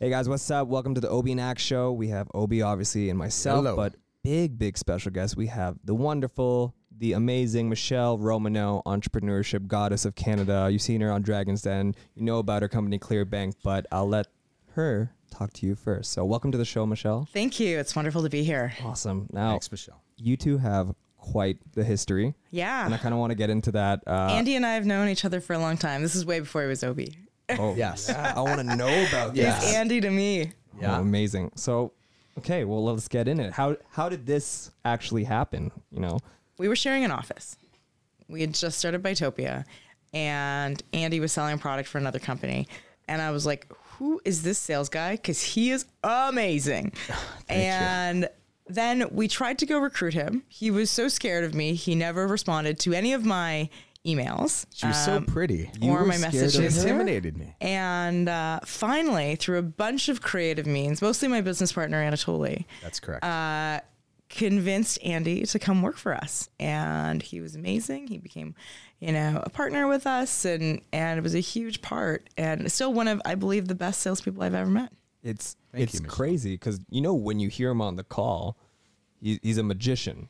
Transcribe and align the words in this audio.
Hey 0.00 0.10
guys, 0.10 0.28
what's 0.28 0.48
up? 0.50 0.68
Welcome 0.68 0.94
to 0.94 1.00
the 1.00 1.08
Obie 1.08 1.32
and 1.32 1.40
Ax 1.40 1.60
Show. 1.62 1.90
We 1.92 2.08
have 2.08 2.28
Obie, 2.34 2.62
obviously, 2.62 3.10
and 3.10 3.18
myself, 3.18 3.64
Hello. 3.64 3.74
but 3.76 3.94
big, 4.22 4.56
big 4.58 4.78
special 4.78 5.10
guest. 5.10 5.36
We 5.36 5.48
have 5.48 5.76
the 5.84 5.94
wonderful, 5.94 6.74
the 6.96 7.14
amazing 7.14 7.68
Michele 7.68 8.16
Romanow, 8.16 8.82
entrepreneurship 8.86 9.66
goddess 9.66 10.04
of 10.04 10.14
Canada. 10.14 10.68
You've 10.70 10.82
seen 10.82 11.00
her 11.00 11.10
on 11.10 11.22
Dragon's 11.22 11.62
Den. 11.62 11.96
You 12.14 12.22
know 12.22 12.38
about 12.38 12.62
her 12.62 12.68
company 12.68 12.98
Clearbanc, 13.00 13.54
but 13.64 13.86
I'll 13.90 14.08
let 14.08 14.28
her 14.74 15.10
talk 15.32 15.52
to 15.54 15.66
you 15.66 15.74
first. 15.74 16.12
So, 16.12 16.24
welcome 16.24 16.52
to 16.52 16.58
the 16.58 16.64
show, 16.64 16.86
Michele. 16.86 17.26
Thank 17.32 17.58
you. 17.58 17.78
It's 17.78 17.96
wonderful 17.96 18.22
to 18.22 18.30
be 18.30 18.44
here. 18.44 18.74
Awesome. 18.84 19.28
Now, 19.32 19.50
Thanks, 19.50 19.70
Michele. 19.72 20.00
you 20.16 20.36
two 20.36 20.58
have 20.58 20.94
quite 21.16 21.58
the 21.74 21.82
history, 21.82 22.34
Yeah. 22.52 22.84
and 22.86 22.94
I 22.94 22.98
kind 22.98 23.12
of 23.12 23.18
want 23.18 23.32
to 23.32 23.34
get 23.36 23.50
into 23.50 23.72
that. 23.72 24.04
Uh, 24.06 24.28
Andy 24.30 24.54
and 24.54 24.64
I 24.64 24.74
have 24.74 24.86
known 24.86 25.08
each 25.08 25.24
other 25.24 25.40
for 25.40 25.54
a 25.54 25.58
long 25.58 25.76
time. 25.76 26.02
This 26.02 26.14
is 26.14 26.24
way 26.24 26.38
before 26.38 26.62
he 26.62 26.68
was 26.68 26.84
Obie. 26.84 27.16
oh, 27.58 27.74
Yes. 27.74 28.06
yeah, 28.08 28.32
I 28.36 28.40
want 28.40 28.58
to 28.58 28.76
know 28.76 28.88
about 29.08 29.34
Yes. 29.36 29.60
that. 29.60 29.66
He's 29.66 29.74
Andy 29.76 30.00
to 30.00 30.10
me. 30.10 30.52
Yeah. 30.80 30.96
Oh, 30.98 31.00
amazing. 31.00 31.52
So, 31.54 31.92
okay, 32.38 32.64
well, 32.64 32.84
let's 32.84 33.08
get 33.08 33.26
in 33.28 33.40
it. 33.40 33.52
How 33.52 33.76
how 33.90 34.08
did 34.08 34.26
this 34.26 34.70
actually 34.84 35.24
happen? 35.24 35.70
You 35.90 36.00
know, 36.00 36.18
We 36.58 36.68
were 36.68 36.76
sharing 36.76 37.04
an 37.04 37.10
office. 37.10 37.56
We 38.28 38.40
had 38.42 38.52
just 38.54 38.78
started 38.78 39.02
Buytopia, 39.02 39.64
and 40.12 40.82
Andy 40.92 41.20
was 41.20 41.32
selling 41.32 41.54
a 41.54 41.58
product 41.58 41.88
for 41.88 41.98
another 41.98 42.18
company. 42.18 42.68
And 43.08 43.22
I 43.22 43.30
was 43.30 43.46
like, 43.46 43.66
who 43.96 44.20
is 44.24 44.42
this 44.42 44.58
sales 44.58 44.88
guy? 44.90 45.12
Because 45.16 45.42
he 45.42 45.70
is 45.70 45.86
amazing. 46.04 46.92
and 47.48 48.28
then 48.66 49.08
we 49.10 49.28
tried 49.28 49.58
to 49.60 49.66
go 49.66 49.78
recruit 49.78 50.12
him. 50.12 50.42
He 50.48 50.70
was 50.70 50.90
so 50.90 51.08
scared 51.08 51.44
of 51.44 51.54
me, 51.54 51.72
he 51.74 51.94
never 51.94 52.26
responded 52.26 52.78
to 52.80 52.92
any 52.92 53.14
of 53.14 53.24
my 53.24 53.70
emails. 54.06 54.64
She 54.74 54.86
was 54.86 55.04
so 55.04 55.16
Um, 55.16 55.26
pretty. 55.26 55.70
You 55.80 55.90
or 55.90 56.00
were 56.00 56.06
my 56.06 56.16
scared 56.16 56.32
She 56.34 56.38
messages. 56.60 56.84
intimidated 56.84 57.36
me. 57.36 57.54
And 57.60 58.28
uh, 58.28 58.60
finally, 58.64 59.36
through 59.36 59.58
a 59.58 59.62
bunch 59.62 60.08
of 60.08 60.20
creative 60.22 60.66
means, 60.66 61.02
mostly 61.02 61.28
my 61.28 61.40
business 61.40 61.72
partner 61.72 62.02
Anatoly, 62.02 62.64
That's 62.82 63.00
correct. 63.00 63.24
uh, 63.24 63.80
convinced 64.28 64.98
Andy 65.04 65.44
to 65.46 65.58
come 65.58 65.82
work 65.82 65.96
for 65.96 66.14
us, 66.14 66.48
and 66.60 67.22
he 67.22 67.40
was 67.40 67.54
amazing. 67.54 68.06
He 68.08 68.18
became, 68.18 68.54
you 69.00 69.12
know, 69.12 69.40
a 69.42 69.50
partner 69.50 69.88
with 69.88 70.06
us, 70.06 70.44
and 70.44 70.80
and 70.92 71.18
it 71.18 71.22
was 71.22 71.34
a 71.34 71.40
huge 71.40 71.80
part, 71.82 72.28
and 72.36 72.70
still 72.70 72.92
one 72.92 73.08
of 73.08 73.20
I 73.24 73.34
believe 73.34 73.68
the 73.68 73.74
best 73.74 74.00
salespeople 74.00 74.42
I've 74.42 74.54
ever 74.54 74.70
met. 74.70 74.92
it's 75.22 75.56
Thank 75.72 75.84
it's 75.84 76.00
you, 76.00 76.06
crazy 76.06 76.54
because 76.54 76.80
you 76.90 77.00
know 77.00 77.14
when 77.14 77.40
you 77.40 77.48
hear 77.48 77.70
him 77.70 77.80
on 77.82 77.96
the 77.96 78.04
call, 78.04 78.56
he, 79.20 79.38
he's 79.42 79.58
a 79.58 79.62
magician, 79.62 80.28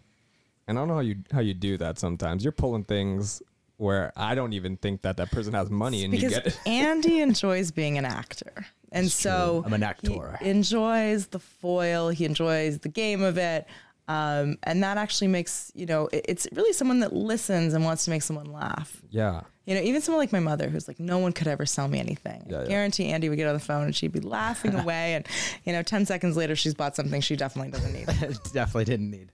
and 0.67 0.79
I 0.79 0.81
don't 0.81 0.89
know 0.89 0.95
how 0.95 1.01
you 1.01 1.17
how 1.33 1.41
you 1.41 1.55
do 1.55 1.77
that. 1.79 1.99
Sometimes 1.99 2.45
you're 2.45 2.53
pulling 2.53 2.85
things 2.85 3.43
where 3.79 4.13
I 4.17 4.35
don't 4.35 4.53
even 4.53 4.77
think 4.77 5.03
that 5.03 5.17
that 5.17 5.31
person 5.31 5.55
has 5.55 5.71
money, 5.71 6.05
and 6.05 6.13
you 6.13 6.21
because 6.21 6.35
get 6.35 6.47
it. 6.49 6.61
Andy 6.67 7.21
enjoys 7.21 7.71
being 7.71 7.97
an 7.99 8.05
actor, 8.05 8.67
and 8.93 9.11
so 9.11 9.63
I'm 9.65 9.73
an 9.73 9.83
actor. 9.83 10.37
He 10.43 10.51
enjoys 10.51 11.29
the 11.29 11.39
foil. 11.41 12.11
He 12.11 12.25
enjoys 12.27 12.81
the 12.81 12.89
game 12.91 13.23
of 13.23 13.39
it. 13.39 13.67
Um, 14.09 14.57
and 14.63 14.83
that 14.85 14.97
actually 14.97 15.29
makes 15.29 15.71
you 15.75 15.85
know 15.85 16.09
it- 16.13 16.25
it's 16.29 16.47
really 16.53 16.73
someone 16.73 17.01
that 17.01 17.13
listens 17.13 17.75
and 17.75 17.85
wants 17.85 18.05
to 18.07 18.11
make 18.11 18.23
someone 18.23 18.47
laugh. 18.47 19.03
yeah, 19.11 19.43
You 19.67 19.75
know, 19.75 19.83
even 19.83 20.01
someone 20.01 20.19
like 20.23 20.33
my 20.33 20.41
mother, 20.41 20.71
who's 20.71 20.89
like, 20.89 20.99
no 20.99 21.19
one 21.19 21.33
could 21.33 21.47
ever 21.47 21.67
sell 21.67 21.89
me 21.89 21.99
anything. 21.99 22.47
Yeah, 22.49 22.61
I 22.61 22.63
yeah. 22.63 22.69
guarantee 22.69 23.09
Andy 23.09 23.29
would 23.29 23.37
get 23.37 23.47
on 23.49 23.53
the 23.53 23.61
phone 23.61 23.85
and 23.85 23.95
she'd 23.95 24.13
be 24.13 24.21
laughing 24.21 24.75
away, 24.81 25.13
and 25.15 25.27
you 25.65 25.75
know, 25.75 25.83
ten 25.83 26.07
seconds 26.07 26.39
later, 26.39 26.57
she's 26.57 26.73
bought 26.73 26.97
something 26.97 27.21
she 27.21 27.37
definitely 27.37 27.71
doesn't 27.71 27.93
need. 27.93 28.07
Definitely 28.55 28.87
didn't 28.87 29.11
need. 29.11 29.31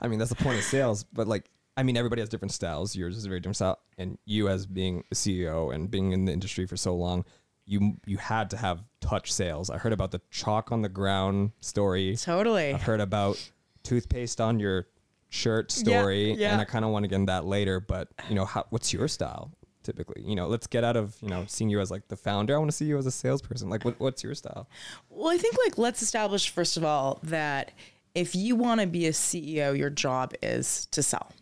I 0.00 0.08
mean 0.08 0.18
that's 0.18 0.30
the 0.30 0.36
point 0.36 0.58
of 0.58 0.64
sales. 0.64 1.04
But 1.04 1.26
like, 1.26 1.48
I 1.76 1.82
mean, 1.82 1.96
everybody 1.96 2.20
has 2.22 2.28
different 2.28 2.52
styles. 2.52 2.94
Yours 2.94 3.16
is 3.16 3.24
a 3.24 3.28
very 3.28 3.40
different 3.40 3.56
style, 3.56 3.78
and 3.98 4.18
you 4.24 4.48
as 4.48 4.66
being 4.66 5.04
a 5.10 5.14
CEO 5.14 5.74
and 5.74 5.90
being 5.90 6.12
in 6.12 6.24
the 6.24 6.32
industry 6.32 6.66
for 6.66 6.76
so 6.76 6.94
long. 6.94 7.24
You, 7.66 7.96
you 8.04 8.18
had 8.18 8.50
to 8.50 8.58
have 8.58 8.84
touch 9.00 9.32
sales. 9.32 9.70
I 9.70 9.78
heard 9.78 9.94
about 9.94 10.10
the 10.10 10.20
chalk 10.30 10.70
on 10.70 10.82
the 10.82 10.88
ground 10.90 11.52
story. 11.60 12.14
totally. 12.16 12.74
I've 12.74 12.82
heard 12.82 13.00
about 13.00 13.38
toothpaste 13.82 14.38
on 14.40 14.60
your 14.60 14.86
shirt 15.30 15.74
Yeah, 15.78 16.00
story, 16.00 16.34
yeah. 16.34 16.52
and 16.52 16.60
I 16.60 16.64
kind 16.64 16.84
of 16.84 16.90
want 16.90 17.04
to 17.04 17.08
get 17.08 17.16
in 17.16 17.26
that 17.26 17.46
later. 17.46 17.80
But 17.80 18.08
you 18.28 18.34
know, 18.34 18.44
how, 18.44 18.66
what's 18.68 18.92
your 18.92 19.08
style 19.08 19.50
typically? 19.82 20.22
You 20.22 20.34
know, 20.36 20.46
let's 20.46 20.66
get 20.66 20.84
out 20.84 20.96
of 20.96 21.16
you 21.22 21.28
know 21.30 21.44
seeing 21.48 21.70
you 21.70 21.80
as 21.80 21.90
like 21.90 22.06
the 22.08 22.16
founder. 22.16 22.54
I 22.54 22.58
want 22.58 22.70
to 22.70 22.76
see 22.76 22.84
you 22.84 22.98
as 22.98 23.06
a 23.06 23.10
salesperson. 23.10 23.70
Like, 23.70 23.84
what, 23.84 23.98
what's 23.98 24.22
your 24.22 24.34
style? 24.34 24.68
Well, 25.08 25.32
I 25.32 25.38
think 25.38 25.56
like 25.64 25.78
let's 25.78 26.02
establish 26.02 26.50
first 26.50 26.76
of 26.76 26.84
all 26.84 27.18
that 27.24 27.72
if 28.14 28.34
you 28.36 28.56
want 28.56 28.80
to 28.82 28.86
be 28.86 29.06
a 29.06 29.12
CEO, 29.12 29.76
your 29.76 29.90
job 29.90 30.34
is 30.42 30.86
to 30.92 31.02
sell. 31.02 31.32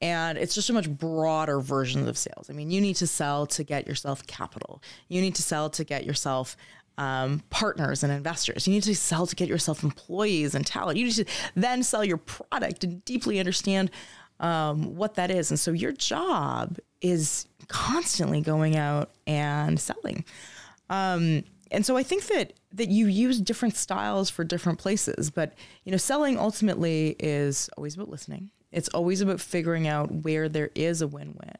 And 0.00 0.36
it's 0.36 0.54
just 0.54 0.70
a 0.70 0.72
much 0.72 0.90
broader 0.90 1.60
version 1.60 2.08
of 2.08 2.18
sales. 2.18 2.50
I 2.50 2.52
mean, 2.52 2.70
you 2.70 2.80
need 2.80 2.96
to 2.96 3.06
sell 3.06 3.46
to 3.46 3.64
get 3.64 3.86
yourself 3.86 4.26
capital. 4.26 4.82
You 5.08 5.20
need 5.20 5.34
to 5.36 5.42
sell 5.42 5.70
to 5.70 5.84
get 5.84 6.04
yourself 6.04 6.56
um, 6.98 7.42
partners 7.50 8.02
and 8.02 8.12
investors. 8.12 8.66
You 8.66 8.74
need 8.74 8.82
to 8.84 8.94
sell 8.94 9.26
to 9.26 9.34
get 9.34 9.48
yourself 9.48 9.82
employees 9.82 10.54
and 10.54 10.66
talent. 10.66 10.98
You 10.98 11.06
need 11.06 11.14
to 11.14 11.24
then 11.54 11.82
sell 11.82 12.04
your 12.04 12.18
product 12.18 12.84
and 12.84 13.04
deeply 13.04 13.38
understand 13.38 13.90
um, 14.40 14.94
what 14.96 15.14
that 15.14 15.30
is. 15.30 15.50
And 15.50 15.58
so 15.58 15.72
your 15.72 15.92
job 15.92 16.78
is 17.00 17.46
constantly 17.68 18.40
going 18.40 18.76
out 18.76 19.10
and 19.26 19.78
selling. 19.80 20.24
Um, 20.90 21.44
and 21.70 21.84
so 21.84 21.96
I 21.96 22.02
think 22.02 22.26
that 22.26 22.52
that 22.72 22.88
you 22.88 23.06
use 23.06 23.40
different 23.40 23.76
styles 23.76 24.30
for 24.30 24.44
different 24.44 24.78
places, 24.78 25.30
but 25.30 25.54
you 25.84 25.92
know, 25.92 25.98
selling 25.98 26.38
ultimately 26.38 27.16
is 27.18 27.70
always 27.76 27.94
about 27.94 28.08
listening. 28.08 28.50
It's 28.74 28.88
always 28.88 29.20
about 29.20 29.40
figuring 29.40 29.86
out 29.88 30.10
where 30.10 30.48
there 30.48 30.70
is 30.74 31.00
a 31.00 31.06
win-win, 31.06 31.56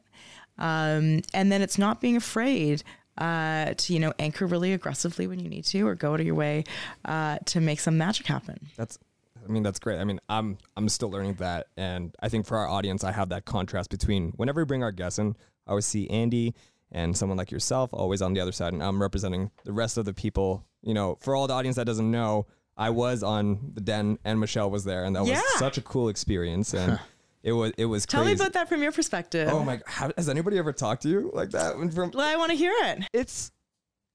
um, 0.57 1.21
and 1.33 1.51
then 1.51 1.61
it's 1.61 1.77
not 1.77 2.01
being 2.01 2.15
afraid 2.15 2.83
uh, 3.17 3.73
to 3.77 3.93
you 3.93 3.99
know 3.99 4.13
anchor 4.19 4.45
really 4.45 4.73
aggressively 4.73 5.27
when 5.27 5.39
you 5.39 5.49
need 5.49 5.65
to, 5.65 5.87
or 5.87 5.95
go 5.95 6.13
out 6.13 6.19
of 6.19 6.25
your 6.25 6.35
way 6.35 6.63
uh, 7.05 7.37
to 7.45 7.61
make 7.61 7.79
some 7.79 7.97
magic 7.97 8.27
happen. 8.27 8.59
That's, 8.75 8.99
I 9.43 9.51
mean, 9.51 9.63
that's 9.63 9.79
great. 9.79 9.99
I 9.99 10.03
mean, 10.03 10.19
I'm 10.29 10.57
I'm 10.75 10.89
still 10.89 11.09
learning 11.09 11.35
that, 11.35 11.67
and 11.77 12.13
I 12.19 12.29
think 12.29 12.45
for 12.45 12.57
our 12.57 12.67
audience, 12.67 13.03
I 13.03 13.11
have 13.11 13.29
that 13.29 13.45
contrast 13.45 13.89
between 13.89 14.31
whenever 14.35 14.61
we 14.61 14.65
bring 14.65 14.83
our 14.83 14.91
guests 14.91 15.19
in, 15.19 15.35
I 15.65 15.71
always 15.71 15.85
see 15.85 16.09
Andy 16.09 16.53
and 16.91 17.17
someone 17.17 17.37
like 17.37 17.51
yourself 17.51 17.89
always 17.93 18.21
on 18.21 18.33
the 18.33 18.39
other 18.39 18.51
side, 18.51 18.73
and 18.73 18.83
I'm 18.83 19.01
representing 19.01 19.51
the 19.63 19.73
rest 19.73 19.97
of 19.97 20.05
the 20.05 20.13
people. 20.13 20.65
You 20.81 20.93
know, 20.93 21.17
for 21.21 21.35
all 21.35 21.47
the 21.47 21.53
audience 21.53 21.77
that 21.77 21.85
doesn't 21.85 22.11
know, 22.11 22.45
I 22.77 22.89
was 22.89 23.23
on 23.23 23.71
the 23.73 23.81
den, 23.81 24.19
and 24.25 24.39
Michele 24.39 24.69
was 24.69 24.83
there, 24.83 25.03
and 25.05 25.15
that 25.15 25.23
was 25.23 25.39
such 25.59 25.77
a 25.77 25.81
cool 25.81 26.09
experience, 26.09 26.73
and 26.73 26.99
it 27.43 27.53
was 27.53 27.71
it 27.77 27.85
was 27.85 28.05
Tell 28.05 28.23
crazy. 28.23 28.35
me 28.35 28.41
about 28.41 28.53
that 28.53 28.67
from 28.69 28.81
your 28.83 28.91
perspective. 28.91 29.47
Oh 29.51 29.63
my! 29.63 29.79
How, 29.85 30.11
has 30.17 30.27
anybody 30.29 30.57
ever 30.57 30.73
talked 30.73 31.03
to 31.03 31.09
you 31.09 31.31
like 31.33 31.51
that? 31.51 31.75
From 31.93 32.11
Well, 32.11 32.27
I 32.27 32.35
want 32.35 32.51
to 32.51 32.57
hear 32.57 32.73
it. 32.83 33.03
it's 33.13 33.51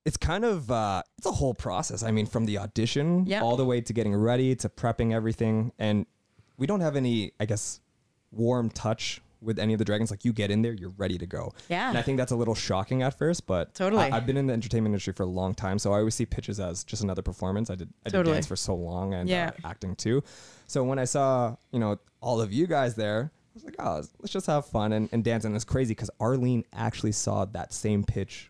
it's 0.04 0.16
kind 0.16 0.44
of 0.44 0.71
uh, 0.71 1.03
it's 1.19 1.26
a 1.26 1.32
whole 1.32 1.54
process. 1.54 2.03
I 2.03 2.10
mean, 2.10 2.26
from 2.26 2.44
the 2.47 2.59
audition 2.59 3.26
Yeah. 3.26 3.43
all 3.43 3.56
the 3.56 3.65
way 3.65 3.81
to 3.81 3.93
getting 3.93 4.15
ready 4.15 4.54
to 4.56 4.69
prepping 4.69 5.12
everything, 5.15 5.72
and 5.78 6.06
we 6.59 6.66
don't 6.66 6.81
have 6.81 6.97
any, 6.97 7.32
I 7.41 7.47
guess, 7.47 7.81
warm 8.31 8.69
touch 8.71 9.22
with 9.43 9.59
any 9.59 9.73
of 9.73 9.78
the 9.78 9.84
dragons. 9.84 10.11
Like 10.11 10.25
you 10.25 10.33
get 10.33 10.51
in 10.51 10.62
there, 10.62 10.73
you're 10.73 10.95
ready 10.97 11.19
to 11.19 11.27
go. 11.27 11.53
Yeah. 11.69 11.89
and 11.89 11.97
I 11.99 12.03
think 12.03 12.19
that's 12.19 12.33
a 12.33 12.37
little 12.37 12.55
shocking 12.55 13.03
at 13.03 13.17
first, 13.19 13.47
but 13.47 13.75
Totally. 13.75 14.03
I, 14.05 14.11
have 14.11 14.27
been 14.27 14.37
in 14.37 14.47
the 14.47 14.53
entertainment 14.53 14.93
industry 14.93 15.12
for 15.12 15.23
a 15.23 15.27
long 15.27 15.55
time, 15.55 15.78
so 15.78 15.93
I 15.93 15.99
always 15.99 16.15
see 16.15 16.27
pitches 16.27 16.61
as 16.61 16.84
just 16.84 17.03
another 17.03 17.23
performance. 17.23 17.71
I 17.71 17.75
did 17.75 17.89
I 18.05 18.11
did 18.11 18.17
Totally. 18.17 18.34
dance 18.34 18.47
for 18.47 18.56
so 18.56 18.75
long 18.75 19.15
and 19.15 19.28
Yeah. 19.28 19.51
uh, 19.65 19.69
acting 19.69 19.97
too. 19.97 20.23
So 20.67 20.84
when 20.84 20.99
I 20.99 21.05
saw 21.05 21.56
you 21.73 21.78
know 21.81 21.99
all 22.21 22.41
of 22.41 22.53
you 22.53 22.67
guys 22.67 22.95
there. 22.95 23.33
I 23.33 23.53
was 23.55 23.65
like, 23.65 23.77
oh, 23.81 24.03
let's 24.21 24.33
just 24.33 24.47
have 24.47 24.65
fun 24.67 24.93
and, 24.93 25.09
and 25.11 25.25
dance. 25.25 25.45
And 25.45 25.57
it's 25.57 25.65
crazy 25.65 25.93
because 25.93 26.09
Arlene 26.21 26.65
actually 26.72 27.11
saw 27.11 27.45
that 27.47 27.72
same 27.72 28.05
pitch 28.05 28.49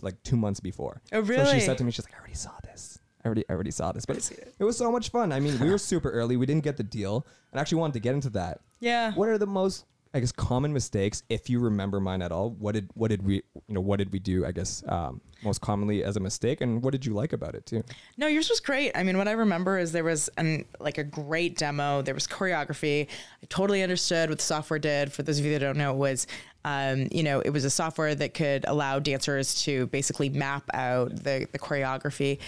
like 0.00 0.22
two 0.22 0.36
months 0.36 0.60
before. 0.60 1.00
Oh, 1.12 1.22
So 1.24 1.28
really? 1.28 1.54
she 1.54 1.60
said 1.60 1.76
to 1.78 1.84
me, 1.84 1.90
she's 1.90 2.04
like, 2.04 2.14
I 2.14 2.18
already 2.18 2.34
saw 2.34 2.52
this. 2.64 2.98
I 3.24 3.26
already, 3.28 3.44
I 3.48 3.52
already 3.52 3.70
saw 3.70 3.92
this, 3.92 4.04
but 4.04 4.16
it. 4.18 4.62
was 4.64 4.76
so 4.76 4.90
much 4.92 5.10
fun. 5.10 5.32
I 5.32 5.40
mean, 5.40 5.58
we 5.60 5.70
were 5.70 5.78
super 5.92 6.10
early. 6.10 6.36
We 6.36 6.46
didn't 6.46 6.64
get 6.64 6.76
the 6.76 6.82
deal, 6.82 7.24
and 7.52 7.58
I 7.58 7.60
actually 7.62 7.78
wanted 7.78 7.94
to 7.94 8.00
get 8.00 8.14
into 8.14 8.30
that. 8.30 8.60
Yeah. 8.80 9.12
What 9.12 9.28
are 9.28 9.38
the 9.38 9.46
most, 9.46 9.84
I 10.14 10.20
guess, 10.20 10.32
common 10.32 10.72
mistakes, 10.72 11.22
if 11.28 11.48
you 11.48 11.58
remember 11.58 12.00
mine 12.00 12.22
at 12.22 12.32
all? 12.32 12.50
What 12.50 12.72
did, 12.72 12.90
what 12.94 13.08
did 13.08 13.22
we, 13.24 13.36
you 13.36 13.74
know, 13.74 13.80
what 13.80 13.96
did 13.96 14.12
we 14.12 14.18
do? 14.18 14.44
I 14.44 14.52
guess 14.52 14.82
um, 14.86 15.20
most 15.42 15.60
commonly 15.60 16.04
as 16.04 16.16
a 16.16 16.20
mistake, 16.20 16.60
and 16.60 16.82
what 16.82 16.92
did 16.92 17.04
you 17.04 17.14
like 17.14 17.32
about 17.32 17.54
it 17.54 17.66
too? 17.66 17.82
No, 18.16 18.26
yours 18.26 18.50
was 18.50 18.60
great. 18.60 18.92
I 18.94 19.02
mean, 19.02 19.16
what 19.18 19.28
I 19.28 19.32
remember 19.32 19.78
is 19.78 19.92
there 19.92 20.04
was 20.04 20.28
an 20.36 20.64
like 20.78 20.98
a 20.98 21.04
great 21.04 21.56
demo. 21.56 22.02
There 22.02 22.14
was 22.14 22.26
choreography. 22.26 23.06
I 23.42 23.46
totally 23.48 23.82
understood 23.82 24.28
what 24.28 24.38
the 24.38 24.44
software 24.44 24.78
did. 24.78 25.12
For 25.12 25.22
those 25.22 25.38
of 25.38 25.44
you 25.44 25.52
that 25.52 25.60
don't 25.60 25.76
know, 25.76 25.92
it 25.92 25.96
was 25.96 26.26
um, 26.64 27.08
you 27.10 27.22
know, 27.22 27.40
it 27.40 27.50
was 27.50 27.64
a 27.64 27.70
software 27.70 28.14
that 28.14 28.34
could 28.34 28.64
allow 28.68 29.00
dancers 29.00 29.62
to 29.64 29.86
basically 29.88 30.28
map 30.28 30.64
out 30.74 31.10
the 31.10 31.48
the 31.50 31.58
choreography 31.58 32.38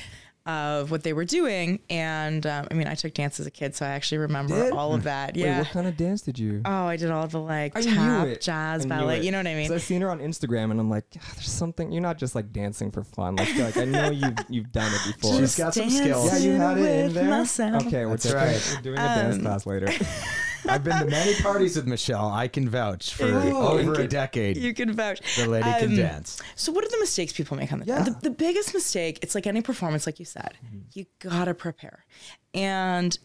of 0.46 0.90
what 0.90 1.02
they 1.02 1.12
were 1.14 1.24
doing. 1.24 1.80
And 1.88 2.46
um, 2.46 2.68
I 2.70 2.74
mean, 2.74 2.86
I 2.86 2.94
took 2.94 3.14
dance 3.14 3.40
as 3.40 3.46
a 3.46 3.50
kid, 3.50 3.74
so 3.74 3.86
I 3.86 3.90
actually 3.90 4.18
remember 4.18 4.64
Did? 4.64 4.72
all 4.74 4.94
of 4.94 5.04
that. 5.04 5.34
Wait, 5.34 5.40
Yeah. 5.42 5.58
what 5.60 5.68
kind 5.68 5.86
of 5.86 5.96
dance 5.96 6.20
did 6.22 6.38
you? 6.38 6.60
Oh, 6.64 6.84
I 6.86 6.96
did 6.96 7.10
all 7.10 7.26
the 7.26 7.38
like 7.40 7.76
I 7.76 7.80
tap, 7.82 8.40
jazz, 8.40 8.84
I 8.84 8.88
ballet. 8.88 9.22
You 9.22 9.30
know 9.32 9.38
what 9.38 9.46
I 9.46 9.54
mean? 9.54 9.68
So 9.68 9.74
I've 9.76 9.82
seen 9.82 10.02
her 10.02 10.10
on 10.10 10.18
Instagram, 10.20 10.70
and 10.70 10.78
I'm 10.80 10.90
like, 10.90 11.04
"Ah, 11.16 11.30
there's 11.34 11.50
something. 11.50 11.90
You're 11.92 12.02
not 12.02 12.18
just 12.18 12.34
like 12.34 12.52
dancing 12.52 12.90
for 12.90 13.02
fun. 13.04 13.36
Like, 13.36 13.56
like 13.56 13.76
I 13.78 13.84
know 13.86 14.10
you've 14.10 14.34
you've 14.48 14.72
done 14.72 14.92
it 14.92 15.14
before. 15.16 15.38
She's 15.38 15.56
got 15.56 15.72
some 15.74 15.88
skills. 15.88 16.32
yeah, 16.32 16.38
you 16.38 16.52
had 16.58 16.78
it 16.78 16.80
in 16.98 17.04
with 17.06 17.14
there. 17.14 17.30
myself. 17.30 17.86
Okay, 17.86 18.04
we're, 18.04 18.10
That's 18.12 18.24
taking- 18.24 18.38
right. 18.38 18.72
we're 18.76 18.82
doing 18.82 18.98
a 18.98 19.02
dance 19.02 19.36
Um, 19.36 19.40
class 19.42 19.66
later. 19.66 19.88
I've 20.68 20.84
been 20.84 20.98
to 20.98 21.06
many 21.06 21.34
parties 21.42 21.76
with 21.76 21.86
Michele. 21.86 22.28
I 22.28 22.48
can 22.48 22.68
vouch 22.68 23.14
for 23.14 23.24
Oh, 23.26 23.68
over 23.78 23.82
you 23.82 23.94
a 23.94 24.06
decade. 24.08 24.56
You 24.56 24.72
can 24.74 24.92
vouch. 24.92 25.20
the 25.36 25.46
lady 25.48 25.64
can 25.78 25.90
Um, 25.90 25.96
dance. 25.96 26.40
So, 26.56 26.72
what 26.72 26.84
are 26.84 26.88
the 26.88 26.98
mistakes 27.00 27.32
people 27.32 27.56
make 27.56 27.72
on 27.72 27.80
the 27.80 27.86
Yeah. 27.86 28.02
the, 28.02 28.10
the 28.22 28.30
biggest 28.30 28.74
mistake? 28.74 29.18
It's 29.22 29.34
like 29.34 29.46
any 29.46 29.60
performance, 29.62 30.06
like 30.06 30.18
you 30.18 30.24
said, 30.24 30.54
you 30.92 31.06
gotta 31.20 31.54
prepare, 31.54 32.04
and 32.52 33.16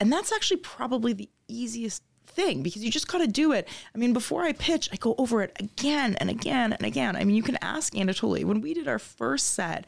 and 0.00 0.12
that's 0.12 0.32
actually 0.32 0.58
probably 0.58 1.12
the 1.12 1.28
easiest 1.48 2.02
thing 2.26 2.62
because 2.62 2.84
you 2.84 2.90
just 2.90 3.08
gotta 3.08 3.26
do 3.26 3.52
it. 3.52 3.66
I 3.94 3.98
mean, 3.98 4.12
before 4.12 4.42
I 4.42 4.52
pitch, 4.52 4.88
I 4.92 4.96
go 4.96 5.14
over 5.16 5.42
it 5.42 5.52
again 5.58 6.16
and 6.16 6.28
again 6.28 6.72
and 6.72 6.82
again. 6.84 7.16
I 7.16 7.24
mean, 7.24 7.36
you 7.36 7.42
can 7.42 7.56
ask 7.62 7.94
Anatoly 7.94 8.44
when 8.44 8.60
we 8.60 8.74
did 8.74 8.88
our 8.88 8.98
first 8.98 9.54
set 9.54 9.86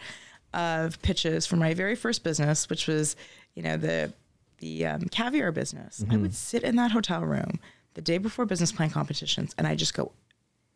of 0.54 1.00
pitches 1.02 1.46
for 1.46 1.56
my 1.56 1.74
very 1.74 1.94
first 1.94 2.24
business, 2.24 2.70
which 2.70 2.86
was 2.86 3.16
you 3.54 3.62
know 3.62 3.76
the 3.76 4.12
the 4.58 4.86
um, 4.86 5.02
caviar 5.10 5.52
business. 5.52 6.04
I 6.10 6.16
would 6.16 6.34
sit 6.34 6.62
in 6.62 6.76
that 6.76 6.90
hotel 6.92 7.22
room 7.22 7.58
the 7.94 8.02
day 8.02 8.18
before 8.18 8.46
business 8.46 8.72
plan 8.72 8.90
competitions, 8.90 9.54
and 9.58 9.66
I 9.66 9.74
just 9.74 9.94
go 9.94 10.12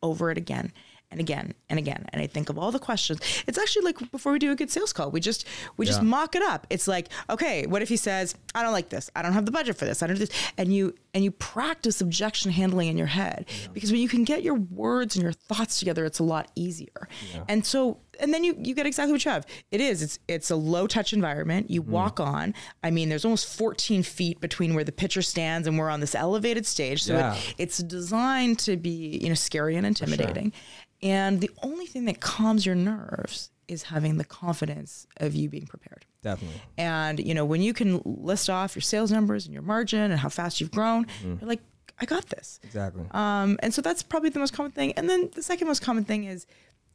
over 0.02 0.30
it 0.30 0.38
again 0.38 0.72
and 1.12 1.20
again 1.20 1.52
and 1.68 1.78
again 1.78 2.06
and 2.12 2.22
i 2.22 2.26
think 2.26 2.48
of 2.48 2.58
all 2.58 2.72
the 2.72 2.78
questions. 2.78 3.20
It's 3.46 3.58
actually 3.58 3.84
like 3.84 4.10
before 4.10 4.32
we 4.32 4.38
do 4.38 4.50
a 4.50 4.56
good 4.56 4.70
sales 4.70 4.92
call 4.94 5.10
we 5.10 5.20
just 5.20 5.46
we 5.76 5.84
just 5.84 6.02
mock 6.02 6.34
it 6.34 6.42
up. 6.42 6.66
It's 6.70 6.88
like 6.88 7.08
okay 7.28 7.66
what 7.66 7.82
if 7.82 7.88
he 7.90 7.96
says 7.98 8.34
i 8.54 8.62
don't 8.62 8.72
like 8.72 8.88
this. 8.88 9.10
I 9.14 9.20
don't 9.22 9.34
have 9.34 9.44
the 9.44 9.52
budget 9.52 9.76
for 9.76 9.84
this. 9.84 10.02
I 10.02 10.06
don't 10.06 10.16
do 10.16 10.24
this. 10.26 10.52
And 10.56 10.74
you 10.74 10.94
and 11.12 11.22
you 11.22 11.30
practice 11.30 12.00
objection 12.00 12.50
handling 12.50 12.88
in 12.88 12.96
your 12.96 13.08
head 13.08 13.44
because 13.74 13.92
when 13.92 14.00
you 14.00 14.08
can 14.08 14.24
get 14.24 14.42
your 14.42 14.54
words 14.54 15.14
and 15.14 15.22
your 15.22 15.32
thoughts 15.32 15.78
together 15.78 16.04
it's 16.06 16.18
a 16.18 16.24
lot 16.24 16.50
easier. 16.54 17.08
And 17.46 17.64
so 17.66 17.98
and 18.22 18.32
then 18.32 18.42
you 18.44 18.54
you 18.58 18.74
get 18.74 18.86
exactly 18.86 19.12
what 19.12 19.22
you 19.24 19.30
have. 19.30 19.44
It 19.70 19.80
is 19.82 20.00
it's 20.02 20.18
it's 20.28 20.50
a 20.50 20.56
low 20.56 20.86
touch 20.86 21.12
environment. 21.12 21.70
You 21.70 21.82
walk 21.82 22.20
on. 22.20 22.54
I 22.82 22.90
mean 22.90 23.08
there's 23.10 23.24
almost 23.26 23.54
14 23.58 24.02
feet 24.02 24.40
between 24.40 24.74
where 24.74 24.84
the 24.84 24.92
pitcher 24.92 25.20
stands 25.20 25.68
and 25.68 25.78
we're 25.78 25.90
on 25.90 26.00
this 26.00 26.14
elevated 26.14 26.64
stage. 26.64 27.02
So 27.02 27.14
Yeah. 27.14 27.34
it, 27.34 27.54
it's 27.58 27.78
designed 27.78 28.58
to 28.60 28.76
be 28.78 29.18
you 29.22 29.28
know 29.28 29.34
scary 29.34 29.76
and 29.76 29.86
intimidating 29.86 30.52
Sure. 30.52 31.10
and 31.10 31.40
the 31.40 31.50
only 31.62 31.86
thing 31.86 32.06
that 32.06 32.20
calms 32.20 32.64
your 32.64 32.74
nerves 32.76 33.50
is 33.68 33.84
having 33.84 34.18
the 34.18 34.24
confidence 34.24 35.06
of 35.18 35.34
you 35.34 35.48
being 35.48 35.66
prepared. 35.66 36.04
Definitely. 36.22 36.60
and 36.78 37.18
you 37.18 37.34
know 37.34 37.44
when 37.44 37.62
you 37.62 37.74
can 37.74 38.00
list 38.04 38.48
off 38.48 38.76
your 38.76 38.82
sales 38.82 39.10
numbers 39.10 39.44
and 39.46 39.52
your 39.52 39.62
margin 39.64 40.10
and 40.12 40.20
how 40.20 40.28
fast 40.28 40.60
you've 40.60 40.70
grown 40.70 41.06
you're 41.24 41.36
like 41.48 41.60
i 42.00 42.04
got 42.04 42.26
this. 42.30 42.58
Exactly. 42.64 43.04
um, 43.12 43.58
and 43.62 43.72
so 43.74 43.82
that's 43.82 44.02
probably 44.02 44.30
the 44.30 44.38
most 44.38 44.52
common 44.52 44.72
thing. 44.72 44.92
And 44.96 45.08
then 45.10 45.30
the 45.34 45.42
second 45.42 45.66
most 45.68 45.82
common 45.82 46.04
thing 46.04 46.24
is 46.24 46.46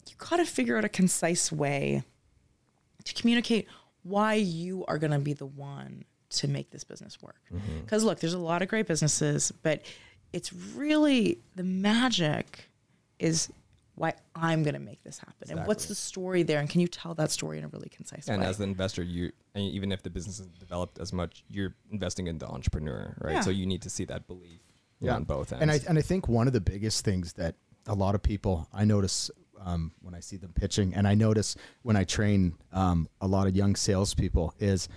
you 0.09 0.15
got 0.17 0.37
to 0.37 0.45
figure 0.45 0.77
out 0.77 0.85
a 0.85 0.89
concise 0.89 1.51
way 1.51 2.03
to 3.03 3.13
communicate 3.13 3.67
why 4.03 4.33
you 4.35 4.85
are 4.87 4.97
going 4.97 5.11
to 5.11 5.19
be 5.19 5.33
the 5.33 5.45
one 5.45 6.03
to 6.29 6.47
make 6.47 6.71
this 6.71 6.83
business 6.83 7.21
work. 7.21 7.41
Mm-hmm. 7.53 7.81
Because 7.81 8.03
look, 8.03 8.19
there's 8.19 8.33
a 8.33 8.39
lot 8.39 8.61
of 8.61 8.67
great 8.67 8.87
businesses, 8.87 9.51
but 9.63 9.81
it's 10.33 10.51
really 10.53 11.39
the 11.55 11.63
magic 11.63 12.69
is 13.19 13.49
why 13.95 14.13
I'm 14.35 14.61
going 14.61 14.75
to 14.75 14.79
make 14.79 15.01
this 15.03 15.17
happen. 15.17 15.49
And 15.57 15.65
what's 15.65 15.85
the 15.85 15.95
story 15.95 16.43
there? 16.43 16.59
And 16.59 16.69
can 16.69 16.81
you 16.81 16.87
tell 16.87 17.15
that 17.15 17.31
story 17.31 17.57
in 17.57 17.63
a 17.63 17.67
really 17.67 17.89
concise 17.89 18.27
and 18.27 18.37
way? 18.37 18.43
And 18.43 18.49
as 18.49 18.59
the 18.59 18.65
investor, 18.65 19.01
you 19.01 19.31
and 19.55 19.63
even 19.63 19.91
if 19.91 20.03
the 20.03 20.09
business 20.09 20.39
isn't 20.39 20.59
developed 20.59 20.99
as 20.99 21.11
much, 21.11 21.43
you're 21.49 21.73
investing 21.91 22.27
in 22.27 22.37
the 22.37 22.47
entrepreneur, 22.47 23.15
right? 23.21 23.35
Yeah. 23.35 23.41
So 23.41 23.49
you 23.49 23.65
need 23.65 23.81
to 23.81 23.89
see 23.89 24.05
that 24.05 24.27
belief 24.27 24.59
on 25.09 25.23
both 25.23 25.51
ends. 25.51 25.61
And 25.61 25.71
I 25.71 25.79
and 25.87 25.97
I 25.97 26.01
think 26.01 26.27
one 26.27 26.45
of 26.45 26.53
the 26.53 26.61
biggest 26.61 27.03
things 27.05 27.33
that 27.33 27.55
a 27.87 27.95
lot 27.95 28.13
of 28.13 28.21
people 28.21 28.67
I 28.71 28.85
notice 28.85 29.31
um, 29.63 29.91
when 30.01 30.13
I 30.13 30.19
see 30.19 30.37
them 30.37 30.51
pitching, 30.53 30.93
and 30.93 31.07
I 31.07 31.13
notice 31.15 31.55
when 31.83 31.95
I 31.95 32.03
train 32.03 32.53
um, 32.73 33.07
a 33.21 33.27
lot 33.27 33.47
of 33.47 33.55
young 33.55 33.75
salespeople 33.75 34.53
is. 34.59 34.89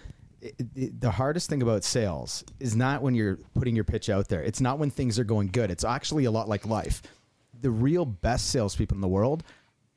the 0.64 1.10
hardest 1.10 1.50
thing 1.50 1.60
about 1.60 1.84
sales 1.84 2.44
is 2.60 2.74
not 2.74 3.02
when 3.02 3.14
you're 3.14 3.36
putting 3.52 3.74
your 3.76 3.84
pitch 3.84 4.08
out 4.08 4.28
there. 4.28 4.42
It's 4.42 4.60
not 4.62 4.78
when 4.78 4.88
things 4.90 5.18
are 5.18 5.24
going 5.24 5.48
good. 5.48 5.70
It's 5.70 5.84
actually 5.84 6.24
a 6.24 6.30
lot 6.30 6.48
like 6.48 6.64
life. 6.64 7.02
The 7.60 7.70
real 7.70 8.06
best 8.06 8.46
salespeople 8.48 8.94
in 8.94 9.02
the 9.02 9.08
world 9.08 9.42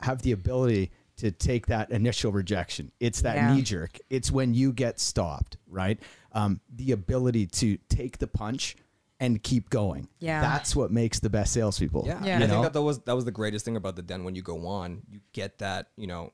have 0.02 0.22
the 0.22 0.34
ability 0.34 0.92
to 1.16 1.32
take 1.32 1.68
that 1.68 1.92
initial 1.92 2.34
rejection. 2.34 2.92
It's 3.00 3.22
that 3.22 3.36
Yeah. 3.38 3.54
knee 3.56 3.62
jerk. 3.62 4.00
It's 4.10 4.32
when 4.32 4.54
you 4.54 4.74
get 4.74 5.00
stopped, 5.00 5.56
right? 5.66 5.98
Um, 6.34 6.60
the 6.76 6.92
ability 6.92 7.46
to 7.48 7.78
take 7.88 8.18
the 8.18 8.28
punch 8.28 8.76
and 9.24 9.42
keep 9.42 9.70
going. 9.70 10.10
Yeah. 10.20 10.42
That's 10.42 10.76
what 10.76 10.92
makes 10.92 11.20
the 11.22 11.30
best 11.30 11.54
salespeople. 11.54 12.04
Yeah, 12.06 12.24
Yeah. 12.24 12.40
You 12.40 12.44
I 12.44 12.48
think 12.48 12.64
that, 12.64 12.74
that 12.74 12.82
was 12.82 13.00
that 13.00 13.16
was 13.16 13.24
the 13.24 13.32
greatest 13.32 13.64
thing 13.64 13.78
about 13.78 13.96
the 13.96 14.02
den. 14.02 14.26
When 14.26 14.36
you 14.36 14.42
go 14.42 14.68
on, 14.68 15.02
you 15.10 15.22
get 15.32 15.60
that 15.60 15.88
you 15.96 16.08
know, 16.08 16.34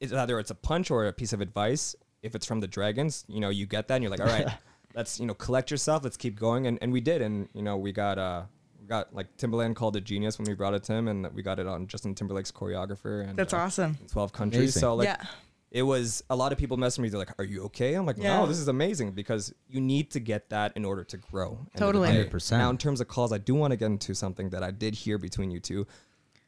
it's 0.00 0.12
either 0.12 0.38
it's 0.40 0.50
a 0.50 0.54
punch 0.54 0.90
or 0.90 1.06
a 1.06 1.12
piece 1.12 1.34
of 1.34 1.42
advice. 1.42 1.94
If 2.22 2.34
it's 2.34 2.46
from 2.46 2.60
the 2.60 2.66
dragons, 2.66 3.24
you 3.28 3.40
know, 3.40 3.50
you 3.50 3.66
get 3.66 3.88
that, 3.88 3.94
and 3.96 4.02
you're 4.02 4.10
like, 4.10 4.20
all 4.20 4.26
right, 4.26 4.48
let's 4.94 5.20
you 5.20 5.26
know 5.26 5.34
collect 5.34 5.70
yourself. 5.70 6.02
Let's 6.02 6.16
keep 6.16 6.38
going, 6.38 6.66
and 6.66 6.78
and 6.80 6.92
we 6.92 7.00
did, 7.00 7.20
and 7.20 7.48
you 7.52 7.62
know, 7.62 7.76
we 7.76 7.92
got 7.92 8.18
uh. 8.18 8.42
We 8.80 8.86
got 8.86 9.14
like 9.14 9.36
Timbaland 9.36 9.76
called 9.76 9.94
it 9.96 10.04
genius 10.04 10.38
when 10.38 10.46
we 10.48 10.54
brought 10.54 10.72
it 10.72 10.82
to 10.84 10.94
him, 10.94 11.08
and 11.08 11.30
we 11.34 11.42
got 11.42 11.58
it 11.58 11.66
on 11.66 11.86
Justin 11.86 12.14
Timberlake's 12.14 12.50
choreographer. 12.50 13.28
And 13.28 13.36
That's 13.38 13.52
uh, 13.52 13.58
awesome. 13.58 13.98
Twelve 14.10 14.32
countries. 14.32 14.74
Amazing. 14.74 14.80
So 14.80 14.94
like, 14.94 15.04
Yeah. 15.04 15.22
It 15.70 15.82
was 15.82 16.22
a 16.28 16.34
lot 16.36 16.50
of 16.52 16.58
people 16.58 16.76
messaging 16.76 17.00
me. 17.00 17.08
They're 17.10 17.18
like, 17.18 17.38
"Are 17.38 17.44
you 17.44 17.64
okay?" 17.64 17.94
I'm 17.94 18.04
like, 18.06 18.16
Yeah. 18.18 18.38
"No, 18.40 18.46
this 18.46 18.58
is 18.58 18.68
amazing 18.68 19.12
because 19.12 19.52
you 19.68 19.80
need 19.80 20.10
to 20.12 20.20
get 20.20 20.50
that 20.50 20.72
in 20.76 20.84
order 20.84 21.04
to 21.04 21.16
grow." 21.16 21.58
end 21.60 21.68
Totally. 21.76 22.08
100%. 22.08 22.58
Now, 22.58 22.70
in 22.70 22.78
terms 22.78 23.00
of 23.00 23.08
calls, 23.08 23.32
I 23.32 23.38
do 23.38 23.54
want 23.54 23.70
to 23.72 23.76
get 23.76 23.86
into 23.86 24.14
something 24.14 24.50
that 24.50 24.62
I 24.62 24.70
did 24.72 24.94
hear 24.94 25.16
between 25.18 25.50
you 25.50 25.60
two. 25.60 25.86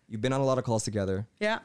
You've 0.09 0.21
been 0.21 0.33
on 0.33 0.41
a 0.41 0.45
lot 0.45 0.59
of 0.59 0.65
calls 0.65 0.85
together. 0.85 1.27
yeah. 1.41 1.61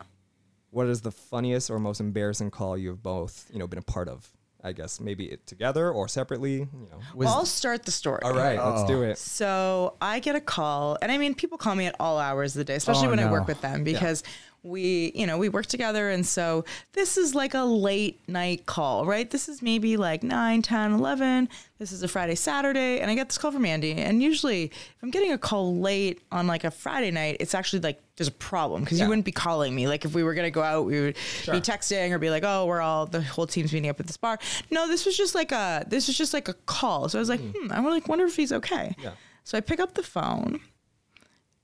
What 0.69 0.87
is 0.87 0.99
the 1.01 1.11
funniest 1.11 1.69
or 1.71 1.79
most 1.79 2.01
embarrassing 2.01 2.51
call 2.51 2.77
you've 2.77 3.01
both, 3.01 3.49
you 3.51 3.57
know, 3.57 3.67
been 3.67 3.79
a 3.79 3.83
part 3.83 4.09
of? 4.09 4.29
I 4.63 4.73
guess 4.73 4.99
maybe 4.99 5.25
it 5.31 5.45
together 5.47 5.89
or 5.91 6.07
separately. 6.09 6.55
You 6.57 6.87
know. 6.91 6.99
Was- 7.15 7.29
I'll 7.29 7.45
start 7.45 7.85
the 7.85 7.91
story. 7.91 8.19
All 8.23 8.33
right, 8.33 8.57
let's 8.63 8.83
do 8.87 9.01
it. 9.03 9.17
So 9.17 9.95
I 10.01 10.19
get 10.19 10.35
a 10.35 10.41
call, 10.41 10.97
and 11.01 11.09
I 11.11 11.17
mean, 11.17 11.35
people 11.35 11.57
call 11.57 11.73
me 11.75 11.85
at 11.85 11.95
all 11.99 12.17
hours 12.19 12.53
of 12.53 12.59
the 12.59 12.63
day, 12.65 12.75
especially 12.75 13.07
Oh, 13.07 13.11
when 13.11 13.19
I 13.19 13.31
work 13.31 13.47
with 13.47 13.61
them 13.61 13.83
because 13.85 14.23
we, 14.67 15.11
you 15.15 15.25
know, 15.25 15.37
we 15.37 15.49
work 15.49 15.65
together. 15.65 16.09
And 16.09 16.25
so 16.25 16.65
this 16.93 17.17
is 17.17 17.33
like 17.33 17.53
a 17.53 17.63
late 17.63 18.19
night 18.27 18.65
call, 18.65 19.05
right? 19.05 19.29
This 19.29 19.47
is 19.47 19.61
maybe 19.61 19.97
like 19.97 20.23
9, 20.23 20.61
10, 20.61 20.93
11. 20.93 21.49
This 21.79 21.91
is 21.91 22.03
a 22.03 22.07
Friday, 22.07 22.35
Saturday. 22.35 22.99
And 22.99 23.09
I 23.09 23.15
get 23.15 23.29
this 23.29 23.37
call 23.37 23.51
from 23.51 23.65
Andy. 23.65 23.93
And 23.93 24.21
usually, 24.21 24.65
if 24.65 24.97
I'm 25.03 25.11
getting 25.11 25.31
a 25.31 25.37
call 25.37 25.77
late 25.79 26.21
on 26.31 26.47
like 26.47 26.63
a 26.63 26.71
Friday 26.71 27.11
night, 27.11 27.37
it's 27.39 27.55
actually 27.55 27.79
like 27.79 28.01
there's 28.17 28.27
a 28.27 28.31
problem 28.31 28.83
because 28.83 28.97
Yeah. 28.97 29.05
you 29.05 29.09
wouldn't 29.09 29.25
be 29.25 29.31
calling 29.31 29.73
me. 29.75 29.87
Like 29.87 30.03
if 30.05 30.13
we 30.15 30.23
were 30.23 30.33
going 30.33 30.47
to 30.47 30.51
go 30.51 30.63
out, 30.63 30.85
we 30.85 30.99
would 31.01 31.15
be 31.45 31.61
texting 31.61 32.11
or 32.11 32.17
be 32.19 32.29
like, 32.29 32.43
oh, 32.43 32.65
we're 32.65 32.81
all, 32.81 33.05
the 33.05 33.21
whole 33.21 33.45
team's 33.47 33.71
meeting 33.71 33.89
up 33.89 33.99
at 33.99 34.07
this 34.07 34.17
bar. 34.17 34.39
No, 34.71 34.87
this 34.87 35.05
was 35.05 35.15
just 35.15 35.35
like 35.35 35.51
a, 35.51 35.85
this 35.87 36.07
was 36.07 36.17
just 36.17 36.33
like 36.33 36.47
a 36.47 36.53
call. 36.65 37.09
So 37.09 37.19
I 37.19 37.21
was 37.21 37.29
like, 37.29 37.41
hmm, 37.41 37.71
I 37.71 37.79
like 37.81 38.07
wonder 38.07 38.25
if 38.25 38.35
he's 38.35 38.51
okay. 38.51 38.95
Yeah. 38.99 39.11
So 39.43 39.57
I 39.57 39.61
pick 39.61 39.79
up 39.79 39.93
the 39.93 40.03
phone. 40.03 40.59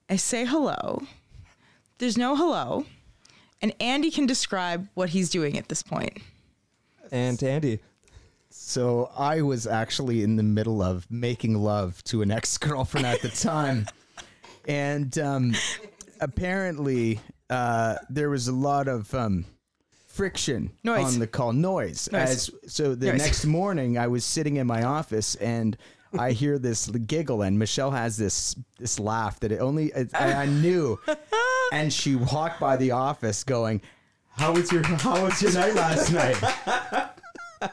I 0.10 0.16
say 0.18 0.46
hello. 0.46 1.02
There's 2.04 2.18
no 2.18 2.36
hello. 2.36 2.86
And 3.62 3.74
Andy 3.80 4.12
can 4.12 4.26
describe 4.26 4.90
what 4.94 5.08
he's 5.08 5.30
doing 5.30 5.58
at 5.58 5.70
this 5.70 5.82
point. 5.82 6.18
And 7.14 7.42
Andy, 7.42 7.80
So 8.50 9.10
I 9.18 9.42
was 9.42 9.66
actually 9.66 10.22
in 10.22 10.36
the 10.36 10.44
middle 10.44 10.82
of 10.84 11.10
making 11.10 11.56
love 11.56 12.04
to 12.04 12.22
an 12.22 12.30
ex 12.30 12.58
girlfriend 12.58 13.08
at 13.08 13.22
the 13.22 13.30
time, 13.30 13.88
and 14.68 15.18
um, 15.18 15.56
apparently 16.20 17.22
uh, 17.50 17.96
there 18.10 18.30
was 18.30 18.50
a 18.50 18.54
lot 18.54 18.90
of 18.90 19.14
um, 19.14 19.46
friction 20.08 20.74
Noise. 20.84 21.14
on 21.14 21.20
the 21.20 21.28
call, 21.28 21.54
noise. 21.54 22.10
Noise. 22.12 22.22
As 22.22 22.52
so, 22.68 22.96
the 22.96 23.14
Noise. 23.14 23.22
next 23.22 23.46
morning 23.46 23.98
I 23.98 24.08
was 24.08 24.26
sitting 24.26 24.58
in 24.58 24.68
my 24.68 24.84
office 24.84 25.36
and. 25.36 25.78
I 26.16 26.32
hear 26.32 26.60
this 26.60 26.92
giggle 26.92 27.42
and 27.42 27.58
Michele 27.58 27.90
has 27.90 28.18
this 28.18 28.56
this 28.78 29.00
laugh 29.00 29.40
that 29.40 29.52
it 29.52 29.60
only 29.60 29.92
I, 29.96 30.44
I 30.44 30.46
knew, 30.46 31.00
and 31.74 31.92
she 31.92 32.16
walked 32.16 32.60
by 32.60 32.78
the 32.78 32.92
office 32.92 33.44
going, 33.44 33.82
"How 34.38 34.54
was 34.54 34.72
your 34.72 34.84
How 34.84 35.24
was 35.24 35.42
your 35.42 35.52
night 35.54 35.74
last 35.74 36.14
night?" 36.14 37.10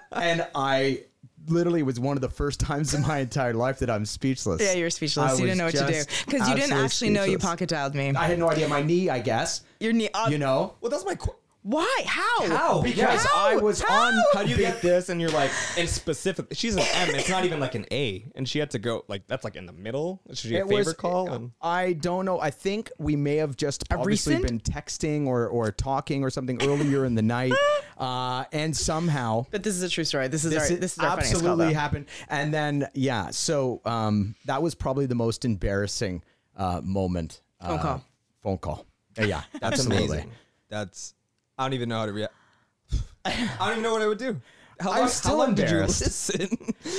and 0.13 0.47
I 0.55 1.03
literally 1.47 1.83
was 1.83 2.01
one 2.01 2.17
of 2.17 2.23
the 2.23 2.31
first 2.31 2.61
times 2.61 2.95
in 2.95 3.03
my 3.03 3.19
entire 3.19 3.53
life 3.53 3.81
that 3.81 3.91
I'm 3.91 4.07
speechless. 4.07 4.63
Yeah, 4.63 4.73
you're 4.73 4.89
speechless. 4.89 5.33
I 5.33 5.35
you 5.35 5.47
didn't 5.47 5.59
know 5.59 5.67
what 5.67 5.75
to 5.75 5.87
do 5.87 6.05
because 6.27 6.49
you 6.49 6.55
didn't 6.55 6.73
actually 6.73 7.11
know 7.11 7.25
you 7.25 7.33
speechless. 7.33 7.51
pocket 7.51 7.69
dialed 7.69 7.95
me. 7.95 8.15
I 8.15 8.25
had 8.25 8.39
no 8.39 8.51
idea 8.51 8.69
my 8.69 8.83
knee. 8.83 9.11
I 9.11 9.21
guess 9.21 9.63
Your 9.81 9.93
knee. 9.93 10.09
Uh, 10.15 10.29
you 10.31 10.39
know 10.39 10.75
well, 10.81 10.91
that's 10.91 11.05
my. 11.05 11.15
Qu- 11.15 11.37
why? 11.63 12.03
How? 12.07 12.47
How? 12.49 12.83
because 12.83 13.25
How? 13.25 13.49
I 13.49 13.57
was 13.57 13.83
How? 13.83 14.07
on. 14.09 14.15
How 14.33 14.43
do 14.43 14.49
you 14.51 14.57
get 14.57 14.81
this? 14.81 15.11
And 15.11 15.21
you're 15.21 15.31
like, 15.31 15.51
and 15.77 15.89
specific. 15.89 16.47
She's 16.53 16.75
an 16.75 16.85
M. 16.95 17.15
It's 17.15 17.29
not 17.29 17.45
even 17.45 17.61
like 17.61 17.75
an 17.75 17.85
A, 17.93 18.25
and 18.35 18.49
she 18.49 18.59
had 18.59 18.71
to 18.71 18.79
go 18.79 19.05
like 19.09 19.27
that's 19.27 19.45
like 19.45 19.57
in 19.57 19.67
the 19.67 19.73
middle. 19.73 20.23
Is 20.29 20.39
she 20.41 20.55
a 20.57 20.61
It 20.65 20.69
favorite 20.69 20.87
was- 20.87 20.95
call? 20.95 21.31
And 21.33 21.51
I 21.61 21.93
don't 21.93 22.25
know. 22.25 22.41
I 22.41 22.51
think 22.51 22.91
we 22.99 23.15
may 23.15 23.37
have 23.37 23.57
just 23.57 23.85
A 23.91 23.97
obviously 23.99 24.37
recent? 24.37 24.65
been 24.65 24.75
texting 24.75 25.27
or, 25.27 25.49
or 25.49 25.71
talking 25.71 26.25
or 26.25 26.31
something 26.31 26.63
earlier 26.63 27.05
in 27.05 27.15
the 27.15 27.23
night, 27.23 27.53
uh, 27.99 28.45
and 28.53 28.75
somehow 28.77 29.45
But 29.51 29.63
this 29.63 29.75
is 29.77 29.83
a 29.83 29.89
true 29.89 30.05
story. 30.05 30.29
This 30.29 30.45
is 30.45 30.53
this, 30.53 30.63
our 30.71 30.73
is 30.75 30.81
this 30.81 30.93
is 30.95 30.99
our 31.01 31.11
funniest 31.11 31.33
call, 31.35 31.41
absolutely 31.41 31.75
though. 31.75 31.79
happened. 31.81 32.07
And 32.29 32.55
then 32.55 32.89
yeah, 32.95 33.31
so 33.31 33.83
um, 33.85 34.35
that 34.47 34.63
was 34.63 34.75
probably 34.75 35.05
the 35.07 35.15
most 35.15 35.45
embarrassing 35.45 36.23
uh, 36.57 36.81
moment. 36.83 37.43
Phone 37.61 37.79
uh, 37.79 37.83
call. 37.83 38.05
Phone 38.43 38.59
call. 38.59 38.87
Uh, 39.19 39.25
yeah, 39.25 39.43
that's 39.61 39.65
absolutely. 39.81 40.07
amazing. 40.07 40.31
That's 40.71 41.15
I 41.61 41.65
don't 41.65 41.75
even 41.75 41.91
know 41.91 41.99
how 41.99 42.07
to 42.07 42.13
react. 42.15 42.33
I 43.27 43.49
don't 43.59 43.73
even 43.73 43.83
know 43.83 43.93
what 43.93 44.01
I 44.01 44.07
would 44.07 44.17
do. 44.19 44.41
How 44.81 44.93
I'm 44.93 44.99
long, 45.01 45.09
still 45.09 45.31
how 45.33 45.37
long 45.37 45.55
did 45.55 45.69
you 45.69 45.77
embarrassed. 45.77 46.01
listen? 46.31 46.49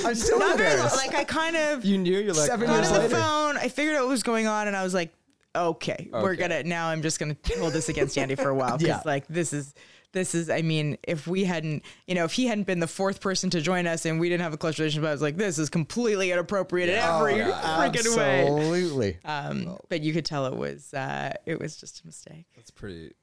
I'm 0.06 0.14
still 0.14 0.38
Not 0.38 0.56
very 0.56 0.70
long. 0.76 0.86
embarrassed. 0.86 0.96
Like 1.04 1.16
I 1.16 1.24
kind 1.24 1.56
of 1.56 1.84
you 1.84 1.98
knew 1.98 2.16
you're 2.20 2.32
like 2.32 2.46
Seven 2.48 2.68
got 2.68 2.74
years 2.76 2.86
on 2.86 2.92
the 2.94 3.00
later. 3.00 3.16
phone. 3.16 3.56
I 3.56 3.66
figured 3.68 3.96
out 3.96 4.02
what 4.02 4.10
was 4.10 4.22
going 4.22 4.46
on, 4.46 4.68
and 4.68 4.76
I 4.76 4.84
was 4.84 4.94
like, 4.94 5.12
okay, 5.56 6.08
we're 6.12 6.30
Okay. 6.34 6.42
gonna 6.42 6.62
now. 6.62 6.86
I'm 6.90 7.02
just 7.02 7.18
gonna 7.18 7.36
hold 7.58 7.72
this 7.72 7.88
against 7.88 8.16
Andy 8.16 8.36
for 8.36 8.50
a 8.50 8.54
while 8.54 8.78
because 8.78 8.86
Yeah. 8.86 9.02
like 9.04 9.26
this 9.26 9.52
is. 9.52 9.74
This 10.14 10.34
is, 10.34 10.50
I 10.50 10.60
mean, 10.60 10.98
if 11.04 11.26
we 11.26 11.42
hadn't, 11.44 11.84
you 12.06 12.14
know, 12.14 12.24
if 12.24 12.34
he 12.34 12.44
hadn't 12.44 12.66
been 12.66 12.80
the 12.80 12.86
fourth 12.86 13.18
person 13.22 13.48
to 13.48 13.62
join 13.62 13.86
us 13.86 14.04
and 14.04 14.20
we 14.20 14.28
didn't 14.28 14.42
have 14.42 14.52
a 14.52 14.58
close 14.58 14.78
relationship, 14.78 15.08
I 15.08 15.12
was 15.12 15.22
like, 15.22 15.38
this 15.38 15.58
is 15.58 15.70
completely 15.70 16.30
inappropriate 16.30 16.90
in 16.90 16.96
every 16.96 17.38
yeah. 17.38 17.50
freaking 17.78 18.14
way. 18.18 18.46
Absolutely. 18.46 19.16
Um, 19.24 19.78
but 19.88 20.02
you 20.02 20.12
could 20.12 20.26
tell 20.26 20.44
it 20.44 20.54
was, 20.54 20.92
uh, 20.92 21.32
it 21.46 21.58
was 21.58 21.78
just 21.78 22.02
a 22.02 22.06
mistake. 22.06 22.44
That's 22.54 22.70
pretty. 22.70 23.14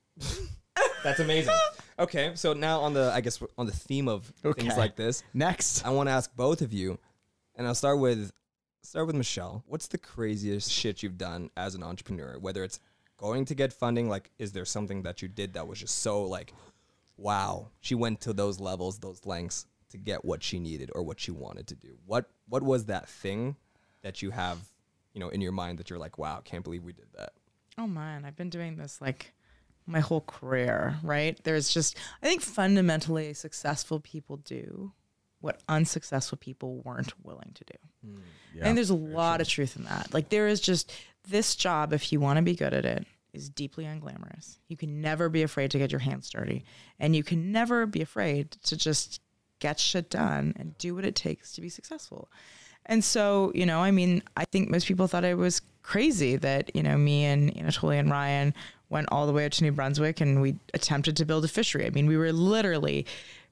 That's 1.03 1.19
amazing. 1.19 1.55
Okay, 1.99 2.31
so 2.35 2.53
now 2.53 2.79
on 2.79 2.93
the 2.93 3.11
I 3.13 3.19
guess 3.19 3.43
on 3.57 3.65
the 3.65 3.73
theme 3.73 4.07
of 4.07 4.23
things 4.41 4.77
like 4.77 4.95
this, 4.95 5.21
Next. 5.33 5.85
I 5.85 5.89
want 5.89 6.07
to 6.07 6.13
ask 6.13 6.33
both 6.33 6.61
of 6.61 6.71
you, 6.71 6.97
and 7.57 7.67
I'll 7.67 7.75
start 7.75 7.99
with 7.99 8.31
start 8.83 9.05
with 9.05 9.17
Michele. 9.17 9.65
What's 9.67 9.87
the 9.87 9.97
craziest 9.97 10.71
shit 10.71 11.03
you've 11.03 11.17
done 11.17 11.49
as 11.57 11.75
an 11.75 11.83
entrepreneur? 11.83 12.39
Whether 12.39 12.63
it's 12.63 12.79
going 13.17 13.43
to 13.45 13.53
get 13.53 13.73
funding, 13.73 14.07
like 14.07 14.31
is 14.39 14.53
there 14.53 14.63
something 14.63 15.01
that 15.03 15.21
you 15.21 15.27
did 15.27 15.55
that 15.55 15.67
was 15.67 15.77
just 15.77 15.97
so 15.97 16.23
like, 16.23 16.53
wow, 17.17 17.67
she 17.81 17.95
went 17.95 18.21
to 18.21 18.31
those 18.31 18.61
levels, 18.61 18.99
those 18.99 19.25
lengths 19.25 19.65
to 19.89 19.97
get 19.97 20.23
what 20.23 20.41
she 20.41 20.57
needed 20.57 20.89
or 20.95 21.03
what 21.03 21.19
she 21.19 21.31
wanted 21.31 21.67
to 21.67 21.75
do. 21.75 21.97
What 22.05 22.29
what 22.47 22.63
was 22.63 22.85
that 22.85 23.09
thing 23.09 23.57
that 24.03 24.21
you 24.21 24.31
have, 24.31 24.57
you 25.13 25.19
know, 25.19 25.27
in 25.27 25.41
your 25.41 25.51
mind 25.51 25.79
that 25.79 25.89
you're 25.89 25.99
like, 25.99 26.17
wow, 26.17 26.39
can't 26.45 26.63
believe 26.63 26.85
we 26.85 26.93
did 26.93 27.07
that. 27.17 27.33
Oh 27.77 27.87
man, 27.87 28.23
I've 28.23 28.37
been 28.37 28.49
doing 28.49 28.77
this 28.77 29.01
like 29.01 29.33
my 29.89 29.99
whole 29.99 30.21
career, 30.21 30.97
right? 31.03 31.39
There's 31.43 31.73
just 31.73 31.97
I 32.21 32.27
think 32.27 32.41
fundamentally 32.41 33.33
successful 33.33 33.99
people 33.99 34.37
do 34.37 34.93
what 35.41 35.61
unsuccessful 35.69 36.37
people 36.37 36.81
weren't 36.83 37.13
willing 37.23 37.51
to 37.55 37.63
do. 37.63 38.09
Mm, 38.09 38.21
I 38.61 38.63
think 38.65 38.75
there's 38.75 38.89
a 38.89 38.95
lot 38.95 39.41
of 39.41 39.47
truth 39.47 39.75
in 39.77 39.85
that. 39.85 40.13
Like 40.13 40.29
there 40.29 40.47
is 40.47 40.59
just 40.59 40.91
this 41.27 41.55
job 41.55 41.93
if 41.93 42.11
you 42.11 42.19
want 42.19 42.37
to 42.37 42.43
be 42.43 42.55
good 42.55 42.73
at 42.73 42.85
it 42.85 43.05
is 43.33 43.49
deeply 43.49 43.85
unglamorous. 43.85 44.57
You 44.67 44.75
can 44.75 45.01
never 45.01 45.29
be 45.29 45.43
afraid 45.43 45.71
to 45.71 45.77
get 45.77 45.91
your 45.91 45.99
hands 45.99 46.29
dirty 46.29 46.65
and 46.99 47.15
you 47.15 47.23
can 47.23 47.51
never 47.51 47.85
be 47.85 48.01
afraid 48.01 48.51
to 48.63 48.75
just 48.77 49.21
get 49.59 49.79
shit 49.79 50.09
done 50.09 50.53
and 50.57 50.77
do 50.77 50.95
what 50.95 51.05
it 51.05 51.15
takes 51.15 51.53
to 51.53 51.61
be 51.61 51.69
successful. 51.69 52.29
And 52.85 53.03
so, 53.03 53.51
you 53.53 53.65
know, 53.65 53.79
I 53.79 53.91
mean, 53.91 54.23
I 54.35 54.45
think 54.45 54.69
most 54.69 54.87
people 54.87 55.07
thought 55.07 55.25
I 55.25 55.35
was 55.35 55.61
crazy 55.83 56.35
that, 56.37 56.75
you 56.75 56.83
know, 56.83 56.97
me 56.97 57.25
and 57.25 57.53
Anatoly 57.55 57.99
and 57.99 58.09
Ryan 58.09 58.53
went 58.89 59.07
all 59.11 59.27
the 59.27 59.33
way 59.33 59.45
up 59.45 59.51
to 59.53 59.63
New 59.63 59.71
Brunswick 59.71 60.21
and 60.21 60.41
we 60.41 60.55
attempted 60.73 61.15
to 61.17 61.25
build 61.25 61.45
a 61.45 61.47
fishery. 61.47 61.85
I 61.85 61.91
mean, 61.91 62.07
we 62.07 62.17
were 62.17 62.31
literally 62.31 63.05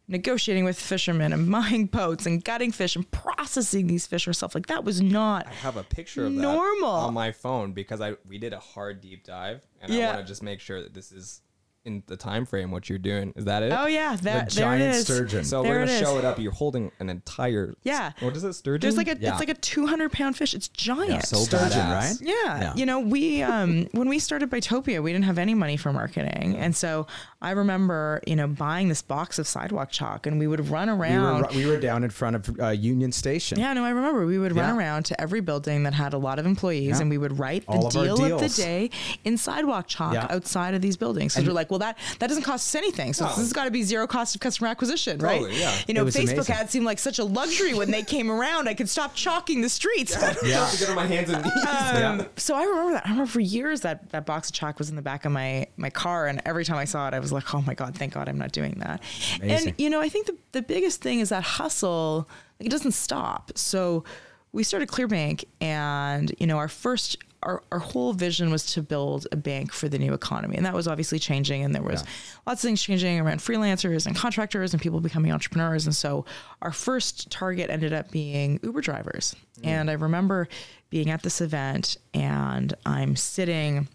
negotiating 0.07 0.63
with 0.63 0.79
fishermen 0.79 1.33
and 1.33 1.51
buying 1.51 1.85
boats 1.85 2.25
and 2.25 2.43
gutting 2.43 2.71
fish 2.71 2.95
and 2.95 3.09
processing 3.11 3.87
these 3.87 4.07
fish 4.07 4.27
ourselves. 4.27 4.55
Like 4.55 4.67
that 4.67 4.83
was 4.83 5.01
not 5.01 5.47
I 5.47 5.53
have 5.53 5.77
a 5.77 5.83
picture 5.83 6.25
of 6.25 6.33
that 6.35 6.41
Normal. 6.41 6.89
on 6.89 7.13
my 7.13 7.31
phone 7.31 7.73
because 7.73 8.01
I 8.01 8.15
we 8.27 8.37
did 8.37 8.53
a 8.53 8.59
hard 8.59 9.01
deep 9.01 9.23
dive 9.25 9.65
and 9.81 9.93
I 9.93 10.05
want 10.07 10.19
to 10.19 10.23
just 10.23 10.43
make 10.43 10.59
sure 10.59 10.81
that 10.81 10.93
this 10.93 11.11
is 11.11 11.41
in 11.87 12.03
the 12.07 12.17
time 12.17 12.45
frame 12.45 12.69
what 12.69 12.89
you're 12.89 12.99
doing. 12.99 13.33
Is 13.37 13.45
that 13.45 13.63
it? 13.63 13.71
Oh 13.75 13.87
yeah, 13.87 14.15
that 14.17 14.21
there 14.23 14.43
it 14.43 14.49
giant 14.49 14.95
is. 14.95 15.03
sturgeon. 15.05 15.43
So 15.45 15.63
There 15.63 15.71
we're 15.71 15.79
gonna 15.79 15.91
is. 15.91 15.99
show 15.99 16.17
it 16.17 16.25
up. 16.25 16.37
You're 16.37 16.51
holding 16.51 16.91
an 16.99 17.09
entire 17.09 17.73
Yeah. 17.83 18.11
What 18.19 18.35
is 18.35 18.43
it? 18.43 18.53
Sturgeon? 18.53 18.81
There's 18.81 18.97
like 18.97 19.07
a 19.07 19.17
Yeah. 19.19 19.31
it's 19.31 19.39
like 19.39 19.49
a 19.49 19.53
200 19.53 20.11
pound 20.11 20.35
fish. 20.37 20.53
It's 20.53 20.67
giant. 20.67 21.25
so 21.25 21.37
Sturgeon, 21.37 21.69
badass. 21.79 21.89
right? 22.01 22.15
Yeah. 22.21 22.35
Yeah. 22.59 22.73
You 22.75 22.85
know, 22.85 22.99
we 22.99 23.41
um 23.41 23.87
when 23.93 24.09
we 24.09 24.19
started 24.19 24.49
Buytopia, 24.49 25.01
we 25.01 25.13
didn't 25.13 25.25
have 25.25 25.37
any 25.37 25.53
money 25.53 25.77
for 25.77 25.93
marketing. 25.93 26.55
And 26.57 26.75
so 26.75 27.07
I 27.41 27.51
remember, 27.51 28.21
you 28.27 28.35
know, 28.35 28.47
buying 28.47 28.89
this 28.89 29.01
box 29.01 29.39
of 29.39 29.47
sidewalk 29.47 29.89
chalk 29.89 30.27
and 30.27 30.37
we 30.39 30.47
would 30.47 30.67
run 30.69 30.89
We 30.89 30.93
around. 31.07 31.43
were, 31.43 31.47
we 31.55 31.65
were 31.67 31.79
down 31.79 32.03
in 32.03 32.09
front 32.09 32.35
of 32.35 32.59
uh, 32.59 32.69
Union 32.69 33.11
Station. 33.13 33.59
yeah, 33.59 33.71
no, 33.73 33.83
I 33.85 33.89
remember 33.91 34.25
we 34.25 34.37
would 34.37 34.55
run 34.55 34.77
around 34.77 35.03
to 35.05 35.21
every 35.21 35.39
building 35.41 35.83
that 35.83 35.93
had 35.93 36.13
a 36.13 36.17
lot 36.17 36.37
of 36.39 36.45
employees 36.45 36.87
Yeah. 36.97 37.01
and 37.01 37.09
we 37.09 37.17
would 37.17 37.39
write 37.39 37.65
the 37.65 37.71
All 37.71 37.87
of 37.87 37.93
deal 37.93 38.33
of 38.35 38.41
the 38.41 38.49
day 38.49 38.89
in 39.23 39.37
sidewalk 39.37 39.87
chalk 39.87 40.13
Yeah. 40.13 40.27
outside 40.29 40.73
of 40.73 40.81
these 40.81 40.97
buildings. 40.97 41.33
Because 41.35 41.47
we're 41.47 41.53
like, 41.53 41.69
well, 41.71 41.76
that 41.79 41.97
that 42.19 42.27
doesn't 42.27 42.43
cost 42.43 42.67
us 42.67 42.75
anything. 42.75 43.13
So 43.13 43.23
No. 43.25 43.29
this 43.29 43.37
has 43.39 43.53
got 43.53 43.65
to 43.65 43.71
be 43.71 43.83
zero 43.83 44.07
cost 44.07 44.35
of 44.35 44.41
customer 44.41 44.67
acquisition, 44.69 45.19
right? 45.19 45.39
Totally, 45.39 45.59
yeah. 45.59 45.75
You 45.87 45.93
know, 45.93 46.05
Facebook 46.05 46.33
amazing. 46.33 46.55
ads 46.55 46.71
seemed 46.71 46.85
like 46.85 46.99
such 46.99 47.19
a 47.19 47.23
luxury 47.23 47.73
when 47.73 47.91
they 47.91 48.03
came 48.03 48.29
around. 48.31 48.67
I 48.67 48.73
could 48.73 48.89
stop 48.89 49.15
chalking 49.15 49.61
the 49.61 49.69
streets. 49.69 50.15
yeah. 50.43 50.67
to 50.71 50.77
get 50.77 50.89
on 50.89 50.95
my 50.95 51.05
hands 51.07 51.29
and 51.29 51.43
knees. 51.43 51.65
Um, 51.65 52.27
So 52.37 52.55
I 52.55 52.63
remember 52.63 52.93
that. 52.93 53.05
I 53.05 53.09
remember 53.09 53.29
for 53.31 53.39
years 53.39 53.81
that 53.81 54.09
that 54.11 54.25
box 54.25 54.49
of 54.49 54.55
chalk 54.55 54.79
was 54.79 54.89
in 54.89 54.95
the 54.95 55.01
back 55.01 55.25
of 55.25 55.31
my 55.31 55.67
my 55.77 55.89
car, 55.89 56.27
and 56.27 56.41
every 56.45 56.65
time 56.65 56.77
I 56.77 56.85
saw 56.85 57.07
it, 57.07 57.13
I 57.13 57.19
was 57.19 57.31
like, 57.31 57.53
"Oh 57.53 57.61
my 57.61 57.73
god, 57.73 57.95
thank 57.95 58.13
God 58.13 58.27
I'm 58.29 58.37
not 58.37 58.51
doing 58.51 58.75
that." 58.79 59.01
Amazing. 59.41 59.69
And 59.69 59.79
you 59.79 59.89
know, 59.89 59.99
I 60.01 60.09
think 60.09 60.27
the 60.27 60.35
the 60.53 60.61
biggest 60.61 61.01
thing 61.01 61.19
is 61.19 61.29
that 61.29 61.43
hustle. 61.43 62.29
Like 62.59 62.67
it 62.67 62.71
doesn't 62.71 62.93
stop. 62.93 63.51
So 63.55 64.03
we 64.51 64.63
started 64.63 64.87
Clearbanc, 64.89 65.43
and 65.61 66.33
you 66.39 66.47
know, 66.47 66.57
our 66.57 66.67
first. 66.69 67.17
Our, 67.43 67.61
our 67.71 67.77
whole 67.77 68.13
vision 68.13 68.49
was 68.49 68.73
to 68.73 68.81
build 68.81 69.27
a 69.31 69.35
bank 69.37 69.71
for 69.71 69.87
the 69.87 69.99
new 69.99 70.11
economy 70.13 70.57
and 70.57 70.65
that 70.65 70.73
was 70.73 70.87
obviously 70.87 71.19
changing 71.19 71.63
and 71.63 71.73
there 71.73 71.83
was 71.83 72.01
Yeah. 72.01 72.09
lots 72.47 72.63
of 72.63 72.67
things 72.67 72.81
changing 72.81 73.19
around 73.19 73.37
freelancers 73.41 74.07
and 74.07 74.15
contractors 74.15 74.73
and 74.73 74.81
people 74.81 74.99
becoming 75.01 75.31
entrepreneurs 75.31 75.85
and 75.85 75.95
so 75.95 76.25
our 76.63 76.71
first 76.71 77.29
target 77.29 77.69
ended 77.69 77.93
up 77.93 78.09
being 78.09 78.59
uber 78.63 78.81
drivers 78.81 79.35
and 79.63 79.91
i 79.91 79.93
remember 79.93 80.47
being 80.89 81.11
at 81.11 81.21
this 81.21 81.39
event 81.39 81.97
and 82.15 82.73
i'm 82.87 83.15
sitting 83.15 83.87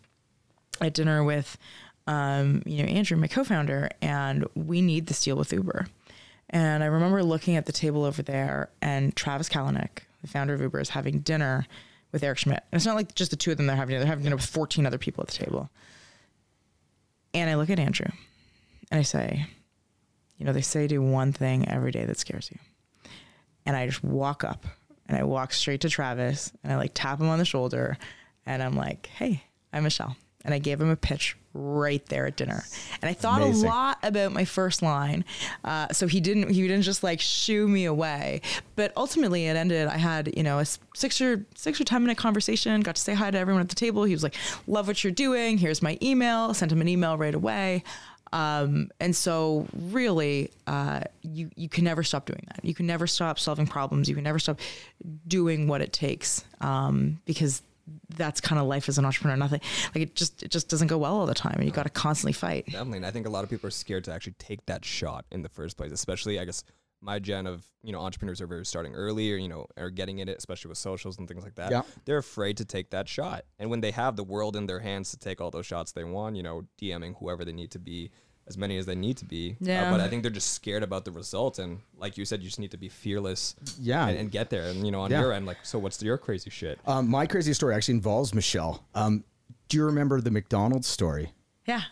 at 0.80 0.94
dinner 0.94 1.24
with 1.24 1.58
um, 2.06 2.62
you 2.64 2.80
know 2.84 2.88
andrew 2.88 3.16
my 3.16 3.26
co-founder 3.26 3.90
and 4.00 4.46
we 4.54 4.80
need 4.80 5.08
this 5.08 5.20
deal 5.24 5.36
with 5.36 5.52
uber 5.52 5.88
and 6.48 6.84
i 6.84 6.86
remember 6.86 7.24
looking 7.24 7.56
at 7.56 7.66
the 7.66 7.72
table 7.72 8.04
over 8.04 8.22
there 8.22 8.70
and 8.80 9.16
travis 9.16 9.48
kalanick 9.48 10.04
the 10.22 10.28
founder 10.28 10.54
of 10.54 10.60
uber 10.60 10.80
is 10.80 10.88
having 10.88 11.20
dinner 11.20 11.66
with 12.12 12.22
eric 12.22 12.38
schmidt. 12.38 12.62
And 12.72 12.78
it's 12.78 12.86
not 12.86 12.96
like 12.96 13.14
just 13.14 13.30
the 13.30 13.36
two 13.36 13.50
of 13.50 13.56
them 13.56 13.66
they're 13.66 13.76
having 13.76 13.92
dinner 13.92 14.00
they're 14.00 14.10
having 14.10 14.24
dinner 14.24 14.36
with 14.36 14.46
14 14.46 14.86
other 14.86 14.98
people 14.98 15.22
at 15.22 15.28
the 15.28 15.44
table. 15.44 15.70
And 17.34 17.50
i 17.50 17.54
look 17.54 17.70
at 17.70 17.78
andrew 17.78 18.10
and 18.90 18.98
i 18.98 19.02
say 19.02 19.46
you 20.42 20.46
know 20.46 20.52
they 20.52 20.60
say 20.60 20.88
do 20.88 21.00
one 21.00 21.32
thing 21.32 21.68
every 21.68 21.92
day 21.92 22.04
that 22.04 22.18
scares 22.18 22.50
you. 22.50 22.58
And 23.64 23.76
I 23.76 23.86
just 23.86 24.02
walk 24.02 24.42
up 24.42 24.66
and 25.06 25.16
I 25.16 25.22
walk 25.22 25.52
straight 25.52 25.82
to 25.82 25.88
Travis 25.88 26.52
and 26.64 26.72
I 26.72 26.76
like 26.76 26.92
tap 26.94 27.20
him 27.20 27.28
on 27.28 27.38
the 27.38 27.44
shoulder 27.44 27.96
and 28.44 28.60
I'm 28.60 28.74
like, 28.74 29.06
hey, 29.06 29.44
I'm 29.72 29.84
Michele. 29.84 30.16
And 30.44 30.52
I 30.52 30.58
gave 30.58 30.80
him 30.80 30.88
a 30.88 30.96
pitch 30.96 31.36
right 31.54 32.04
there 32.06 32.26
at 32.26 32.36
dinner. 32.36 32.64
And 33.00 33.08
I 33.08 33.12
thought 33.12 33.42
Amazing. 33.42 33.68
a 33.68 33.70
lot 33.70 33.98
about 34.02 34.32
my 34.32 34.44
first 34.44 34.82
line. 34.82 35.24
Uh, 35.64 35.88
so 35.92 36.06
he 36.06 36.20
didn't 36.20 36.50
he 36.50 36.62
didn't 36.62 36.82
just 36.82 37.02
like 37.02 37.20
shoo 37.20 37.68
me 37.68 37.84
away. 37.84 38.40
But 38.76 38.92
ultimately 38.96 39.46
it 39.46 39.56
ended, 39.56 39.88
I 39.88 39.98
had, 39.98 40.32
you 40.36 40.42
know, 40.42 40.58
a 40.58 40.64
six 40.94 41.20
or 41.20 41.44
six 41.54 41.80
or 41.80 41.84
ten 41.84 42.02
minute 42.02 42.18
conversation, 42.18 42.80
got 42.80 42.96
to 42.96 43.02
say 43.02 43.14
hi 43.14 43.30
to 43.30 43.38
everyone 43.38 43.62
at 43.62 43.68
the 43.68 43.74
table. 43.74 44.04
He 44.04 44.14
was 44.14 44.22
like, 44.22 44.34
Love 44.66 44.86
what 44.86 45.02
you're 45.04 45.12
doing. 45.12 45.58
Here's 45.58 45.82
my 45.82 45.98
email. 46.02 46.54
Sent 46.54 46.72
him 46.72 46.80
an 46.80 46.88
email 46.88 47.16
right 47.16 47.34
away. 47.34 47.84
Um, 48.32 48.90
and 48.98 49.14
so 49.14 49.66
really, 49.74 50.50
uh, 50.66 51.00
you, 51.20 51.50
you 51.54 51.68
can 51.68 51.84
never 51.84 52.02
stop 52.02 52.24
doing 52.24 52.42
that. 52.48 52.64
You 52.64 52.74
can 52.74 52.86
never 52.86 53.06
stop 53.06 53.38
solving 53.38 53.66
problems. 53.66 54.08
You 54.08 54.14
can 54.14 54.24
never 54.24 54.38
stop 54.38 54.58
doing 55.28 55.68
what 55.68 55.82
it 55.82 55.92
takes. 55.92 56.42
Um, 56.60 57.20
because 57.26 57.62
that's 58.16 58.40
kind 58.40 58.60
of 58.60 58.66
life 58.66 58.88
as 58.88 58.98
an 58.98 59.04
entrepreneur. 59.04 59.36
Nothing 59.36 59.60
like 59.94 60.02
it 60.02 60.14
just, 60.14 60.42
it 60.42 60.50
just 60.50 60.68
doesn't 60.68 60.88
go 60.88 60.98
well 60.98 61.16
all 61.16 61.26
the 61.26 61.34
time 61.34 61.56
and 61.56 61.64
you 61.64 61.70
got 61.70 61.84
to 61.84 61.90
constantly 61.90 62.32
fight. 62.32 62.66
Definitely. 62.66 62.98
And 62.98 63.06
I 63.06 63.10
think 63.10 63.26
a 63.26 63.30
lot 63.30 63.44
of 63.44 63.50
people 63.50 63.68
are 63.68 63.72
scared 63.72 64.04
to 64.04 64.12
actually 64.12 64.34
take 64.38 64.64
that 64.66 64.84
shot 64.84 65.24
in 65.30 65.42
the 65.42 65.48
first 65.48 65.76
place, 65.76 65.92
especially, 65.92 66.38
I 66.38 66.44
guess, 66.44 66.64
my 67.04 67.18
gen 67.18 67.48
of, 67.48 67.66
you 67.82 67.92
know, 67.92 67.98
entrepreneurs 67.98 68.40
are 68.40 68.46
very 68.46 68.64
starting 68.64 68.94
early 68.94 69.32
or, 69.32 69.36
you 69.36 69.48
know, 69.48 69.66
are 69.76 69.90
getting 69.90 70.20
in 70.20 70.28
it, 70.28 70.38
especially 70.38 70.68
with 70.68 70.78
socials 70.78 71.18
and 71.18 71.26
things 71.26 71.42
like 71.42 71.56
that. 71.56 71.72
Yeah. 71.72 71.82
They're 72.04 72.18
afraid 72.18 72.58
to 72.58 72.64
take 72.64 72.90
that 72.90 73.08
shot. 73.08 73.44
And 73.58 73.70
when 73.70 73.80
they 73.80 73.90
have 73.90 74.14
the 74.14 74.22
world 74.22 74.54
in 74.54 74.66
their 74.66 74.78
hands 74.78 75.10
to 75.10 75.18
take 75.18 75.40
all 75.40 75.50
those 75.50 75.66
shots 75.66 75.92
they 75.92 76.04
want, 76.04 76.36
you 76.36 76.44
know, 76.44 76.62
DMing 76.80 77.16
whoever 77.18 77.44
they 77.44 77.52
need 77.52 77.72
to 77.72 77.80
be, 77.80 78.10
as 78.52 78.58
many 78.58 78.76
as 78.76 78.84
they 78.86 78.94
need 78.94 79.16
to 79.16 79.24
be. 79.24 79.52
Uh, 79.52 79.64
Yeah. 79.66 79.90
but 79.90 80.00
I 80.00 80.08
think 80.08 80.22
they're 80.22 80.30
just 80.30 80.52
scared 80.52 80.82
about 80.82 81.04
the 81.04 81.10
results. 81.10 81.58
And 81.58 81.80
like 81.96 82.18
you 82.18 82.24
said, 82.24 82.40
you 82.42 82.46
just 82.48 82.58
need 82.58 82.70
to 82.72 82.76
be 82.76 82.88
fearless 82.88 83.54
Yeah. 83.80 84.06
and, 84.08 84.18
and 84.18 84.30
get 84.30 84.50
there. 84.50 84.64
And, 84.68 84.84
you 84.84 84.92
know, 84.92 85.00
on 85.00 85.10
Yeah. 85.10 85.20
your 85.20 85.32
end, 85.32 85.46
like, 85.46 85.58
so 85.64 85.78
what's 85.78 86.02
your 86.02 86.18
crazy 86.18 86.50
shit? 86.50 86.78
Um, 86.86 87.08
my 87.08 87.26
crazy 87.26 87.54
story 87.54 87.74
actually 87.74 87.94
involves 87.94 88.34
Michele. 88.34 88.84
Um, 88.94 89.24
do 89.68 89.76
you 89.78 89.84
remember 89.86 90.20
the 90.20 90.30
McDonald's 90.30 90.86
story? 90.86 91.32
Yeah, 91.66 91.82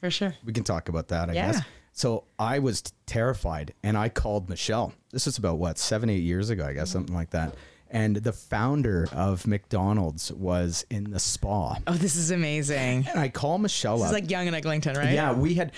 for 0.00 0.10
sure. 0.10 0.34
We 0.44 0.52
can 0.52 0.64
talk 0.64 0.88
about 0.88 1.08
that, 1.08 1.30
I 1.30 1.34
Yeah. 1.34 1.52
guess. 1.52 1.62
So 1.92 2.24
I 2.38 2.58
was 2.58 2.82
t- 2.82 2.90
terrified 3.06 3.72
and 3.84 3.96
I 3.96 4.08
called 4.08 4.48
Michele. 4.48 4.92
This 5.12 5.26
was 5.26 5.38
about 5.38 5.58
what, 5.58 5.78
seven, 5.78 6.10
eight 6.10 6.24
years 6.24 6.50
ago, 6.50 6.66
I 6.66 6.72
guess, 6.72 6.90
something 6.90 7.14
like 7.14 7.30
that. 7.30 7.54
And 7.94 8.16
the 8.16 8.32
founder 8.32 9.06
of 9.12 9.46
McDonald's 9.46 10.32
was 10.32 10.84
in 10.90 11.12
the 11.12 11.20
spa. 11.20 11.78
Oh, 11.86 11.92
this 11.92 12.16
is 12.16 12.32
amazing. 12.32 13.06
And 13.08 13.20
I 13.20 13.28
call 13.28 13.58
Michele 13.58 13.98
This 13.98 14.06
up. 14.06 14.08
is 14.08 14.20
like 14.20 14.30
Young 14.30 14.48
and 14.48 14.56
Eglinton, 14.56 14.96
right? 14.96 15.12
Yeah, 15.14 15.32
we 15.32 15.54
had 15.54 15.70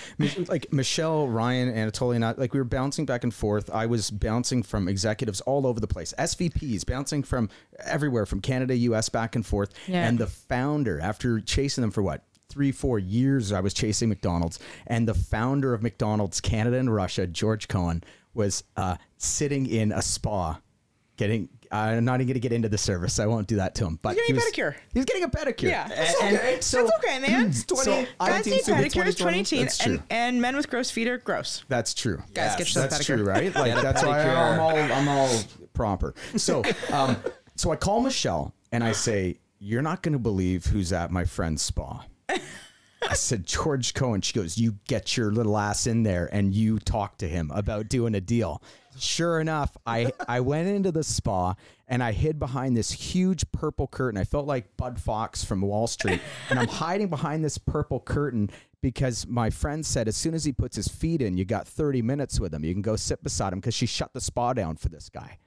like 0.47 0.73
Michele, 0.73 1.27
Ryan, 1.27 1.71
Anatoly, 1.71 2.15
and 2.15 2.25
I, 2.25 2.31
like 2.31 2.53
we 2.53 2.59
were 2.59 2.63
bouncing 2.65 3.05
back 3.05 3.23
and 3.23 3.31
forth. 3.33 3.69
I 3.69 3.85
was 3.85 4.09
bouncing 4.09 4.63
from 4.63 4.87
executives 4.87 5.41
all 5.41 5.67
over 5.67 5.79
the 5.79 5.85
place, 5.87 6.11
SVPs, 6.17 6.85
bouncing 6.87 7.21
from 7.21 7.49
everywhere, 7.85 8.25
from 8.25 8.41
Canada, 8.41 8.75
US, 8.75 9.09
back 9.09 9.35
and 9.35 9.45
forth. 9.45 9.71
Yeah. 9.87 10.07
And 10.07 10.17
the 10.17 10.27
founder, 10.27 10.99
after 10.99 11.39
chasing 11.39 11.83
them 11.83 11.91
for 11.91 12.01
what 12.01 12.23
three, 12.49 12.71
four 12.71 12.97
years 12.97 13.51
I 13.51 13.59
was 13.59 13.75
chasing 13.75 14.09
McDonald's, 14.09 14.57
and 14.87 15.07
the 15.07 15.13
founder 15.13 15.75
of 15.75 15.83
McDonald's 15.83 16.41
Canada 16.41 16.77
and 16.77 16.91
Russia, 16.91 17.27
George 17.27 17.67
Cohon, 17.67 18.01
was 18.33 18.63
uh, 18.75 18.97
sitting 19.17 19.67
in 19.67 19.91
a 19.91 20.01
spa, 20.01 20.59
getting. 21.17 21.49
I'm 21.71 22.05
not 22.05 22.15
even 22.21 22.27
going 22.27 22.33
to 22.35 22.39
get 22.39 22.51
into 22.53 22.69
the 22.69 22.77
service. 22.77 23.19
I 23.19 23.25
won't 23.25 23.47
do 23.47 23.57
that 23.57 23.75
to 23.75 23.85
him. 23.85 23.99
But 24.01 24.15
he's 24.15 24.27
getting 24.27 24.35
he 24.35 24.41
a 24.41 24.43
pedicure. 24.51 24.75
He 24.93 24.99
was 24.99 25.05
getting 25.05 25.23
a 25.23 25.29
pedicure. 25.29 25.69
Yeah. 25.69 25.83
And- 25.83 25.91
That's 25.91 26.21
and 26.21 26.37
okay. 26.37 26.57
so 26.61 26.83
That's 26.83 27.05
okay, 27.05 27.19
man. 27.27 27.53
So 27.53 27.75
20 27.83 28.07
I- 28.19 28.29
Guys 28.29 28.45
need 28.45 28.61
Super 28.63 28.77
pedicures 28.79 29.17
2020. 29.17 29.43
2018 29.43 29.61
That's 29.61 29.77
true. 29.77 29.93
and, 29.93 30.03
and 30.09 30.41
men 30.41 30.55
with 30.55 30.69
gross 30.69 30.91
feet 30.91 31.07
are 31.07 31.17
gross. 31.17 31.63
That's 31.67 31.93
true. 31.93 32.21
Guys, 32.33 32.51
get 32.55 32.59
yourself 32.67 32.85
a 32.87 32.89
That's 32.89 33.03
pedicure. 33.03 33.15
true, 33.17 33.23
right? 33.25 33.55
Like 33.55 33.81
that's 33.81 34.03
why. 34.03 34.19
I'm 34.21 34.59
all 34.59 34.75
I'm 34.77 35.07
all 35.07 35.29
proper. 35.73 36.13
So, 36.35 36.63
um, 36.91 37.17
so 37.55 37.71
I 37.71 37.75
call 37.75 38.01
Michele 38.01 38.53
and 38.71 38.83
I 38.83 38.91
say, 38.91 39.37
"You're 39.59 39.81
not 39.81 40.01
going 40.03 40.13
to 40.13 40.19
believe 40.19 40.65
who's 40.65 40.91
at 40.93 41.11
my 41.11 41.25
friend's 41.25 41.61
spa." 41.61 42.05
I 43.09 43.13
said, 43.13 43.45
George 43.45 43.93
Cohon. 43.93 44.21
She 44.23 44.33
goes, 44.33 44.57
You 44.57 44.75
get 44.87 45.15
your 45.15 45.31
little 45.31 45.57
ass 45.57 45.87
in 45.87 46.03
there 46.03 46.27
and 46.33 46.53
you 46.53 46.77
talk 46.79 47.17
to 47.19 47.27
him 47.27 47.51
about 47.53 47.87
doing 47.87 48.15
a 48.15 48.19
deal. 48.21 48.61
Sure 48.99 49.39
enough, 49.39 49.75
I, 49.85 50.11
I 50.27 50.39
went 50.39 50.67
into 50.67 50.91
the 50.91 51.03
spa 51.03 51.55
and 51.87 52.03
I 52.03 52.11
hid 52.11 52.39
behind 52.39 52.75
this 52.75 52.91
huge 52.91 53.49
purple 53.51 53.87
curtain. 53.87 54.19
I 54.19 54.23
felt 54.23 54.45
like 54.47 54.75
Bud 54.77 54.99
Fox 54.99 55.43
from 55.43 55.61
Wall 55.61 55.87
Street. 55.87 56.21
And 56.49 56.59
I'm 56.59 56.67
hiding 56.85 57.07
behind 57.07 57.43
this 57.43 57.57
purple 57.57 57.99
curtain 57.99 58.49
because 58.81 59.25
my 59.27 59.49
friend 59.49 59.85
said 59.85 60.07
as 60.07 60.15
soon 60.15 60.33
as 60.33 60.43
he 60.45 60.51
puts 60.51 60.75
his 60.75 60.87
feet 60.87 61.21
in, 61.21 61.37
you 61.37 61.45
got 61.45 61.67
30 61.67 62.01
minutes 62.01 62.39
with 62.39 62.53
him. 62.53 62.63
You 62.63 62.73
can 62.73 62.81
go 62.81 62.95
sit 62.95 63.23
beside 63.23 63.53
him 63.53 63.59
because 63.59 63.73
she 63.73 63.85
shut 63.85 64.13
the 64.13 64.21
spa 64.21 64.53
down 64.53 64.75
for 64.75 64.89
this 64.89 65.09
guy. 65.09 65.37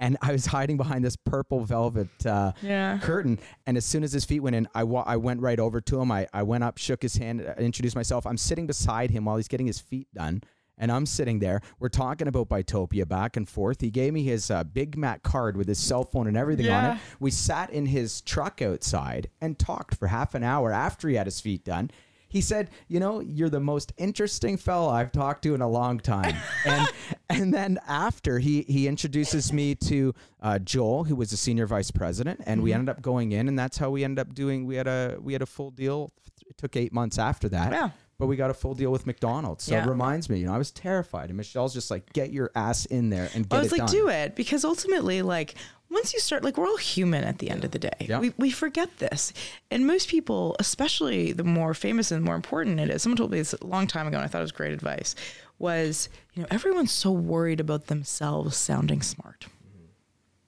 And 0.00 0.16
I 0.22 0.30
was 0.30 0.46
hiding 0.46 0.76
behind 0.76 1.04
this 1.04 1.16
purple 1.16 1.64
velvet 1.64 2.24
uh, 2.24 2.52
Yeah. 2.62 2.98
curtain. 2.98 3.40
And 3.66 3.76
as 3.76 3.84
soon 3.84 4.04
as 4.04 4.12
his 4.12 4.24
feet 4.24 4.38
went 4.38 4.54
in, 4.54 4.68
I, 4.72 4.84
wa- 4.84 5.02
I 5.04 5.16
went 5.16 5.40
right 5.40 5.58
over 5.58 5.80
to 5.80 6.00
him. 6.00 6.12
I, 6.12 6.28
I 6.32 6.44
went 6.44 6.62
up, 6.62 6.78
shook 6.78 7.02
his 7.02 7.16
hand, 7.16 7.40
introduced 7.58 7.96
myself. 7.96 8.24
I'm 8.24 8.36
sitting 8.36 8.68
beside 8.68 9.10
him 9.10 9.24
while 9.24 9.36
he's 9.38 9.48
getting 9.48 9.66
his 9.66 9.80
feet 9.80 10.06
done. 10.14 10.42
And 10.78 10.92
I'm 10.92 11.06
sitting 11.06 11.38
there. 11.40 11.60
We're 11.80 11.88
talking 11.88 12.28
about 12.28 12.48
Buytopia 12.48 13.06
back 13.08 13.36
and 13.36 13.48
forth. 13.48 13.80
He 13.80 13.90
gave 13.90 14.12
me 14.12 14.22
his 14.22 14.50
uh, 14.50 14.64
Big 14.64 14.96
Mac 14.96 15.22
card 15.22 15.56
with 15.56 15.68
his 15.68 15.78
cell 15.78 16.04
phone 16.04 16.26
and 16.28 16.36
everything 16.36 16.70
on 16.70 16.96
it. 16.96 17.02
We 17.20 17.30
sat 17.30 17.70
in 17.70 17.86
his 17.86 18.20
truck 18.20 18.62
outside 18.62 19.28
and 19.40 19.58
talked 19.58 19.96
for 19.96 20.06
half 20.08 20.34
an 20.34 20.42
hour 20.44 20.72
after 20.72 21.08
he 21.08 21.16
had 21.16 21.26
his 21.26 21.40
feet 21.40 21.64
done. 21.64 21.90
He 22.30 22.42
said, 22.42 22.68
"You 22.88 23.00
know, 23.00 23.20
you're 23.20 23.48
the 23.48 23.58
most 23.58 23.94
interesting 23.96 24.58
fella 24.58 24.90
I've 24.90 25.12
talked 25.12 25.42
to 25.44 25.54
in 25.54 25.62
a 25.62 25.68
long 25.68 25.98
time." 25.98 26.36
and 26.66 26.86
and 27.30 27.54
then 27.54 27.78
after 27.88 28.38
he 28.38 28.62
he 28.68 28.86
introduces 28.86 29.50
me 29.50 29.74
to 29.76 30.14
uh, 30.42 30.58
Joel, 30.58 31.04
who 31.04 31.16
was 31.16 31.32
a 31.32 31.38
senior 31.38 31.66
vice 31.66 31.90
president, 31.90 32.40
and 32.44 32.58
Mm-hmm. 32.58 32.64
we 32.64 32.72
ended 32.74 32.88
up 32.90 33.00
going 33.00 33.32
in, 33.32 33.48
and 33.48 33.58
that's 33.58 33.78
how 33.78 33.88
we 33.88 34.04
ended 34.04 34.18
up 34.20 34.34
doing. 34.34 34.66
We 34.66 34.76
had 34.76 34.86
a 34.86 35.16
we 35.22 35.32
had 35.32 35.40
a 35.40 35.46
full 35.46 35.70
deal. 35.70 36.10
It 36.46 36.58
took 36.58 36.76
eight 36.76 36.92
months 36.92 37.18
after 37.18 37.48
that. 37.48 37.72
Yeah. 37.72 37.90
But 38.18 38.26
we 38.26 38.34
got 38.34 38.50
a 38.50 38.54
full 38.54 38.74
deal 38.74 38.90
with 38.90 39.06
McDonald's. 39.06 39.64
So 39.64 39.74
Yeah. 39.74 39.84
it 39.84 39.88
reminds 39.88 40.28
me, 40.28 40.40
you 40.40 40.46
know, 40.46 40.52
I 40.54 40.58
was 40.58 40.72
terrified. 40.72 41.30
And 41.30 41.36
Michele's 41.36 41.72
just 41.72 41.88
like, 41.90 42.12
get 42.12 42.32
your 42.32 42.50
ass 42.56 42.84
in 42.86 43.10
there 43.10 43.30
and 43.32 43.48
get 43.48 43.56
it 43.56 43.58
I 43.58 43.62
was 43.62 43.72
it 43.72 43.78
like, 43.78 43.86
done. 43.86 43.94
do 43.96 44.08
it 44.08 44.34
because 44.34 44.64
ultimately, 44.64 45.22
like, 45.22 45.54
once 45.88 46.12
you 46.12 46.18
start, 46.18 46.42
like, 46.42 46.58
we're 46.58 46.66
all 46.66 46.76
human 46.76 47.22
at 47.22 47.38
the 47.38 47.48
end 47.48 47.64
of 47.64 47.70
the 47.70 47.78
day. 47.78 47.96
Yeah. 48.00 48.18
We, 48.18 48.34
we 48.36 48.50
forget 48.50 48.98
this. 48.98 49.32
And 49.70 49.86
most 49.86 50.08
people, 50.08 50.56
especially 50.58 51.32
the 51.32 51.44
more 51.44 51.74
famous 51.74 52.10
and 52.10 52.24
more 52.24 52.34
important 52.34 52.80
it 52.80 52.90
is, 52.90 53.02
someone 53.02 53.16
told 53.16 53.30
me 53.30 53.38
this 53.38 53.52
a 53.54 53.64
long 53.64 53.86
time 53.86 54.08
ago, 54.08 54.16
and 54.16 54.24
I 54.24 54.28
thought 54.28 54.40
it 54.40 54.42
was 54.42 54.52
great 54.52 54.72
advice, 54.72 55.14
was, 55.60 56.08
you 56.34 56.42
know, 56.42 56.48
everyone's 56.50 56.92
so 56.92 57.12
worried 57.12 57.60
about 57.60 57.86
themselves 57.86 58.56
sounding 58.56 59.00
smart. 59.00 59.46
Mm-hmm. 59.46 59.84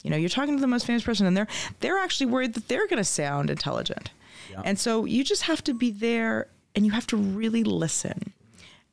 You 0.02 0.10
know, 0.10 0.16
you're 0.16 0.28
talking 0.28 0.56
to 0.56 0.60
the 0.60 0.66
most 0.66 0.86
famous 0.86 1.04
person, 1.04 1.24
and 1.26 1.36
they're 1.36 1.48
they're 1.78 1.98
actually 1.98 2.26
worried 2.26 2.54
that 2.54 2.66
they're 2.68 2.86
going 2.88 2.98
to 2.98 3.04
sound 3.04 3.48
intelligent. 3.48 4.10
Yeah. 4.50 4.62
And 4.64 4.76
so 4.78 5.04
you 5.04 5.22
just 5.24 5.42
have 5.42 5.62
to 5.64 5.72
be 5.72 5.90
there, 5.92 6.48
and 6.74 6.86
you 6.86 6.92
have 6.92 7.06
to 7.08 7.16
really 7.16 7.64
listen, 7.64 8.32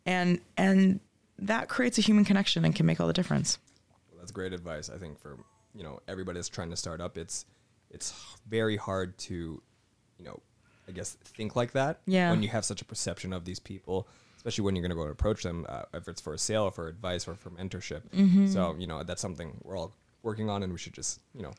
and 0.05 0.39
and 0.57 0.99
that 1.39 1.69
creates 1.69 1.97
a 1.97 2.01
human 2.01 2.25
connection 2.25 2.65
and 2.65 2.75
can 2.75 2.85
make 2.85 2.99
all 2.99 3.07
the 3.07 3.13
difference. 3.13 3.59
That's 4.17 4.31
great 4.31 4.53
advice. 4.53 4.89
I 4.89 4.97
think 4.97 5.19
for 5.19 5.37
you 5.75 5.83
know 5.83 5.99
everybody 6.07 6.37
that's 6.37 6.49
trying 6.49 6.69
to 6.71 6.77
start 6.77 7.01
up, 7.01 7.17
it's 7.17 7.45
it's 7.89 8.13
very 8.47 8.77
hard 8.77 9.17
to 9.19 9.61
you 10.17 10.25
know 10.25 10.41
I 10.87 10.91
guess 10.91 11.17
think 11.23 11.55
like 11.55 11.73
that. 11.73 11.99
Yeah. 12.05 12.31
When 12.31 12.41
you 12.41 12.49
have 12.49 12.65
such 12.65 12.81
a 12.81 12.85
perception 12.85 13.33
of 13.33 13.45
these 13.45 13.59
people, 13.59 14.07
especially 14.37 14.63
when 14.63 14.75
you're 14.75 14.81
going 14.81 14.91
to 14.91 14.95
go 14.95 15.03
and 15.03 15.11
approach 15.11 15.43
them, 15.43 15.65
uh, 15.67 15.83
if 15.93 16.07
it's 16.07 16.21
for 16.21 16.33
a 16.33 16.37
sale, 16.37 16.63
or 16.63 16.71
for 16.71 16.87
advice, 16.87 17.27
or 17.27 17.35
for 17.35 17.49
mentorship. 17.51 18.01
Mm-hmm. 18.09 18.47
So 18.47 18.75
you 18.77 18.87
know 18.87 19.03
that's 19.03 19.21
something 19.21 19.59
we're 19.63 19.77
all 19.77 19.93
working 20.23 20.49
on, 20.49 20.63
and 20.63 20.71
we 20.71 20.79
should 20.79 20.93
just 20.93 21.19
you 21.35 21.43
know 21.43 21.51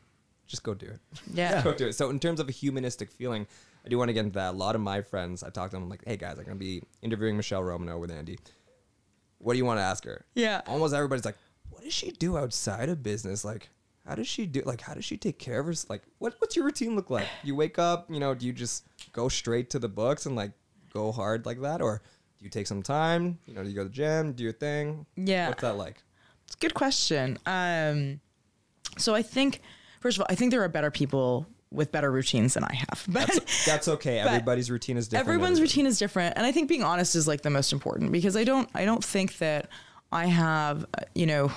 just 0.46 0.62
go 0.62 0.74
do 0.74 0.86
it. 0.86 1.00
Yeah. 1.32 1.52
Just 1.52 1.64
go 1.64 1.74
do 1.74 1.86
it. 1.88 1.92
So 1.94 2.10
in 2.10 2.18
terms 2.18 2.40
of 2.40 2.48
a 2.48 2.52
humanistic 2.52 3.10
feeling, 3.10 3.46
I 3.84 3.88
do 3.88 3.98
want 3.98 4.08
to 4.08 4.12
get 4.12 4.24
into 4.24 4.34
that. 4.34 4.54
A 4.54 4.56
lot 4.56 4.74
of 4.74 4.80
my 4.80 5.02
friends, 5.02 5.42
I 5.42 5.50
talked 5.50 5.70
to 5.70 5.76
them 5.76 5.84
I'm 5.84 5.88
like, 5.88 6.04
hey 6.06 6.16
guys, 6.16 6.38
I'm 6.38 6.44
going 6.44 6.58
to 6.58 6.64
be 6.64 6.82
interviewing 7.02 7.36
Michele 7.36 7.62
Romanow 7.62 7.98
with 7.98 8.10
Andy. 8.10 8.38
What 9.38 9.54
do 9.54 9.58
you 9.58 9.64
want 9.64 9.78
to 9.78 9.84
ask 9.84 10.04
her? 10.04 10.24
Yeah. 10.34 10.62
Almost 10.66 10.94
everybody's 10.94 11.24
like, 11.24 11.38
what 11.70 11.84
does 11.84 11.92
she 11.92 12.10
do 12.10 12.36
outside 12.36 12.88
of 12.88 13.02
business? 13.02 13.44
Like, 13.44 13.68
how 14.06 14.14
does 14.14 14.26
she 14.26 14.46
do? 14.46 14.62
Like, 14.64 14.80
how 14.80 14.94
does 14.94 15.04
she 15.04 15.16
take 15.16 15.38
care 15.38 15.60
of 15.60 15.66
her? 15.66 15.74
Like, 15.88 16.02
what 16.18 16.34
what's 16.38 16.56
your 16.56 16.64
routine 16.64 16.96
look 16.96 17.10
like? 17.10 17.26
You 17.44 17.54
wake 17.54 17.78
up, 17.78 18.10
you 18.10 18.18
know, 18.18 18.34
do 18.34 18.46
you 18.46 18.52
just 18.52 18.84
go 19.12 19.28
straight 19.28 19.70
to 19.70 19.78
the 19.78 19.88
books 19.88 20.26
and 20.26 20.34
like 20.34 20.52
go 20.92 21.12
hard 21.12 21.46
like 21.46 21.60
that, 21.60 21.82
or 21.82 22.02
do 22.38 22.44
you 22.44 22.50
take 22.50 22.66
some 22.66 22.82
time? 22.82 23.38
You 23.46 23.54
know, 23.54 23.62
do 23.62 23.68
you 23.68 23.74
go 23.74 23.82
to 23.82 23.88
the 23.88 23.94
gym, 23.94 24.32
do 24.32 24.42
your 24.42 24.52
thing? 24.52 25.06
Yeah. 25.16 25.48
What's 25.48 25.60
that 25.62 25.76
like? 25.76 26.02
It's 26.46 26.54
a 26.54 26.58
good 26.58 26.74
question. 26.74 27.38
Um, 27.44 28.20
so 28.96 29.14
I 29.14 29.22
think, 29.22 29.60
first 30.00 30.16
of 30.16 30.22
all, 30.22 30.26
I 30.30 30.34
think 30.34 30.50
there 30.50 30.62
are 30.62 30.68
better 30.68 30.90
people 30.90 31.46
with 31.70 31.92
better 31.92 32.10
routines 32.10 32.54
than 32.54 32.64
I 32.64 32.74
have. 32.74 33.04
But 33.08 33.26
That's 33.26 33.66
that's 33.66 33.88
okay. 33.88 34.18
Everybody's 34.18 34.70
routine 34.70 34.96
is 34.96 35.08
different. 35.08 35.28
everyone's 35.28 35.60
routine 35.60 35.86
is 35.86 35.98
different, 35.98 36.36
and 36.36 36.46
I 36.46 36.52
think 36.52 36.68
being 36.68 36.82
honest 36.82 37.14
is 37.14 37.28
like 37.28 37.42
the 37.42 37.50
most 37.50 37.72
important 37.72 38.12
because 38.12 38.36
I 38.36 38.44
don't 38.44 38.68
I 38.74 38.84
don't 38.84 39.04
think 39.04 39.38
that 39.38 39.68
I 40.10 40.26
have 40.26 40.84
uh, 40.94 41.02
you 41.14 41.26
know 41.26 41.50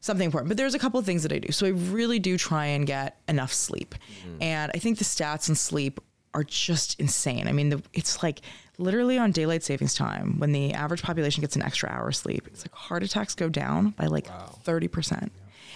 something 0.00 0.26
important. 0.26 0.48
But 0.48 0.56
there's 0.56 0.74
a 0.74 0.78
couple 0.78 1.00
of 1.00 1.06
things 1.06 1.22
that 1.22 1.32
I 1.32 1.38
do. 1.38 1.50
So 1.52 1.66
I 1.66 1.70
really 1.70 2.18
do 2.18 2.36
try 2.36 2.66
and 2.66 2.86
get 2.86 3.18
enough 3.28 3.52
sleep, 3.52 3.94
and 4.40 4.70
I 4.74 4.78
think 4.78 4.98
the 4.98 5.04
stats 5.04 5.48
in 5.48 5.54
sleep 5.54 6.00
are 6.34 6.44
just 6.44 7.00
insane. 7.00 7.48
I 7.48 7.52
mean, 7.52 7.70
the, 7.70 7.82
it's 7.94 8.22
like 8.22 8.42
literally 8.76 9.16
on 9.16 9.30
daylight 9.32 9.62
savings 9.62 9.94
time 9.94 10.38
when 10.38 10.52
the 10.52 10.74
average 10.74 11.02
population 11.02 11.40
gets 11.40 11.56
an 11.56 11.62
extra 11.62 11.88
hour 11.88 12.08
of 12.08 12.16
sleep. 12.16 12.46
It's 12.48 12.62
like 12.64 12.74
heart 12.74 13.02
attacks 13.02 13.34
go 13.34 13.48
down 13.48 13.90
by 13.90 14.06
like 14.06 14.26
thirty 14.62 14.88
percent, 14.88 15.32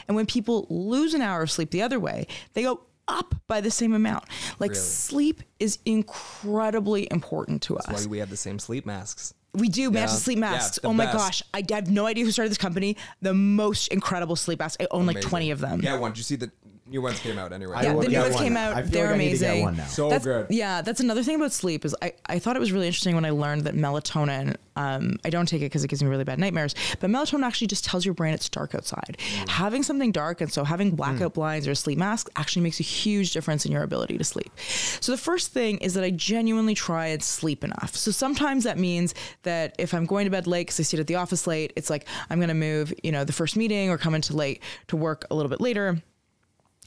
and 0.06 0.14
when 0.14 0.26
people 0.26 0.66
lose 0.68 1.14
an 1.14 1.22
hour 1.22 1.40
of 1.42 1.50
sleep 1.50 1.70
the 1.70 1.80
other 1.80 1.98
way, 1.98 2.26
they 2.52 2.62
go 2.62 2.82
up 3.10 3.34
by 3.46 3.60
the 3.60 3.70
same 3.70 3.92
amount. 3.92 4.24
Like 4.58 4.70
Really? 4.70 4.80
sleep 4.82 5.42
is 5.58 5.78
incredibly 5.84 7.08
important 7.10 7.62
to 7.62 7.74
That's 7.74 7.88
us. 7.88 8.04
why 8.06 8.10
we 8.10 8.18
have 8.18 8.30
the 8.30 8.36
same 8.36 8.58
sleep 8.58 8.86
masks. 8.86 9.34
We 9.52 9.68
do 9.68 9.90
match 9.90 10.10
Yeah. 10.10 10.14
sleep 10.14 10.36
Yeah, 10.36 10.40
masks. 10.52 10.78
the 10.80 10.86
oh 10.86 10.92
my 10.92 11.06
best. 11.06 11.16
gosh. 11.16 11.42
I 11.52 11.64
have 11.74 11.90
no 11.90 12.06
idea 12.06 12.24
who 12.24 12.30
started 12.30 12.50
this 12.50 12.58
company. 12.58 12.96
The 13.20 13.34
most 13.34 13.88
incredible 13.88 14.36
sleep 14.36 14.60
masks. 14.60 14.76
I 14.80 14.86
own 14.92 15.06
like 15.06 15.20
20 15.20 15.50
of 15.50 15.58
them. 15.58 15.80
Yeah, 15.82 15.98
one. 15.98 16.12
Did 16.12 16.18
you 16.18 16.24
see 16.24 16.36
the 16.36 16.52
new 16.90 17.00
ones 17.00 17.20
came 17.20 17.38
out 17.38 17.52
anyway? 17.52 17.78
Yeah, 17.82 17.94
the 17.94 18.08
new 18.08 18.18
ones 18.18 18.34
one. 18.34 18.42
came 18.42 18.56
I 18.56 18.64
out. 18.64 18.74
feel 18.82 18.90
They're 18.90 19.06
like 19.06 19.14
I 19.14 19.18
need 19.18 19.30
to 19.32 19.38
get 19.38 19.46
amazing. 19.46 19.62
one 19.62 19.76
now. 19.76 19.84
So 19.86 20.10
that's, 20.10 20.24
good. 20.24 20.46
Yeah, 20.50 20.82
that's 20.82 21.00
another 21.00 21.22
thing 21.22 21.36
about 21.36 21.52
sleep 21.52 21.84
is 21.84 21.94
I, 22.02 22.12
I 22.26 22.38
thought 22.38 22.56
it 22.56 22.60
was 22.60 22.72
really 22.72 22.86
interesting 22.86 23.14
when 23.14 23.24
I 23.24 23.30
learned 23.30 23.62
that 23.64 23.74
melatonin. 23.74 24.56
Um, 24.76 25.18
I 25.24 25.30
don't 25.30 25.46
take 25.46 25.62
it 25.62 25.66
because 25.66 25.84
it 25.84 25.88
gives 25.88 26.02
me 26.02 26.08
really 26.08 26.24
bad 26.24 26.38
nightmares, 26.38 26.74
but 27.00 27.10
melatonin 27.10 27.44
actually 27.44 27.68
just 27.68 27.84
tells 27.84 28.04
your 28.04 28.14
brain 28.14 28.34
it's 28.34 28.48
dark 28.48 28.74
outside. 28.74 29.16
Mm. 29.18 29.48
Having 29.48 29.82
something 29.84 30.12
dark 30.12 30.40
and 30.40 30.52
so 30.52 30.64
having 30.64 30.94
blackout 30.96 31.34
blinds 31.34 31.68
or 31.68 31.72
a 31.72 31.76
sleep 31.76 31.98
mask 31.98 32.28
actually 32.36 32.62
makes 32.62 32.80
a 32.80 32.84
huge 32.84 33.32
difference 33.32 33.64
in 33.64 33.72
your 33.72 33.82
ability 33.82 34.18
to 34.18 34.24
sleep. 34.24 34.50
So 35.00 35.12
the 35.12 35.18
first 35.18 35.52
thing 35.52 35.78
is 35.78 35.94
that 35.94 36.04
I 36.04 36.10
genuinely 36.10 36.74
try 36.74 37.08
and 37.08 37.22
sleep 37.22 37.62
enough. 37.62 37.94
So 37.94 38.10
sometimes 38.10 38.64
that 38.64 38.78
means 38.78 39.14
that 39.42 39.74
if 39.78 39.94
I'm 39.94 40.06
going 40.06 40.24
to 40.24 40.30
bed 40.30 40.46
late 40.46 40.66
because 40.66 40.80
I 40.80 40.82
stayed 40.84 41.00
at 41.00 41.06
the 41.06 41.16
office 41.16 41.46
late, 41.46 41.72
it's 41.76 41.90
like 41.90 42.06
I'm 42.30 42.38
going 42.38 42.48
to 42.48 42.54
move, 42.54 42.92
you 43.02 43.12
know, 43.12 43.24
the 43.24 43.32
first 43.32 43.56
meeting 43.56 43.90
or 43.90 43.98
come 43.98 44.14
into 44.14 44.34
late 44.34 44.62
to 44.88 44.96
work 44.96 45.26
a 45.30 45.34
little 45.34 45.50
bit 45.50 45.60
later 45.60 46.02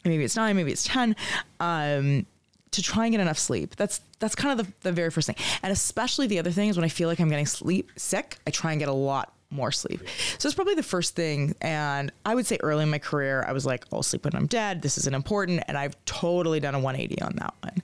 maybe 0.05 0.23
it's 0.23 0.35
nine, 0.35 0.55
maybe 0.55 0.71
it's 0.71 0.83
10, 0.83 1.15
um, 1.59 2.25
to 2.71 2.81
try 2.81 3.05
and 3.05 3.13
get 3.13 3.21
enough 3.21 3.37
sleep. 3.37 3.75
That's 3.75 4.01
that's 4.19 4.35
kind 4.35 4.59
of 4.59 4.65
the, 4.65 4.73
the 4.81 4.91
very 4.91 5.11
first 5.11 5.27
thing. 5.27 5.35
And 5.61 5.71
especially 5.71 6.27
the 6.27 6.39
other 6.39 6.51
thing 6.51 6.69
is 6.69 6.77
when 6.77 6.85
I 6.85 6.89
feel 6.89 7.07
like 7.09 7.19
I'm 7.19 7.29
getting 7.29 7.45
sleep 7.45 7.91
sick, 7.97 8.37
I 8.47 8.51
try 8.51 8.71
and 8.71 8.79
get 8.79 8.89
a 8.89 8.93
lot 8.93 9.33
more 9.53 9.71
sleep. 9.71 10.01
So 10.39 10.47
it's 10.47 10.55
probably 10.55 10.75
the 10.75 10.83
first 10.83 11.15
thing. 11.15 11.55
And 11.61 12.11
I 12.25 12.35
would 12.35 12.45
say 12.45 12.57
early 12.61 12.83
in 12.83 12.89
my 12.89 12.99
career, 12.99 13.45
I 13.47 13.53
was 13.53 13.65
like, 13.65 13.85
I'll 13.93 14.03
sleep 14.03 14.25
when 14.25 14.35
I'm 14.35 14.47
dead. 14.47 14.81
This 14.81 14.97
isn't 14.97 15.13
important. 15.13 15.63
And 15.67 15.77
I've 15.77 15.95
totally 16.05 16.59
done 16.59 16.75
a 16.75 16.79
180 16.79 17.21
on 17.21 17.35
that 17.37 17.53
one. 17.61 17.81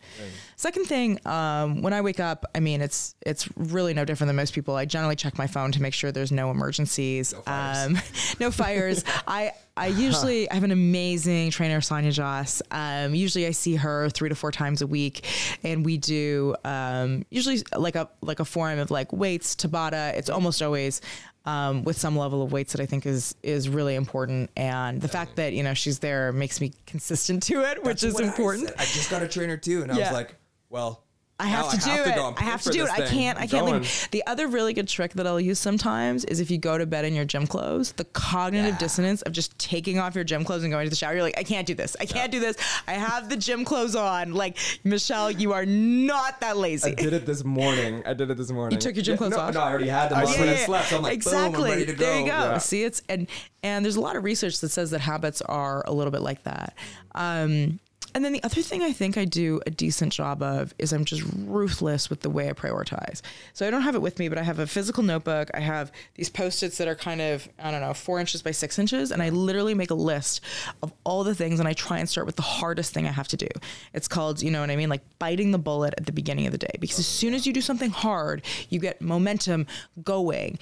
Second 0.56 0.86
thing, 0.86 1.26
um, 1.26 1.82
when 1.82 1.94
I 1.94 2.02
wake 2.02 2.20
up, 2.20 2.46
I 2.54 2.60
mean, 2.60 2.82
it's 2.82 3.16
it's 3.22 3.48
really 3.56 3.94
no 3.94 4.04
different 4.04 4.28
than 4.28 4.36
most 4.36 4.54
people. 4.54 4.76
I 4.76 4.86
generally 4.86 5.16
check 5.16 5.38
my 5.38 5.48
phone 5.48 5.72
to 5.72 5.82
make 5.82 5.94
sure 5.94 6.12
there's 6.12 6.32
no 6.32 6.52
emergencies, 6.52 7.34
no 7.34 7.42
fires. 7.42 7.88
Um, 7.88 7.98
no 8.40 8.52
fires. 8.52 9.06
I 9.28 9.54
I 9.80 9.88
usually 9.88 10.50
I 10.52 10.54
have 10.56 10.64
an 10.64 10.72
amazing 10.72 11.52
trainer, 11.52 11.80
Sonia 11.82 12.12
Joss. 12.12 12.62
Um, 12.72 13.16
usually 13.16 13.48
I 13.48 13.52
see 13.52 13.76
her 13.76 14.10
three 14.10 14.30
to 14.30 14.36
four 14.36 14.52
times 14.52 14.82
a 14.82 14.88
week, 14.88 15.26
and 15.64 15.86
we 15.86 15.98
do 15.98 16.56
um, 16.66 17.26
usually 17.30 17.60
like 17.76 17.96
a 17.96 18.10
like 18.22 18.40
a 18.40 18.46
forum 18.46 18.80
of 18.80 18.92
like 18.92 19.12
weights, 19.14 19.56
Tabata. 19.56 20.14
It's 20.16 20.30
almost 20.30 20.62
always. 20.62 21.02
Um, 21.46 21.84
with 21.86 21.98
some 21.98 22.18
level 22.18 22.44
of 22.44 22.52
weights 22.52 22.74
that 22.74 22.82
I 22.82 22.86
think 22.86 23.06
is 23.06 23.34
is 23.42 23.70
really 23.70 23.96
important, 23.96 24.52
and 24.58 25.02
the 25.02 25.08
fact 25.08 25.38
that 25.38 25.54
you 25.54 25.64
know 25.64 25.74
she's 25.74 25.98
there 25.98 26.32
makes 26.34 26.60
me 26.60 26.74
consistent 26.86 27.42
to 27.44 27.62
it, 27.64 27.82
which 27.84 28.04
is 28.04 28.14
what 28.14 28.26
I 28.26 28.28
important. 28.28 28.72
I, 28.78 28.84
just 28.84 29.10
got 29.10 29.24
a 29.24 29.28
trainer 29.28 29.56
too, 29.58 29.82
and 29.82 29.92
I 29.92 29.98
Yeah. 29.98 30.04
was 30.10 30.12
like, 30.12 30.36
well, 30.70 31.02
I 31.40 31.46
have 31.46 31.66
Now 31.66 31.72
to 31.72 31.78
I 31.78 31.80
do 31.80 31.90
have 31.90 32.04
to 32.04 32.28
it. 32.28 32.34
I 32.38 32.44
have 32.44 32.62
to 32.64 32.70
do 32.70 32.84
it. 32.84 32.92
I 32.92 33.02
can't. 33.08 33.38
I 33.38 33.44
I'm 33.44 33.48
can't 33.48 33.66
going. 33.66 33.82
leave. 33.82 34.08
The 34.12 34.28
other 34.28 34.48
really 34.48 34.74
good 34.74 34.90
trick 34.90 35.14
that 35.14 35.26
I'll 35.26 35.40
use 35.40 35.58
sometimes 35.58 36.26
is 36.26 36.42
if 36.42 36.52
you 36.52 36.58
go 36.58 36.78
to 36.78 36.86
bed 36.86 37.06
in 37.06 37.16
your 37.16 37.24
gym 37.24 37.48
clothes, 37.48 37.94
the 37.94 38.04
cognitive 38.06 38.78
dissonance 38.78 39.22
of 39.22 39.32
just 39.32 39.58
taking 39.58 40.00
off 40.00 40.16
your 40.16 40.26
gym 40.26 40.44
clothes 40.44 40.64
and 40.64 40.72
going 40.72 40.86
to 40.86 40.90
the 40.90 40.98
shower. 40.98 41.14
You're 41.14 41.24
like, 41.24 41.38
I 41.38 41.44
can't 41.44 41.66
do 41.66 41.76
this. 41.76 41.96
I 42.00 42.06
can't 42.06 42.30
do 42.32 42.42
this. 42.42 42.58
I 42.88 42.94
have 42.94 43.30
the 43.30 43.38
gym 43.38 43.64
clothes 43.64 43.96
on. 43.96 44.34
Like 44.34 44.58
Michele, 44.84 45.32
you 45.32 45.54
are 45.54 45.66
not 45.66 46.42
that 46.42 46.58
lazy. 46.58 46.92
I 46.92 46.96
did 46.96 47.14
it 47.14 47.26
this 47.26 47.46
morning. 47.46 48.04
I 48.06 48.14
did 48.14 48.30
it 48.30 48.38
this 48.38 48.52
morning. 48.52 48.76
You 48.76 48.82
took 48.82 48.96
your 48.96 49.04
gym 49.04 49.18
clothes 49.18 49.32
no, 49.32 49.40
off? 49.40 49.54
No, 49.54 49.62
I 49.62 49.70
already 49.70 49.88
had 49.88 50.10
them 50.10 50.20
on 50.20 50.40
when 50.40 50.50
I 50.50 50.56
slept. 50.56 50.90
So 50.90 50.98
I'm 50.98 51.04
like, 51.04 51.14
exactly. 51.14 51.54
boom, 51.54 51.64
I'm 51.64 51.70
ready 51.70 51.86
to 51.86 51.94
go. 51.94 52.06
There 52.06 52.20
you 52.20 52.26
go. 52.26 52.32
Yeah. 52.32 52.58
See, 52.58 52.84
it's 52.84 53.02
and 53.08 53.28
and 53.64 53.86
there's 53.86 53.96
a 53.96 54.02
lot 54.02 54.18
of 54.18 54.26
research 54.26 54.60
that 54.60 54.70
says 54.70 54.92
that 54.92 55.00
habits 55.00 55.42
are 55.42 55.84
a 55.88 55.94
little 55.94 56.12
bit 56.12 56.22
like 56.22 56.44
that. 56.44 56.74
Um, 57.16 57.80
and 58.16 58.26
then 58.26 58.34
the 58.34 58.44
other 58.44 58.62
thing 58.62 58.82
I 58.82 58.92
think 58.92 59.18
I 59.18 59.26
do 59.26 59.62
a 59.68 59.70
decent 59.70 60.14
job 60.14 60.42
of 60.42 60.74
is 60.80 60.92
I'm 60.92 61.06
just 61.06 61.24
ruthless 61.36 62.10
with 62.10 62.22
the 62.22 62.30
way 62.30 62.50
I 62.50 62.54
prioritize. 62.54 63.22
So 63.54 63.68
I 63.68 63.72
don't 63.72 63.82
have 63.84 63.96
it 63.96 64.02
with 64.02 64.20
me, 64.20 64.30
but 64.30 64.38
I 64.38 64.44
have 64.44 64.60
a 64.60 64.68
physical 64.68 65.04
notebook. 65.04 65.50
I 65.54 65.60
have 65.60 65.92
these 66.16 66.30
post-its 66.30 66.78
that 66.78 66.88
are 66.88 66.96
kind 66.96 67.22
of, 67.22 67.48
I 67.60 67.72
don't 67.72 67.82
know, 67.82 67.94
four 67.94 68.20
inches 68.20 68.42
by 68.42 68.52
six 68.52 68.80
inches. 68.80 69.12
And 69.12 69.22
I 69.22 69.30
literally 69.30 69.74
make 69.74 69.92
a 69.92 69.96
list 69.96 70.42
of 70.82 70.92
all 71.04 71.24
the 71.24 71.36
things 71.36 71.60
and 71.60 71.68
I 71.68 71.74
try 71.74 72.00
and 72.00 72.10
start 72.10 72.26
with 72.26 72.36
the 72.36 72.42
hardest 72.42 72.94
thing 72.94 73.06
I 73.06 73.12
have 73.12 73.28
to 73.30 73.38
do. 73.38 73.48
It's 73.94 74.08
called, 74.08 74.42
you 74.42 74.52
know 74.52 74.62
what 74.62 74.72
I 74.72 74.76
mean? 74.76 74.90
Like 74.90 75.04
biting 75.20 75.52
the 75.52 75.60
bullet 75.60 75.94
at 75.98 76.06
the 76.06 76.12
beginning 76.12 76.46
of 76.46 76.52
the 76.52 76.58
day. 76.58 76.74
Because 76.80 77.00
as 77.00 77.08
soon 77.08 77.34
as 77.34 77.46
you 77.46 77.54
do 77.54 77.62
something 77.62 77.90
hard, 77.90 78.44
you 78.70 78.80
get 78.80 79.02
momentum 79.02 79.68
going. 80.04 80.58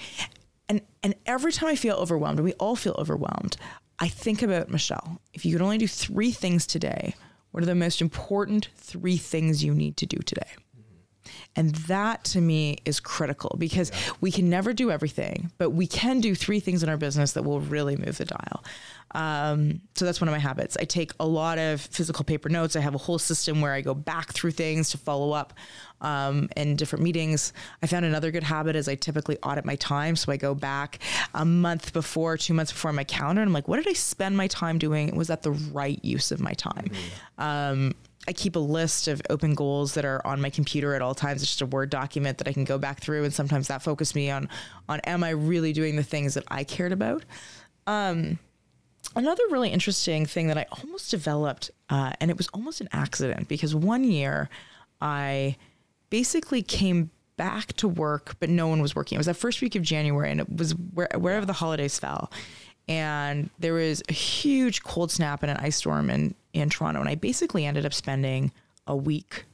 And 0.68 0.82
and 1.02 1.14
every 1.24 1.52
time 1.52 1.70
I 1.70 1.76
feel 1.76 1.96
overwhelmed, 1.96 2.38
and 2.38 2.44
we 2.44 2.52
all 2.54 2.76
feel 2.76 2.94
overwhelmed, 2.98 3.56
I 3.98 4.08
think 4.08 4.42
about 4.42 4.68
Michele. 4.68 5.18
If 5.32 5.46
you 5.46 5.52
could 5.52 5.62
only 5.62 5.78
do 5.78 5.88
three 5.88 6.30
things 6.30 6.66
today, 6.66 7.14
what 7.50 7.62
are 7.62 7.66
the 7.66 7.74
most 7.74 8.00
important 8.00 8.68
three 8.76 9.16
things 9.16 9.64
you 9.64 9.74
need 9.74 9.96
to 9.96 10.06
do 10.06 10.18
today? 10.18 10.54
And 11.56 11.74
that 11.74 12.24
to 12.24 12.40
me 12.40 12.78
is 12.84 13.00
critical 13.00 13.56
because 13.58 13.90
we 14.20 14.30
can 14.30 14.48
never 14.48 14.72
do 14.72 14.90
everything, 14.90 15.50
but 15.58 15.70
we 15.70 15.86
can 15.86 16.20
do 16.20 16.34
three 16.34 16.60
things 16.60 16.82
in 16.82 16.88
our 16.88 16.96
business 16.96 17.32
that 17.32 17.42
will 17.42 17.60
really 17.60 17.96
move 17.96 18.18
the 18.18 18.26
dial. 18.26 18.64
Um, 19.12 19.80
so 19.94 20.04
that's 20.04 20.20
one 20.20 20.28
of 20.28 20.32
my 20.32 20.38
habits. 20.38 20.76
I 20.78 20.84
take 20.84 21.12
a 21.18 21.26
lot 21.26 21.58
of 21.58 21.80
physical 21.80 22.24
paper 22.24 22.48
notes. 22.48 22.76
I 22.76 22.80
have 22.80 22.94
a 22.94 22.98
whole 22.98 23.18
system 23.18 23.60
where 23.60 23.72
I 23.72 23.80
go 23.80 23.94
back 23.94 24.32
through 24.32 24.52
things 24.52 24.90
to 24.90 24.98
follow 24.98 25.32
up 25.32 25.54
um, 26.00 26.48
in 26.56 26.76
different 26.76 27.02
meetings. 27.02 27.52
I 27.82 27.86
found 27.86 28.04
another 28.04 28.30
good 28.30 28.42
habit 28.42 28.76
is 28.76 28.86
I 28.86 28.94
typically 28.94 29.38
audit 29.42 29.64
my 29.64 29.76
time. 29.76 30.14
So 30.14 30.30
I 30.30 30.36
go 30.36 30.54
back 30.54 30.98
a 31.34 31.44
month 31.44 31.92
before, 31.92 32.36
two 32.36 32.54
months 32.54 32.70
before 32.70 32.92
my 32.92 33.04
calendar, 33.04 33.40
and 33.42 33.48
I'm 33.48 33.54
like, 33.54 33.66
what 33.66 33.76
did 33.76 33.88
I 33.88 33.94
spend 33.94 34.36
my 34.36 34.46
time 34.46 34.78
doing? 34.78 35.16
Was 35.16 35.28
that 35.28 35.42
the 35.42 35.52
right 35.52 35.98
use 36.04 36.30
of 36.30 36.40
my 36.40 36.52
time? 36.52 36.90
Um, 37.38 37.94
I 38.28 38.32
keep 38.34 38.56
a 38.56 38.60
list 38.60 39.08
of 39.08 39.22
open 39.30 39.54
goals 39.54 39.94
that 39.94 40.04
are 40.04 40.20
on 40.26 40.38
my 40.38 40.50
computer 40.50 40.94
at 40.94 41.00
all 41.00 41.14
times. 41.14 41.40
It's 41.40 41.50
just 41.50 41.62
a 41.62 41.66
Word 41.66 41.88
document 41.88 42.36
that 42.38 42.46
I 42.46 42.52
can 42.52 42.64
go 42.64 42.76
back 42.76 43.00
through, 43.00 43.24
and 43.24 43.32
sometimes 43.32 43.68
that 43.68 43.82
focuses 43.82 44.14
me 44.14 44.30
on 44.30 44.50
on 44.86 45.00
am 45.00 45.24
I 45.24 45.30
really 45.30 45.72
doing 45.72 45.96
the 45.96 46.02
things 46.02 46.34
that 46.34 46.44
I 46.48 46.62
cared 46.62 46.92
about. 46.92 47.24
Um, 47.86 48.38
another 49.16 49.42
really 49.50 49.70
interesting 49.70 50.26
thing 50.26 50.48
that 50.48 50.58
I 50.58 50.66
almost 50.70 51.10
developed, 51.10 51.70
uh, 51.88 52.12
and 52.20 52.30
it 52.30 52.36
was 52.36 52.48
almost 52.52 52.82
an 52.82 52.90
accident 52.92 53.48
because 53.48 53.74
one 53.74 54.04
year 54.04 54.50
I 55.00 55.56
basically 56.10 56.62
came 56.62 57.10
back 57.38 57.72
to 57.78 57.88
work, 57.88 58.36
but 58.40 58.50
no 58.50 58.66
one 58.66 58.82
was 58.82 58.94
working. 58.94 59.16
It 59.16 59.20
was 59.20 59.26
that 59.26 59.38
first 59.38 59.62
week 59.62 59.74
of 59.74 59.82
January, 59.82 60.30
and 60.30 60.40
it 60.40 60.54
was 60.54 60.72
where, 60.72 61.08
wherever 61.16 61.46
the 61.46 61.54
holidays 61.54 61.98
fell. 61.98 62.30
And 62.88 63.48
there 63.58 63.74
was 63.74 64.02
a 64.08 64.12
huge 64.12 64.82
cold 64.82 65.10
snap 65.10 65.42
and 65.42 65.50
an 65.50 65.56
ice 65.58 65.76
storm 65.76 66.10
in, 66.10 66.34
in 66.52 66.70
Toronto. 66.70 67.00
And 67.00 67.08
I 67.08 67.14
basically 67.14 67.64
ended 67.66 67.84
up 67.86 67.94
spending 67.94 68.52
a 68.86 68.96
week 68.96 69.44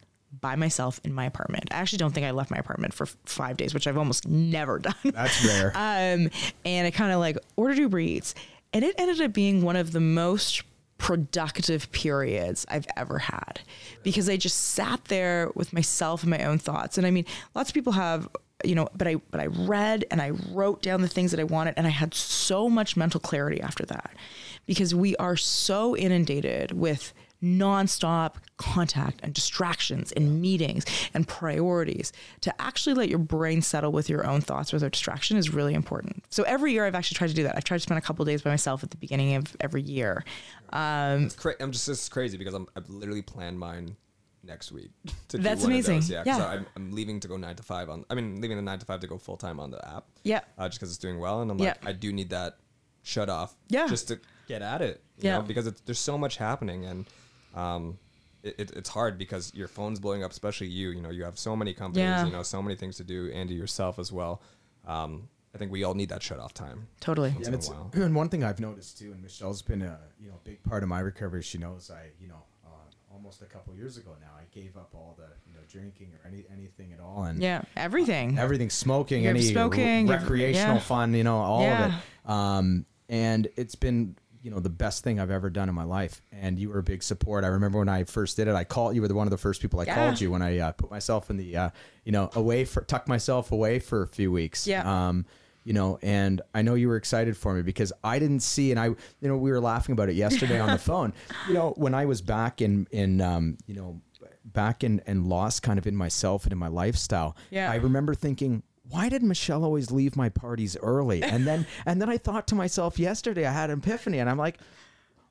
by 0.41 0.57
myself 0.57 1.01
in 1.05 1.13
my 1.13 1.25
apartment. 1.27 1.69
I 1.71 1.77
actually 1.77 1.99
don't 1.99 2.13
think 2.13 2.27
I 2.27 2.31
left 2.33 2.51
my 2.51 2.57
apartment 2.57 2.93
for 2.95 3.05
f- 3.05 3.17
five 3.25 3.57
days, 3.57 3.73
which 3.73 3.87
I've 3.87 3.99
almost 3.99 4.27
never 4.27 4.79
done. 4.81 4.95
That's 5.05 5.45
rare. 5.45 5.69
Um, 5.75 6.31
and 6.65 6.87
I 6.87 6.91
kind 6.91 7.13
of 7.13 7.21
like 7.21 7.39
ordered 7.57 7.79
Uber 7.79 7.99
Eats, 8.01 8.35
and 8.73 8.85
it 8.85 8.95
ended 8.99 9.21
up 9.21 9.33
being 9.33 9.63
one 9.63 9.77
of 9.77 9.93
the 9.93 10.01
most 10.01 10.63
productive 10.99 11.91
periods 11.93 12.65
I've 12.69 12.87
ever 12.97 13.19
had 13.19 13.61
because 14.03 14.29
I 14.29 14.37
just 14.37 14.59
sat 14.59 15.05
there 15.07 15.51
with 15.55 15.73
myself 15.73 16.23
and 16.23 16.31
my 16.31 16.45
own 16.45 16.59
thoughts. 16.59 16.97
And 16.99 17.07
I 17.07 17.11
mean, 17.11 17.27
lots 17.55 17.71
of 17.71 17.75
people 17.75 17.93
have, 17.93 18.29
you 18.65 18.75
know, 18.75 18.89
but 18.97 19.07
I 19.07 19.17
but 19.31 19.41
I 19.41 19.47
read 19.47 20.05
and 20.11 20.23
I 20.23 20.31
wrote 20.51 20.83
down 20.83 21.03
the 21.03 21.09
things 21.09 21.31
that 21.33 21.41
I 21.41 21.45
wanted, 21.45 21.75
and 21.77 21.87
I 21.87 21.91
had 21.91 22.15
so 22.15 22.69
much 22.69 22.97
mental 22.97 23.21
clarity 23.21 23.61
after 23.61 23.85
that 23.87 24.13
because 24.67 24.95
we 24.95 25.17
are 25.17 25.37
so 25.37 25.97
inundated 25.97 26.73
with 26.73 27.13
nonstop 27.43 28.37
contact 28.57 29.21
and 29.23 29.35
distractions 29.35 30.13
and 30.13 30.41
meetings 30.41 30.85
and 31.13 31.29
priorities 31.29 32.11
to 32.41 32.63
actually 32.63 32.95
let 32.95 33.09
your 33.09 33.19
brain 33.19 33.61
settle 33.61 33.93
with 33.93 34.09
your 34.09 34.27
own 34.27 34.41
thoughts 34.41 34.73
without 34.73 34.93
distraction 34.93 35.37
is 35.37 35.53
really 35.53 35.75
important. 35.75 36.25
So 36.31 36.43
every 36.45 36.73
year 36.73 36.87
I've 36.87 36.95
actually 36.95 37.17
tried 37.17 37.29
to 37.29 37.35
do 37.35 37.43
that. 37.43 37.55
I've 37.57 37.65
tried 37.65 37.79
to 37.79 37.83
spend 37.83 37.99
a 37.99 38.01
couple 38.01 38.25
days 38.25 38.41
by 38.43 38.51
myself 38.51 38.83
at 38.83 38.91
the 38.91 38.97
beginning 38.97 39.35
of 39.35 39.55
every 39.61 39.83
year. 39.83 40.25
Um, 40.71 41.25
It's 41.25 41.35
cra- 41.37 41.57
I'm 41.61 41.71
just 41.73 41.89
it's 41.89 42.09
crazy 42.09 42.39
because 42.39 42.55
I'm 42.55 42.67
I've 42.77 42.89
literally 42.89 43.23
planned 43.23 43.59
mine 43.59 43.97
next 44.43 44.73
week. 44.73 44.91
To 45.29 45.39
That's 45.39 45.63
do 45.63 45.67
amazing. 45.67 46.03
Yeah, 46.07 46.23
Yeah. 46.25 46.47
I'm, 46.47 46.67
I'm 46.77 46.93
leaving 46.93 47.21
to 47.21 47.29
go 47.29 47.37
nine 47.37 47.57
to 47.57 47.63
five 47.63 47.91
on. 47.91 48.05
I 48.09 48.15
mean, 48.15 48.41
leaving 48.41 48.57
the 48.57 48.63
nine 48.63 48.79
to 48.79 48.87
five 48.87 49.01
to 49.01 49.07
go 49.07 49.19
full 49.19 49.37
time 49.37 49.59
on 49.61 49.71
the 49.71 49.87
app. 49.87 50.05
Yeah. 50.23 50.41
Uh, 50.57 50.69
just 50.69 50.79
because 50.81 50.91
it's 50.91 50.99
doing 50.99 51.19
well, 51.19 51.43
and 51.43 51.51
I'm 51.51 51.59
Yeah. 51.59 51.71
like, 51.83 51.87
I 51.87 51.93
do 51.93 52.13
need 52.13 52.31
that 52.31 52.57
shut 53.03 53.29
off. 53.29 53.55
Yeah. 53.69 53.87
Just 53.89 54.09
to 54.09 54.21
get 54.47 54.63
at 54.63 54.83
it. 54.83 55.03
You 55.19 55.29
Yeah. 55.29 55.37
Know? 55.39 55.43
Because 55.43 55.67
it's, 55.67 55.81
there's 55.83 55.99
so 55.99 56.17
much 56.19 56.37
happening, 56.37 56.85
and 56.87 57.07
um, 57.55 57.99
it, 58.43 58.55
it, 58.59 58.71
it's 58.77 58.89
hard 58.91 59.17
because 59.19 59.53
your 59.55 59.69
phone's 59.69 60.01
blowing 60.01 60.23
up. 60.25 60.31
Especially 60.31 60.67
you. 60.69 60.91
You 60.91 61.01
know, 61.01 61.11
you 61.11 61.25
have 61.25 61.39
so 61.39 61.55
many 61.57 61.73
companies. 61.75 62.03
Yeah. 62.05 62.27
You 62.27 62.33
know, 62.33 62.43
so 62.43 62.63
many 62.63 62.77
things 62.77 62.97
to 62.99 63.05
do. 63.05 63.31
Andy 63.33 63.55
yourself 63.55 63.99
as 63.99 64.13
well. 64.13 64.43
Um, 64.87 65.29
I 65.55 65.59
think 65.59 65.71
we 65.71 65.85
all 65.85 65.95
need 65.95 66.09
that 66.09 66.23
shut 66.23 66.41
off 66.41 66.53
time. 66.53 66.89
totally. 67.01 67.31
Once 67.31 67.47
and 67.47 67.55
it's 67.55 67.71
and 67.95 68.15
one 68.15 68.29
thing 68.29 68.43
I've 68.43 68.59
noticed 68.61 68.99
too, 68.99 69.13
and 69.13 69.23
Michele's 69.23 69.63
been 69.63 69.83
a 69.83 69.99
you 70.21 70.29
know 70.29 70.41
big 70.45 70.63
part 70.65 70.83
of 70.83 70.89
my 70.89 71.01
recovery. 71.01 71.43
She 71.43 71.59
knows 71.59 71.91
I 71.91 72.11
you 72.21 72.27
know 72.29 72.43
uh, 72.67 72.69
almost 73.15 73.41
a 73.41 73.45
couple 73.47 73.73
years 73.75 73.97
ago 73.97 74.11
now 74.21 74.33
I 74.37 74.43
gave 74.53 74.77
up 74.77 74.91
all 74.95 75.15
the 75.17 75.29
you 75.47 75.55
know 75.55 75.61
drinking 75.71 76.11
or 76.13 76.29
any 76.29 76.45
anything 76.53 76.93
at 76.93 76.99
all, 76.99 77.23
and 77.23 77.41
Yeah, 77.41 77.63
everything. 77.77 78.37
everything 78.37 78.69
smoking, 78.69 79.23
You 79.23 79.29
have 79.29 79.37
any 79.37 79.45
smoking, 79.47 80.09
you 80.09 80.13
recreational 80.13 80.75
yeah. 80.75 80.81
fun, 80.81 81.15
you 81.15 81.23
know, 81.25 81.37
all 81.39 81.63
of 81.65 81.93
it. 81.93 82.29
Um, 82.31 82.85
and 83.09 83.47
it's 83.57 83.75
been 83.77 84.17
you 84.45 84.51
know 84.51 84.61
the 84.61 84.69
best 84.71 85.03
thing 85.03 85.19
I've 85.19 85.31
ever 85.31 85.49
done 85.51 85.69
in 85.71 85.75
my 85.75 85.83
life. 85.85 86.21
And 86.31 86.59
you 86.59 86.69
were 86.69 86.79
a 86.79 86.83
big 86.83 87.03
support. 87.03 87.43
I 87.45 87.49
remember 87.49 87.79
when 87.79 87.89
I 87.89 88.05
first 88.05 88.37
did 88.37 88.47
it, 88.47 88.55
I 88.55 88.63
called 88.65 88.95
you 88.95 89.01
were 89.01 89.09
the 89.09 89.15
one 89.15 89.27
of 89.27 89.31
the 89.31 89.39
first 89.39 89.63
people 89.63 89.81
I 89.81 89.85
Yeah. 89.85 89.95
called 89.95 90.21
you 90.21 90.31
when 90.31 90.43
I 90.43 90.59
uh, 90.59 90.73
put 90.73 90.91
myself 90.91 91.31
in 91.31 91.37
the 91.39 91.57
uh, 91.57 91.71
you 92.05 92.13
know 92.13 92.31
away 92.35 92.65
for 92.67 92.83
tuck 92.83 93.09
myself 93.09 93.51
away 93.53 93.79
for 93.79 94.03
a 94.03 94.07
few 94.07 94.31
weeks. 94.31 94.67
Yeah. 94.67 95.09
Um, 95.09 95.25
you 95.65 95.73
know, 95.73 95.99
and 96.03 96.43
I 96.55 96.61
know 96.61 96.75
you 96.75 96.89
were 96.89 96.97
excited 96.97 97.39
for 97.39 97.55
me 97.55 97.63
because 97.63 97.91
I 98.05 98.19
didn't 98.19 98.41
see, 98.41 98.71
and 98.71 98.79
I, 98.79 98.85
you 98.89 98.97
know, 99.23 99.39
we 99.39 99.51
were 99.51 99.61
laughing 99.61 99.95
about 99.95 100.11
it 100.11 100.15
yesterday 100.15 100.61
on 100.61 100.69
the 100.71 100.79
phone. 100.91 101.15
You 101.49 101.55
know, 101.55 101.73
when 101.79 101.95
I 101.95 102.05
was 102.05 102.21
back 102.21 102.61
in, 102.61 102.87
in, 102.91 103.23
um, 103.23 103.57
you 103.67 103.75
know, 103.75 104.03
back 104.45 104.85
in 104.85 105.01
and 105.07 105.27
lost 105.27 105.63
kind 105.63 105.79
of 105.79 105.87
in 105.87 105.97
myself 105.97 106.45
and 106.45 106.53
in 106.53 106.59
my 106.59 106.69
lifestyle. 106.69 107.35
Yeah. 107.49 107.71
I 107.73 107.77
remember 107.77 108.15
thinking, 108.15 108.63
why 108.95 109.09
did 109.09 109.23
Michele 109.23 109.65
always 109.65 109.91
leave 109.91 110.15
my 110.17 110.29
parties 110.29 110.77
early? 110.81 111.23
And 111.23 111.47
then, 111.47 111.67
and 111.87 112.01
then 112.01 112.09
I 112.09 112.17
thought 112.19 112.47
to 112.49 112.55
myself 112.55 112.99
yesterday, 112.99 113.45
I 113.47 113.53
had 113.53 113.71
an 113.71 113.79
epiphany, 113.81 114.19
and 114.21 114.31
I'm 114.31 114.39
like. 114.39 114.59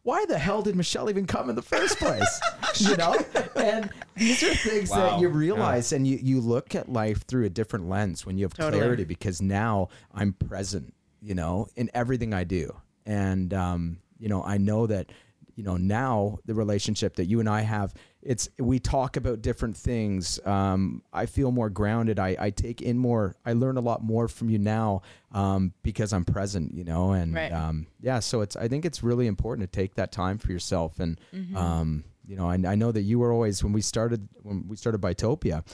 Why 0.06 0.26
the 0.26 0.38
hell 0.38 0.62
did 0.62 0.76
Michele 0.76 1.10
even 1.10 1.26
come 1.26 1.50
in 1.50 1.56
the 1.56 1.62
first 1.62 1.98
place? 1.98 2.42
you 2.82 2.98
know, 2.98 3.16
and 3.56 3.90
these 4.18 4.44
are 4.44 4.54
things 4.54 4.90
that 4.90 5.14
Wow. 5.14 5.22
you 5.22 5.30
Yeah. 5.30 5.38
realize, 5.38 5.94
and 5.94 6.06
you 6.06 6.20
you 6.22 6.42
look 6.42 6.76
at 6.76 6.90
life 6.92 7.26
through 7.26 7.46
a 7.46 7.50
different 7.50 7.88
lens 7.88 8.26
when 8.26 8.38
you 8.38 8.44
have 8.44 8.54
Totally. 8.54 8.82
clarity 8.82 9.06
because 9.06 9.42
now 9.42 9.88
I'm 10.14 10.34
present, 10.34 10.94
you 11.22 11.34
know, 11.36 11.70
in 11.78 11.90
everything 11.94 12.34
I 12.34 12.44
do. 12.44 12.76
And, 13.06 13.54
um, 13.54 14.00
you 14.20 14.28
know, 14.28 14.44
I 14.44 14.58
know 14.58 14.88
that, 14.88 15.10
you 15.56 15.64
know, 15.64 15.78
now 15.78 16.38
the 16.44 16.54
relationship 16.54 17.16
that 17.16 17.28
you 17.28 17.40
and 17.40 17.48
I 17.48 17.62
have, 17.62 17.94
it's, 18.26 18.48
we 18.58 18.80
talk 18.80 19.18
about 19.18 19.42
different 19.42 19.76
things. 19.76 20.40
Um, 20.46 21.04
I 21.12 21.26
feel 21.26 21.52
more 21.52 21.70
grounded. 21.70 22.20
I, 22.20 22.38
I 22.40 22.50
take 22.52 22.82
in 22.82 22.98
more, 22.98 23.36
I 23.46 23.54
learn 23.54 23.76
a 23.78 23.82
lot 23.82 24.02
more 24.04 24.28
from 24.28 24.50
you 24.50 24.60
now, 24.60 25.02
um, 25.34 25.74
because 25.84 26.14
I'm 26.14 26.24
present, 26.24 26.74
you 26.74 26.86
know, 26.86 27.12
and, 27.12 27.36
Right. 27.36 27.52
um, 27.52 27.88
yeah, 28.02 28.20
so 28.20 28.42
it's, 28.42 28.56
I 28.56 28.68
think 28.68 28.86
it's 28.86 29.04
really 29.04 29.28
important 29.28 29.70
to 29.70 29.76
take 29.82 29.96
that 29.96 30.12
time 30.12 30.38
for 30.38 30.52
yourself. 30.52 31.00
And, 31.00 31.20
um, 31.56 32.06
you 32.26 32.38
know, 32.38 32.50
I, 32.50 32.54
I 32.54 32.76
know 32.76 32.92
that 32.94 33.02
you 33.02 33.20
were 33.20 33.32
always, 33.34 33.64
when 33.64 33.74
we 33.74 33.82
started, 33.82 34.30
when 34.42 34.68
we 34.68 34.78
started 34.78 35.02
Buytopia, 35.02 35.66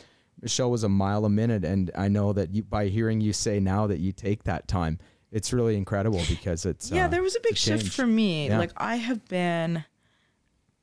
Michele 0.42 0.72
was 0.72 0.84
a 0.84 0.90
mile 0.90 1.26
a 1.26 1.30
minute, 1.30 1.66
and 1.66 1.92
I 1.96 2.08
know 2.08 2.34
that 2.34 2.56
you, 2.56 2.64
by 2.64 2.88
hearing 2.88 3.20
you 3.22 3.34
say 3.34 3.60
now 3.60 3.88
that 3.88 4.00
you 4.00 4.12
take 4.12 4.46
that 4.46 4.68
time, 4.68 4.98
it's 5.32 5.54
really 5.54 5.76
incredible 5.78 6.22
because 6.28 6.66
it's 6.66 6.90
yeah, 6.90 7.06
uh, 7.06 7.08
there 7.10 7.22
was 7.22 7.36
a 7.36 7.40
big 7.42 7.52
it's 7.52 7.62
shift 7.62 7.90
for 7.90 8.08
me. 8.08 8.48
Yeah. 8.48 8.58
Like 8.58 8.72
I 8.78 8.96
have 8.96 9.24
been 9.28 9.84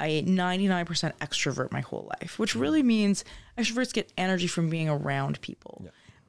a 0.00 0.22
99% 0.22 1.12
extrovert 1.20 1.72
my 1.72 1.80
whole 1.80 2.10
life, 2.20 2.38
which 2.38 2.54
really 2.54 2.82
means 2.82 3.24
extroverts 3.56 3.92
get 3.92 4.12
energy 4.16 4.46
from 4.46 4.68
being 4.68 4.88
around 4.88 5.40
people. 5.40 5.86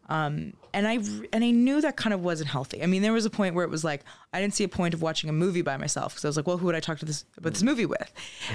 Um, 0.10 0.54
and 0.74 0.88
I 0.88 1.00
and 1.34 1.44
I 1.44 1.52
knew 1.52 1.82
that 1.82 1.98
kind 1.98 2.14
of 2.14 2.22
wasn't 2.22 2.50
healthy. 2.50 2.82
I 2.82 2.86
mean, 2.86 3.02
there 3.02 3.12
was 3.12 3.26
a 3.26 3.30
point 3.30 3.56
where 3.56 3.66
it 3.66 3.70
was 3.70 3.84
like 3.84 4.06
I 4.32 4.40
didn't 4.40 4.54
see 4.54 4.64
a 4.64 4.70
point 4.70 4.94
of 4.94 5.02
watching 5.02 5.30
a 5.30 5.34
movie 5.34 5.62
by 5.62 5.76
myself 5.76 6.14
because 6.14 6.24
I 6.24 6.30
was 6.30 6.38
like, 6.38 6.48
well, 6.48 6.58
who 6.58 6.68
would 6.68 6.76
I 6.76 6.80
talk 6.80 7.00
to 7.00 7.06
this 7.06 7.26
about 7.38 7.54
this 7.54 7.64
movie 7.64 7.86
with? 7.86 8.14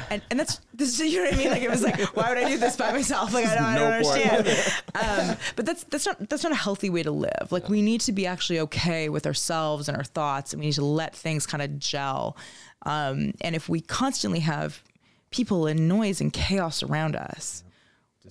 And 0.09 0.23
and 0.31 0.41
that's 0.41 0.61
this, 0.73 0.99
you 0.99 1.19
know 1.19 1.25
what 1.25 1.35
I 1.35 1.37
mean? 1.37 1.51
Like 1.51 1.63
it 1.63 1.69
was 1.69 1.83
like, 1.83 2.01
why 2.17 2.31
would 2.31 2.39
I 2.39 2.49
do 2.49 2.57
this 2.57 2.77
by 2.77 2.93
myself? 2.93 3.35
Like 3.35 3.47
I 3.47 3.55
don't, 3.57 3.65
I 3.65 3.79
don't 3.79 3.93
understand. 3.93 4.49
um, 4.95 5.37
but 5.57 5.67
that's 5.67 5.85
that's 5.85 6.07
not 6.07 6.29
that's 6.31 6.43
not 6.43 6.53
a 6.53 6.57
healthy 6.57 6.89
way 6.89 7.03
to 7.03 7.11
live. 7.11 7.49
Like 7.51 7.69
we 7.69 7.83
need 7.83 8.01
to 8.03 8.13
be 8.13 8.27
actually 8.27 8.61
okay 8.61 9.11
with 9.11 9.27
ourselves 9.27 9.89
and 9.89 9.97
our 9.97 10.05
thoughts, 10.05 10.55
and 10.55 10.61
we 10.61 10.67
need 10.67 10.75
to 10.75 10.85
let 10.85 11.15
things 11.15 11.47
kind 11.47 11.63
of 11.63 11.79
gel. 11.79 12.37
Um, 12.87 13.35
and 13.43 13.55
if 13.55 13.69
we 13.69 13.81
constantly 13.81 14.41
have 14.41 14.83
people 15.33 15.67
and 15.67 15.89
noise 15.89 16.21
and 16.21 16.33
chaos 16.33 16.83
around 16.83 17.17
us, 17.17 17.65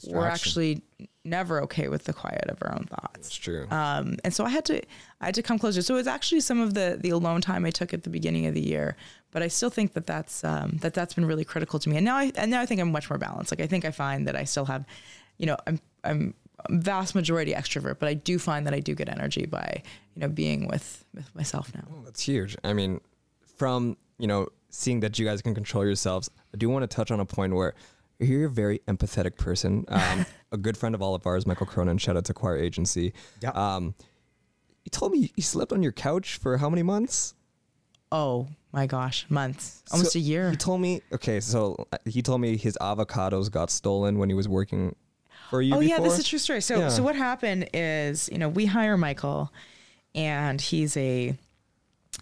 we're 0.07 0.27
actually 0.27 0.83
never 1.23 1.61
okay 1.63 1.87
with 1.87 2.05
the 2.05 2.13
quiet 2.13 2.45
of 2.49 2.57
our 2.61 2.73
own 2.73 2.85
thoughts. 2.85 3.27
It's 3.27 3.35
true. 3.35 3.67
Um, 3.69 4.17
and 4.23 4.33
so 4.33 4.45
I 4.45 4.49
had 4.49 4.65
to, 4.65 4.81
I 5.19 5.25
had 5.25 5.35
to 5.35 5.43
come 5.43 5.59
closer. 5.59 5.81
So 5.81 5.97
it's 5.97 6.07
actually 6.07 6.41
some 6.41 6.59
of 6.59 6.73
the 6.73 6.97
the 6.99 7.09
alone 7.09 7.41
time 7.41 7.65
I 7.65 7.71
took 7.71 7.93
at 7.93 8.03
the 8.03 8.09
beginning 8.09 8.45
of 8.45 8.53
the 8.53 8.61
year, 8.61 8.95
but 9.31 9.43
I 9.43 9.47
still 9.47 9.69
think 9.69 9.93
that 9.93 10.05
that's 10.05 10.43
um, 10.43 10.77
that 10.81 10.93
that's 10.93 11.13
been 11.13 11.25
really 11.25 11.45
critical 11.45 11.79
to 11.79 11.89
me. 11.89 11.97
And 11.97 12.05
now 12.05 12.17
I 12.17 12.31
and 12.35 12.49
now 12.49 12.61
I 12.61 12.65
think 12.65 12.81
I'm 12.81 12.91
much 12.91 13.09
more 13.09 13.17
balanced. 13.17 13.51
Like 13.51 13.61
I 13.61 13.67
think 13.67 13.85
I 13.85 13.91
find 13.91 14.27
that 14.27 14.35
I 14.35 14.45
still 14.45 14.65
have, 14.65 14.85
you 15.37 15.45
know, 15.45 15.57
I'm 15.67 15.79
I'm 16.03 16.33
a 16.65 16.77
vast 16.77 17.15
majority 17.15 17.53
extrovert, 17.53 17.99
but 17.99 18.07
I 18.07 18.13
do 18.13 18.39
find 18.39 18.65
that 18.67 18.73
I 18.73 18.79
do 18.79 18.95
get 18.95 19.09
energy 19.09 19.45
by 19.45 19.83
you 20.15 20.21
know 20.21 20.29
being 20.29 20.67
with 20.67 21.03
with 21.13 21.33
myself 21.35 21.73
now. 21.75 21.83
That's 22.05 22.21
huge. 22.21 22.57
I 22.63 22.73
mean, 22.73 23.01
from 23.57 23.97
you 24.17 24.27
know 24.27 24.47
seeing 24.71 25.01
that 25.01 25.19
you 25.19 25.25
guys 25.25 25.41
can 25.41 25.53
control 25.53 25.85
yourselves, 25.85 26.29
I 26.53 26.57
do 26.57 26.67
want 26.69 26.83
to 26.83 26.87
touch 26.93 27.11
on 27.11 27.19
a 27.19 27.25
point 27.25 27.53
where 27.53 27.73
you're 28.19 28.45
a 28.45 28.49
very 28.49 28.79
empathetic 28.87 29.37
person. 29.37 29.85
Um, 29.89 30.25
a 30.51 30.57
good 30.57 30.75
friend 30.77 30.93
of 30.95 31.01
all 31.01 31.15
of 31.15 31.25
ours, 31.25 31.45
Michael 31.45 31.65
Cronin, 31.65 31.97
shout 31.97 32.17
out 32.17 32.25
to 32.25 32.33
Choir 32.33 32.57
Agency. 32.57 33.13
Yeah. 33.41 33.51
Um, 33.51 33.93
you 34.83 34.89
told 34.89 35.11
me 35.13 35.31
you 35.35 35.43
slept 35.43 35.71
on 35.71 35.81
your 35.83 35.91
couch 35.93 36.37
for 36.37 36.57
how 36.57 36.69
many 36.69 36.83
months? 36.83 37.35
Oh 38.11 38.47
my 38.73 38.85
gosh, 38.87 39.25
months, 39.29 39.81
almost 39.91 40.13
So 40.13 40.19
a 40.19 40.21
year. 40.21 40.49
He 40.51 40.57
told 40.57 40.81
me. 40.81 41.01
Okay, 41.13 41.39
so 41.39 41.87
uh, 41.93 41.97
he 42.05 42.21
told 42.21 42.41
me 42.41 42.57
his 42.57 42.77
avocados 42.81 43.49
got 43.49 43.69
stolen 43.69 44.17
when 44.17 44.27
he 44.29 44.35
was 44.35 44.49
working 44.49 44.93
for 45.49 45.61
you. 45.61 45.73
Oh 45.75 45.79
before. 45.79 45.97
yeah, 45.97 46.03
this 46.03 46.19
is 46.19 46.25
a 46.25 46.27
true 46.27 46.39
story. 46.39 46.61
So 46.61 46.79
Yeah. 46.79 46.89
so 46.89 47.03
what 47.03 47.15
happened 47.15 47.69
is, 47.73 48.27
you 48.31 48.37
know, 48.37 48.49
we 48.49 48.65
hire 48.65 48.97
Michael 48.97 49.53
and 50.13 50.59
he's 50.59 50.97
a 50.97 51.37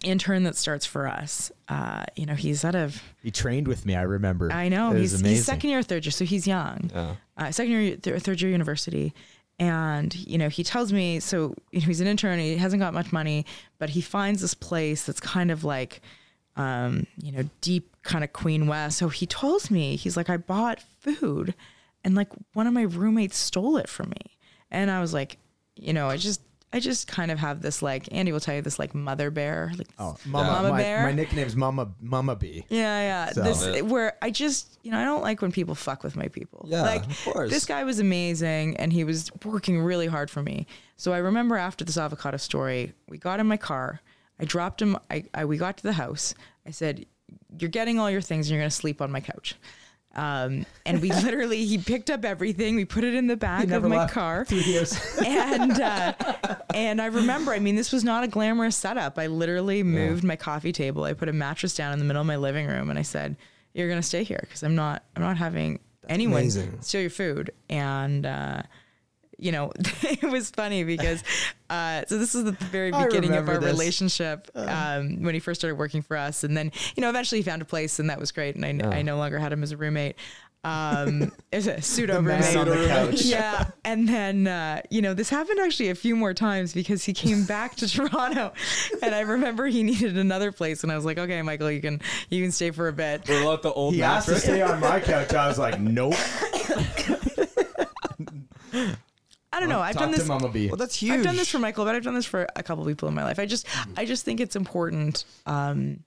intern 0.04 0.44
that 0.44 0.56
starts 0.56 0.86
for 0.86 1.08
us. 1.08 1.52
Uh, 1.68 2.04
you 2.16 2.26
know, 2.26 2.36
he's 2.36 2.64
out 2.64 2.76
of 2.76 3.02
He 3.22 3.32
trained 3.32 3.68
with 3.68 3.86
me. 3.86 3.96
I 3.96 4.04
remember. 4.04 4.52
I 4.52 4.70
know 4.70 4.92
It 4.92 5.00
he's 5.00 5.20
he's 5.20 5.46
second 5.46 5.70
year, 5.70 5.82
third 5.84 6.06
year, 6.06 6.12
so 6.12 6.26
he's 6.26 6.48
young. 6.48 6.90
Yeah. 6.94 7.16
Uh, 7.38 7.52
second 7.52 7.72
year, 7.74 7.96
th- 7.98 8.22
third 8.22 8.42
year 8.42 8.52
university. 8.52 9.14
And 9.60 10.16
you 10.16 10.38
know, 10.38 10.48
he 10.48 10.64
tells 10.64 10.94
me 10.94 11.20
so. 11.20 11.54
You 11.72 11.82
know, 11.82 11.88
he's 11.88 12.00
an 12.00 12.08
intern. 12.08 12.40
He 12.40 12.56
hasn't 12.56 12.80
got 12.80 12.94
much 12.94 13.12
money, 13.12 13.46
but 13.78 13.90
he 13.90 14.00
finds 14.02 14.42
this 14.42 14.54
place 14.54 15.04
that's 15.06 15.20
kind 15.20 15.52
of 15.52 15.66
like, 15.66 16.02
um, 16.56 17.06
you 17.22 17.34
know, 17.34 17.44
deep 17.60 17.94
kind 18.04 18.24
of 18.24 18.32
Queen 18.32 18.68
West. 18.68 18.98
So 18.98 19.10
he 19.10 19.26
tells 19.26 19.70
me 19.70 19.98
he's 19.98 20.16
like, 20.16 20.30
I 20.30 20.38
bought 20.38 20.82
food, 21.02 21.56
and 22.06 22.16
like 22.16 22.30
one 22.54 22.68
of 22.68 22.74
my 22.74 22.84
roommates 22.84 23.38
stole 23.38 23.76
it 23.76 23.90
from 23.90 24.12
me, 24.12 24.38
and 24.72 24.90
I 24.90 25.02
was 25.02 25.14
like, 25.14 25.40
you 25.76 25.92
know, 25.92 26.08
I 26.08 26.16
just. 26.16 26.42
I 26.72 26.80
just 26.80 27.08
kind 27.08 27.32
of 27.32 27.40
have 27.40 27.62
this 27.62 27.82
like 27.82 28.08
Andy 28.12 28.32
will 28.32 28.40
tell 28.40 28.54
you 28.54 28.62
this 28.62 28.78
like 28.78 28.94
mother 28.94 29.32
bear 29.32 29.72
like 29.76 29.88
Oh, 29.98 30.16
Mama, 30.26 30.52
mama 30.52 30.70
my, 30.70 30.78
bear 30.82 31.04
my 31.04 31.12
nickname's 31.12 31.56
Mama 31.56 31.92
Mama 32.00 32.36
B. 32.36 32.64
yeah, 32.70 33.02
yeah. 33.02 33.32
So- 33.32 33.42
This 33.44 33.66
Yeah. 33.66 33.82
where 33.82 34.18
I 34.22 34.30
just, 34.30 34.78
you 34.84 34.92
know, 34.92 35.00
I 35.00 35.04
don't 35.04 35.22
like 35.24 35.42
when 35.42 35.52
people 35.52 35.74
fuck 35.74 36.04
with 36.04 36.16
my 36.16 36.28
people. 36.28 36.66
Yeah, 36.70 36.84
like 36.84 37.06
of 37.06 37.24
course. 37.26 37.50
this 37.50 37.66
guy 37.66 37.84
was 37.84 37.98
amazing 38.00 38.78
and 38.78 38.94
he 38.94 39.04
was 39.04 39.32
working 39.44 39.82
really 39.82 40.08
hard 40.08 40.30
for 40.30 40.44
me. 40.44 40.68
So 40.96 41.12
I 41.12 41.18
remember 41.18 41.56
after 41.58 41.84
this 41.84 41.98
avocado 41.98 42.38
story, 42.38 42.94
we 43.08 43.18
got 43.18 43.40
in 43.40 43.48
my 43.48 43.58
car. 43.58 44.02
I 44.40 44.46
dropped 44.46 44.82
him. 44.82 44.96
I, 45.10 45.26
I 45.34 45.46
we 45.46 45.58
got 45.58 45.78
to 45.78 45.84
the 45.84 45.94
house. 45.94 46.34
I 46.68 46.72
said, 46.72 47.06
"You're 47.58 47.70
getting 47.70 48.00
all 48.00 48.10
your 48.12 48.22
things 48.22 48.48
and 48.48 48.52
you're 48.54 48.62
gonna 48.62 48.70
sleep 48.72 49.02
on 49.02 49.12
my 49.12 49.20
couch." 49.22 49.56
Um, 50.16 50.66
and 50.86 51.02
we 51.02 51.12
literally, 51.24 51.66
he 51.66 51.78
picked 51.78 52.10
up 52.10 52.26
everything. 52.26 52.76
We 52.76 52.86
put 52.86 53.04
it 53.04 53.14
in 53.14 53.28
the 53.28 53.38
back 53.38 53.70
of 53.72 53.84
my 53.84 54.08
car 54.08 54.46
and 55.26 55.80
uh, 55.80 56.14
and 56.74 57.02
I 57.02 57.06
remember, 57.08 57.54
I 57.54 57.60
mean, 57.60 57.76
this 57.76 57.92
was 57.92 58.04
not 58.04 58.24
a 58.24 58.28
glamorous 58.28 58.76
setup. 58.76 59.20
I 59.20 59.28
literally 59.28 59.84
moved 59.84 60.24
my 60.24 60.36
coffee 60.36 60.72
table. 60.72 61.04
I 61.04 61.14
put 61.14 61.30
a 61.30 61.34
mattress 61.34 61.76
down 61.76 61.94
in 61.94 62.00
the 62.00 62.06
middle 62.06 62.22
of 62.22 62.28
my 62.28 62.38
living 62.38 62.68
room, 62.68 62.90
and 62.90 62.98
I 62.98 63.04
said, 63.04 63.38
"You're 63.74 63.90
gonna 63.90 64.02
stay 64.04 64.24
here 64.24 64.40
because 64.42 64.64
I'm 64.64 64.76
not. 64.76 65.04
I'm 65.16 65.22
not 65.22 65.38
having 65.38 65.80
anyone 66.08 66.42
amazing. 66.42 66.82
steal 66.82 67.02
your 67.02 67.10
food." 67.12 67.52
And 67.70 68.26
uh, 68.26 68.64
you 69.40 69.52
know, 69.52 69.72
it 70.02 70.30
was 70.30 70.50
funny 70.52 70.84
because 70.84 71.24
uh, 71.70 72.04
so 72.08 72.18
this 72.18 72.34
was 72.34 72.44
the 72.46 72.52
very 72.52 72.92
beginning 73.04 73.34
of 73.36 73.48
our 73.50 73.58
this. 73.58 73.72
relationship 73.72 74.50
um, 74.56 75.24
when 75.24 75.34
he 75.34 75.40
first 75.40 75.62
started 75.62 75.76
working 75.78 76.02
for 76.02 76.18
us, 76.18 76.44
and 76.44 76.56
then 76.58 76.72
you 76.96 77.02
know, 77.02 77.10
eventually 77.10 77.40
he 77.40 77.44
found 77.44 77.62
a 77.62 77.66
place, 77.66 78.00
and 78.00 78.10
that 78.10 78.20
was 78.20 78.32
great, 78.32 78.56
and 78.56 78.66
I, 78.66 78.72
Yeah. 78.72 78.90
I 78.90 79.02
no 79.02 79.18
longer 79.18 79.40
had 79.40 79.52
him 79.54 79.64
as 79.64 79.72
a 79.72 79.78
roommate. 79.78 80.16
Um, 80.62 81.32
it's 81.54 81.68
a 81.68 81.82
pseudo 81.82 82.18
roommate 82.22 82.54
on 82.58 82.68
the 82.68 82.86
couch. 82.88 83.22
yeah. 83.22 83.70
And 83.86 84.10
then, 84.10 84.46
uh, 84.46 84.82
you 84.90 85.02
know, 85.02 85.14
this 85.14 85.30
happened 85.30 85.58
actually 85.62 85.88
a 85.90 85.96
few 85.96 86.18
more 86.18 86.34
times 86.34 86.74
because 86.74 87.02
he 87.06 87.14
came 87.14 87.46
back 87.46 87.76
to 87.78 87.88
Toronto 87.88 88.52
and 89.02 89.16
I 89.16 89.22
remember 89.22 89.68
he 89.68 89.84
needed 89.84 90.18
another 90.18 90.52
place. 90.52 90.84
And 90.84 90.92
I 90.92 90.98
was 90.98 91.06
like, 91.06 91.18
okay, 91.18 91.42
Michael, 91.44 91.72
you 91.72 91.80
can, 91.80 92.02
you 92.30 92.44
can 92.44 92.52
stay 92.52 92.72
for 92.72 92.90
a 92.90 92.94
bit. 92.94 93.22
We're 93.30 93.42
about 93.42 93.62
the 93.64 93.72
old 93.72 93.94
He 93.94 94.04
asked 94.04 94.28
to 94.28 94.38
stay 94.38 94.62
on 94.62 94.82
my 94.82 95.00
couch. 95.00 95.34
I 95.34 95.48
was 95.48 95.58
like, 95.58 95.80
nope. 95.80 96.16
I 99.60 99.62
don't 99.62 99.70
know. 99.70 99.82
I've 99.82 99.98
done 99.98 100.12
this. 100.12 100.26
Mama 100.28 100.50
B. 100.50 100.68
Well, 100.68 100.78
that's 100.78 100.96
huge. 100.96 101.12
I've 101.18 101.24
done 101.24 101.36
this 101.36 101.50
for 101.50 101.60
Michael, 101.60 101.84
but 101.86 101.96
I've 101.96 102.04
done 102.04 102.14
this 102.14 102.26
for 102.26 102.48
a 102.56 102.64
couple 102.64 102.86
people 102.86 103.10
in 103.10 103.14
my 103.14 103.24
life. 103.24 103.40
I 103.40 103.46
just, 103.46 103.68
I 103.98 104.06
just 104.06 104.24
think 104.24 104.40
it's 104.40 104.56
important. 104.56 105.26
Um, 105.46 106.04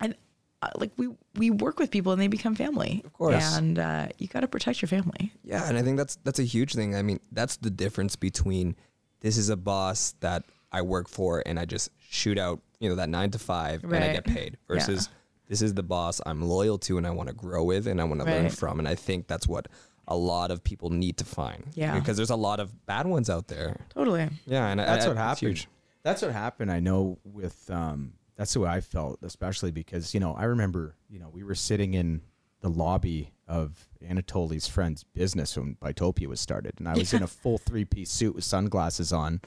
and 0.00 0.14
uh, 0.62 0.68
like 0.76 0.92
we, 0.96 1.08
we 1.34 1.50
work 1.50 1.78
with 1.80 1.90
people 1.90 2.12
and 2.12 2.22
they 2.22 2.28
become 2.28 2.54
family. 2.54 3.02
Of 3.04 3.12
course. 3.12 3.56
And 3.56 3.78
uh, 3.78 4.08
you 4.18 4.28
got 4.28 4.40
to 4.40 4.48
protect 4.48 4.80
your 4.80 4.88
family. 4.88 5.32
Yeah, 5.42 5.68
and 5.68 5.76
I 5.76 5.82
think 5.82 5.96
that's 5.96 6.16
that's 6.22 6.38
a 6.38 6.44
huge 6.44 6.74
thing. 6.74 6.94
I 6.94 7.02
mean, 7.02 7.20
that's 7.32 7.56
the 7.56 7.70
difference 7.70 8.14
between 8.14 8.76
this 9.20 9.36
is 9.36 9.48
a 9.48 9.56
boss 9.56 10.14
that 10.20 10.44
I 10.72 10.82
work 10.82 11.08
for 11.08 11.42
and 11.44 11.58
I 11.58 11.64
just 11.64 11.90
shoot 11.98 12.38
out, 12.38 12.60
you 12.78 12.88
know, 12.88 12.94
that 12.96 13.08
nine 13.08 13.30
to 13.32 13.38
five 13.38 13.82
and 13.82 13.94
I 13.96 14.12
get 14.12 14.24
paid 14.24 14.58
versus 14.68 15.08
this 15.48 15.62
is 15.62 15.74
the 15.74 15.82
boss 15.82 16.20
I'm 16.26 16.42
loyal 16.42 16.78
to 16.78 16.98
and 16.98 17.06
I 17.06 17.10
want 17.10 17.28
to 17.28 17.34
grow 17.34 17.64
with 17.64 17.86
and 17.86 18.00
I 18.00 18.04
want 18.04 18.20
to 18.20 18.26
learn 18.26 18.50
from. 18.50 18.78
And 18.78 18.88
I 18.88 18.94
think 18.94 19.26
that's 19.26 19.46
what 19.46 19.68
a 20.08 20.16
lot 20.16 20.50
of 20.50 20.62
people 20.62 20.90
need 20.90 21.16
to 21.18 21.24
find. 21.24 21.64
Yeah. 21.74 21.98
Because 21.98 22.16
there's 22.16 22.30
a 22.30 22.36
lot 22.36 22.60
of 22.60 22.86
bad 22.86 23.06
ones 23.06 23.28
out 23.28 23.48
there. 23.48 23.86
Totally. 23.94 24.28
Yeah, 24.46 24.68
and 24.68 24.80
That's 24.80 25.04
I, 25.04 25.08
what 25.08 25.12
it's 25.16 25.20
happened. 25.20 25.38
huge. 25.48 25.68
That's 26.02 26.22
what 26.22 26.30
happened. 26.32 26.70
I 26.70 26.78
know 26.80 27.18
with 27.24 27.68
um, 27.70 28.12
that's 28.36 28.52
the 28.52 28.60
way 28.60 28.70
I 28.70 28.80
felt, 28.80 29.18
especially 29.22 29.72
because 29.72 30.14
you 30.14 30.20
know 30.20 30.34
I 30.34 30.44
remember 30.44 30.94
you 31.10 31.18
know 31.18 31.28
we 31.32 31.42
were 31.42 31.56
sitting 31.56 31.94
in 31.94 32.20
the 32.60 32.68
lobby 32.68 33.32
of 33.48 33.88
Anatoly's 34.06 34.68
friend's 34.68 35.02
business 35.02 35.56
when 35.56 35.76
Buytopia 35.82 36.26
was 36.28 36.40
started, 36.40 36.74
and 36.78 36.88
I 36.88 36.94
was 36.94 37.12
in 37.12 37.22
a 37.24 37.26
full 37.26 37.58
three 37.58 37.84
piece 37.84 38.10
suit 38.10 38.36
with 38.36 38.44
sunglasses 38.44 39.12
on, 39.12 39.40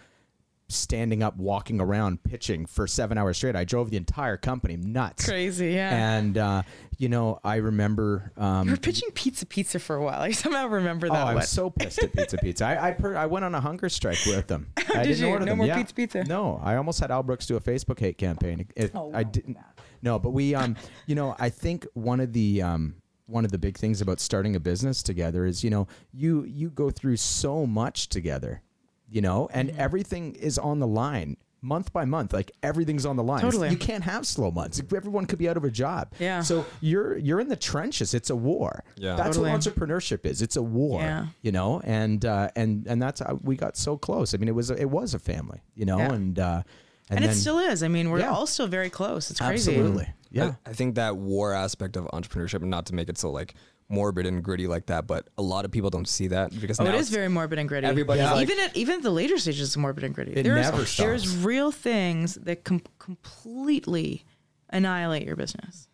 standing 0.70 1.22
up, 1.24 1.36
walking 1.38 1.82
around, 1.82 2.24
pitching 2.24 2.66
for 2.66 2.88
seven 2.88 3.18
hours 3.18 3.38
straight. 3.38 3.56
I 3.56 3.64
drove 3.66 3.90
the 3.92 3.98
entire 3.98 4.38
company 4.38 4.78
nuts. 4.78 5.26
Crazy. 5.26 5.72
Yeah. 5.72 6.18
And 6.18 6.38
uh, 6.38 6.62
you 6.98 7.10
know, 7.10 7.40
I 7.44 7.58
remember. 7.58 8.32
Um, 8.38 8.66
you 8.68 8.72
were 8.74 8.78
pitching 8.78 9.10
pizza 9.12 9.46
pizza 9.46 9.80
for 9.80 9.96
a 9.96 10.04
while. 10.04 10.22
I 10.22 10.32
somehow 10.32 10.68
remember 10.68 11.10
that. 11.10 11.24
Oh, 11.24 11.28
I'm 11.28 11.36
one. 11.36 11.44
so 11.46 11.70
pissed 11.70 12.04
at 12.04 12.14
Pizza 12.14 12.38
Pizza. 12.38 12.66
I 12.66 12.90
I, 12.90 12.92
per, 12.92 13.16
I 13.16 13.26
went 13.26 13.46
on 13.46 13.54
a 13.56 13.62
hunger 13.62 13.90
strike 13.90 14.20
with 14.26 14.48
them. 14.48 14.68
I 14.78 14.82
Did 14.82 15.04
didn't 15.04 15.18
you? 15.20 15.28
order 15.28 15.46
No 15.46 15.52
them. 15.52 15.58
more 15.60 15.68
Yeah. 15.68 15.78
Pizza 15.78 15.94
Pizza? 15.94 16.24
No, 16.24 16.60
I 16.64 16.76
almost 16.76 17.00
had 17.00 17.12
Al 17.12 17.24
Brooks 17.24 17.46
do 17.48 17.56
a 17.58 17.62
Facebook 17.62 18.00
hate 18.00 18.18
campaign. 18.18 18.68
It, 18.76 18.92
Oh, 18.94 19.12
I 19.14 19.24
didn't. 19.24 19.58
No, 20.02 20.18
but 20.20 20.30
we 20.32 20.56
um, 20.56 20.76
you 21.08 21.16
know, 21.16 21.36
I 21.40 21.50
think 21.50 21.86
one 21.94 22.20
of 22.20 22.32
the 22.34 22.62
um, 22.62 22.96
one 23.26 23.46
of 23.46 23.52
the 23.52 23.58
big 23.58 23.78
things 23.78 24.02
about 24.02 24.20
starting 24.20 24.56
a 24.56 24.60
business 24.60 25.04
together 25.04 25.46
is 25.46 25.64
you 25.64 25.70
know 25.70 25.88
you 26.12 26.44
you 26.46 26.70
go 26.70 26.90
through 26.90 27.18
so 27.18 27.66
much 27.66 28.10
together, 28.10 28.62
you 29.10 29.22
know, 29.22 29.50
and 29.54 29.70
Mm-hmm. 29.70 29.80
everything 29.82 30.36
is 30.36 30.58
on 30.58 30.80
the 30.80 30.88
line. 30.88 31.38
Month 31.62 31.92
by 31.92 32.06
month, 32.06 32.32
like 32.32 32.54
everything's 32.64 33.06
on 33.06 33.18
the 33.18 33.24
line. 33.24 33.42
Totally. 33.42 33.68
You 33.70 33.76
can't 33.76 34.06
have 34.06 34.26
slow 34.26 34.50
months. 34.50 34.82
Everyone 34.96 35.26
could 35.26 35.40
be 35.40 35.50
out 35.50 35.58
of 35.58 35.66
a 35.66 35.70
job. 35.70 36.14
Yeah. 36.18 36.42
So 36.42 36.66
you're 36.80 37.18
you're 37.18 37.42
in 37.42 37.50
the 37.50 37.58
trenches. 37.58 38.14
It's 38.14 38.30
a 38.30 38.36
war. 38.36 38.86
Yeah. 38.96 39.18
That's 39.18 39.36
Totally. 39.36 39.52
what 39.52 39.60
entrepreneurship 39.60 40.26
is. 40.26 40.42
It's 40.42 40.56
a 40.56 40.62
war. 40.62 41.02
Yeah. 41.02 41.26
You 41.42 41.52
know, 41.52 41.82
and 41.84 42.24
uh, 42.24 42.48
and 42.56 42.88
and 42.88 43.02
that's 43.02 43.20
how 43.20 43.40
we 43.44 43.58
got 43.58 43.76
so 43.76 43.98
close. 43.98 44.34
I 44.34 44.38
mean, 44.38 44.48
it 44.48 44.56
was 44.56 44.72
a, 44.72 44.80
it 44.80 44.90
was 44.90 45.14
a 45.14 45.20
family. 45.20 45.62
You 45.76 45.84
know, 45.86 45.98
Yeah. 45.98 46.14
and 46.14 46.40
uh, 46.40 46.64
and, 47.10 47.24
then, 47.26 47.30
it 47.30 47.34
still 47.36 47.60
is. 47.60 47.84
I 47.84 47.90
mean, 47.90 48.10
we're 48.10 48.20
Yeah. 48.20 48.32
all 48.32 48.48
still 48.48 48.68
very 48.68 48.90
close. 48.90 49.30
It's 49.30 49.42
crazy. 49.42 49.74
absolutely 49.76 50.08
yeah. 50.32 50.54
I, 50.66 50.70
I 50.70 50.74
think 50.74 50.96
that 50.96 51.18
war 51.18 51.52
aspect 51.54 51.98
of 51.98 52.06
entrepreneurship, 52.14 52.62
and 52.62 52.70
not 52.70 52.86
to 52.86 52.96
make 52.96 53.10
it 53.10 53.18
so 53.18 53.32
like 53.32 53.54
morbid 53.90 54.26
and 54.28 54.44
gritty 54.44 54.68
like 54.68 54.86
that, 54.86 55.08
but 55.08 55.28
a 55.38 55.42
lot 55.42 55.66
of 55.66 55.72
people 55.72 55.90
don't 55.90 56.08
see 56.08 56.28
that 56.28 56.58
because 56.62 56.80
Oh, 56.80 56.86
it 56.86 56.94
is 56.96 57.10
very 57.10 57.28
morbid 57.28 57.58
and 57.60 57.68
gritty. 57.68 57.88
Everybody's 57.88 58.22
Yeah. 58.22 58.34
like, 58.34 58.44
even 58.44 58.60
at 58.64 58.78
even 58.78 58.96
at 58.98 59.02
the 59.04 59.10
later 59.12 59.38
stages, 59.38 59.70
it's 59.70 59.78
morbid 59.78 60.04
and 60.04 60.14
gritty. 60.14 60.34
It 60.34 60.44
there's, 60.44 60.66
never 60.66 60.86
stops. 60.86 60.98
There's 60.98 61.36
real 61.38 61.72
things 61.72 62.36
that 62.36 62.64
com- 62.64 62.82
completely 63.00 64.24
annihilate 64.70 65.26
your 65.26 65.36
business, 65.36 65.88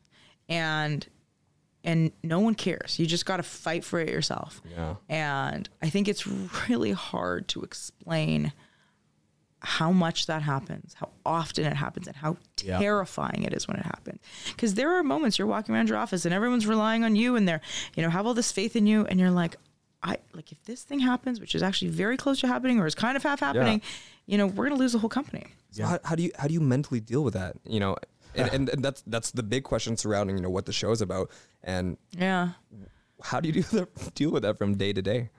and 0.50 1.08
and 1.84 2.12
no 2.24 2.40
one 2.40 2.56
cares. 2.56 2.98
You 3.00 3.06
just 3.06 3.26
got 3.26 3.38
to 3.38 3.44
fight 3.44 3.84
for 3.84 4.00
it 4.00 4.10
yourself. 4.10 4.62
Yeah. 4.76 4.96
And 5.08 5.70
I 5.84 5.90
think 5.90 6.08
it's 6.08 6.26
really 6.68 6.92
hard 6.92 7.48
to 7.50 7.62
explain 7.62 8.52
how 9.60 9.92
much 9.92 10.28
that 10.28 10.42
happens, 10.44 10.94
how 10.96 11.10
often 11.26 11.66
it 11.66 11.74
happens, 11.76 12.08
and 12.08 12.16
how 12.16 12.38
Yeah. 12.64 12.78
terrifying 12.80 13.44
it 13.44 13.54
is 13.54 13.68
when 13.68 13.78
it 13.78 13.86
happens. 13.86 14.20
Because 14.48 14.76
there 14.76 14.92
are 14.96 15.04
moments 15.04 15.38
you're 15.40 15.48
walking 15.48 15.74
around 15.74 15.90
your 15.90 15.98
office 15.98 16.26
and 16.26 16.34
everyone's 16.34 16.68
relying 16.68 17.04
on 17.04 17.16
you 17.16 17.36
and 17.36 17.48
they're, 17.48 17.62
you 17.96 18.04
know, 18.04 18.10
have 18.10 18.26
all 18.26 18.34
this 18.34 18.52
faith 18.52 18.76
in 18.76 18.86
you, 18.86 19.06
and 19.08 19.20
you're 19.20 19.32
like, 19.32 19.56
I 20.04 20.18
like 20.34 20.52
if 20.52 20.64
this 20.66 20.84
thing 20.84 21.00
happens, 21.00 21.40
which 21.40 21.56
is 21.56 21.64
actually 21.64 21.90
very 21.90 22.16
close 22.16 22.40
to 22.42 22.48
happening 22.48 22.80
or 22.80 22.86
is 22.86 22.94
kind 22.94 23.18
of 23.18 23.24
half 23.24 23.40
happening, 23.40 23.82
you 24.28 24.38
know, 24.38 24.46
we're 24.46 24.66
gonna 24.70 24.80
lose 24.80 24.92
the 24.92 25.00
whole 25.00 25.10
company. 25.10 25.46
So 25.72 25.84
how, 25.86 26.00
how 26.04 26.16
do 26.16 26.22
you 26.24 26.32
how 26.38 26.48
do 26.48 26.54
you 26.54 26.62
mentally 26.62 27.00
deal 27.00 27.24
with 27.24 27.34
that? 27.34 27.56
You 27.66 27.80
know, 27.80 27.96
and, 28.36 28.48
and, 28.54 28.70
and 28.70 28.86
that's 28.86 29.02
that's 29.08 29.32
the 29.32 29.42
big 29.44 29.64
question 29.64 29.98
surrounding 29.98 30.38
you 30.38 30.44
know 30.44 30.50
what 30.50 30.66
the 30.68 30.74
show 30.74 30.92
is 30.92 31.02
about, 31.02 31.32
and 31.64 31.98
Yeah. 32.12 32.50
how 33.24 33.40
do 33.40 33.48
you 33.50 33.54
do 33.54 33.62
the, 33.64 33.88
deal 34.14 34.30
with 34.32 34.44
that 34.44 34.58
from 34.60 34.76
day 34.76 34.94
to 34.94 35.02
day, 35.02 35.32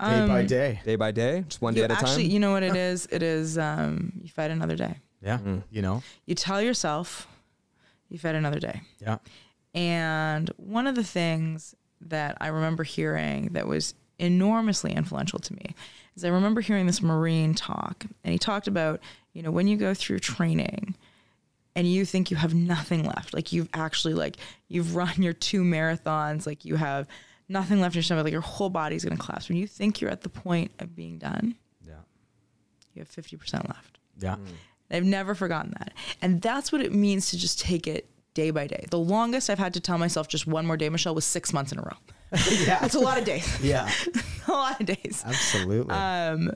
Day 0.00 0.26
by 0.26 0.42
day. 0.44 0.80
day 0.84 0.96
by 0.96 1.10
day, 1.10 1.44
just 1.48 1.60
one 1.60 1.74
day 1.74 1.80
You 1.80 1.84
at 1.84 1.90
a 1.90 1.94
time. 1.94 2.04
actually, 2.04 2.22
time? 2.24 2.32
you 2.32 2.40
know 2.40 2.52
what 2.52 2.62
it 2.62 2.74
is? 2.76 3.06
It 3.10 3.22
is 3.22 3.58
um, 3.58 4.12
you 4.22 4.28
fight 4.28 4.50
another 4.50 4.76
day. 4.76 4.96
Yeah. 5.22 5.38
Mm. 5.38 5.62
You 5.70 5.82
know? 5.82 6.02
You 6.26 6.34
tell 6.34 6.62
yourself 6.62 7.28
you 8.08 8.18
fight 8.18 8.34
another 8.34 8.58
day. 8.58 8.80
Yeah. 9.00 9.18
And 9.74 10.50
one 10.56 10.86
of 10.86 10.94
the 10.94 11.04
things 11.04 11.74
that 12.00 12.36
I 12.40 12.48
remember 12.48 12.82
hearing 12.82 13.50
that 13.52 13.66
was 13.66 13.94
enormously 14.18 14.92
influential 14.92 15.38
to 15.38 15.54
me 15.54 15.74
is 16.16 16.24
I 16.24 16.28
remember 16.28 16.60
hearing 16.60 16.86
this 16.86 17.02
Marine 17.02 17.54
talk, 17.54 18.04
and 18.24 18.32
he 18.32 18.38
talked 18.38 18.68
about, 18.68 19.00
you 19.32 19.42
know, 19.42 19.50
when 19.50 19.68
you 19.68 19.76
go 19.76 19.94
through 19.94 20.18
training 20.18 20.96
and 21.76 21.86
you 21.90 22.04
think 22.04 22.30
you 22.30 22.36
have 22.36 22.54
nothing 22.54 23.04
left, 23.04 23.32
like 23.32 23.52
you've 23.52 23.68
actually 23.74 24.14
like 24.14 24.36
you've 24.68 24.96
run 24.96 25.22
your 25.22 25.32
two 25.32 25.62
marathons, 25.62 26.46
like 26.46 26.64
you 26.64 26.76
have 26.76 27.06
nothing 27.50 27.80
left 27.80 27.94
in 27.94 27.98
your 27.98 28.02
stomach, 28.04 28.24
like 28.24 28.32
your 28.32 28.40
whole 28.40 28.70
body's 28.70 29.04
gonna 29.04 29.16
collapse. 29.18 29.48
When 29.48 29.58
you 29.58 29.66
think 29.66 30.00
you're 30.00 30.10
at 30.10 30.22
the 30.22 30.28
point 30.30 30.70
of 30.78 30.94
being 30.96 31.18
done, 31.18 31.56
Yeah. 31.86 31.94
you 32.94 33.00
have 33.00 33.08
fifty 33.08 33.36
percent 33.36 33.68
left. 33.68 33.98
Yeah. 34.18 34.36
I've 34.90 35.04
never 35.04 35.34
forgotten 35.34 35.72
that. 35.78 35.92
And 36.22 36.40
that's 36.42 36.72
what 36.72 36.80
it 36.80 36.92
means 36.92 37.30
to 37.30 37.38
just 37.38 37.60
take 37.60 37.86
it 37.86 38.08
day 38.34 38.50
by 38.50 38.66
day. 38.66 38.86
The 38.90 38.98
longest 38.98 39.48
I've 39.50 39.58
had 39.58 39.74
to 39.74 39.80
tell 39.80 39.98
myself 39.98 40.26
just 40.28 40.46
one 40.46 40.66
more 40.66 40.76
day, 40.76 40.88
Michele, 40.88 41.14
was 41.14 41.24
six 41.24 41.52
months 41.52 41.70
in 41.72 41.78
a 41.78 41.82
row. 41.82 41.96
yeah. 42.50 42.78
That's 42.80 42.94
a 42.94 43.00
lot 43.00 43.16
of 43.18 43.24
days. 43.24 43.46
Yeah. 43.62 43.90
a 44.48 44.52
lot 44.52 44.80
of 44.80 44.86
days. 44.86 45.22
Absolutely. 45.26 45.92
Um, 45.94 46.52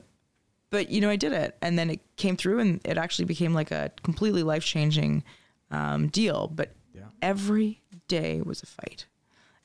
but 0.69 0.89
you 0.89 0.99
know, 1.01 1.09
I 1.09 1.15
did 1.15 1.31
it, 1.31 1.57
and 1.61 1.77
then 1.79 1.89
it 1.89 2.01
came 2.17 2.35
through, 2.35 2.59
and 2.59 2.81
it 2.83 2.97
actually 2.97 3.25
became 3.25 3.53
like 3.53 3.71
a 3.71 3.91
completely 4.03 4.43
life 4.43 4.63
changing 4.65 5.23
um, 5.71 6.07
deal. 6.09 6.47
But 6.53 6.73
Yeah. 6.93 7.03
every 7.21 7.81
day 8.09 8.41
was 8.41 8.61
a 8.63 8.65
fight. 8.65 9.05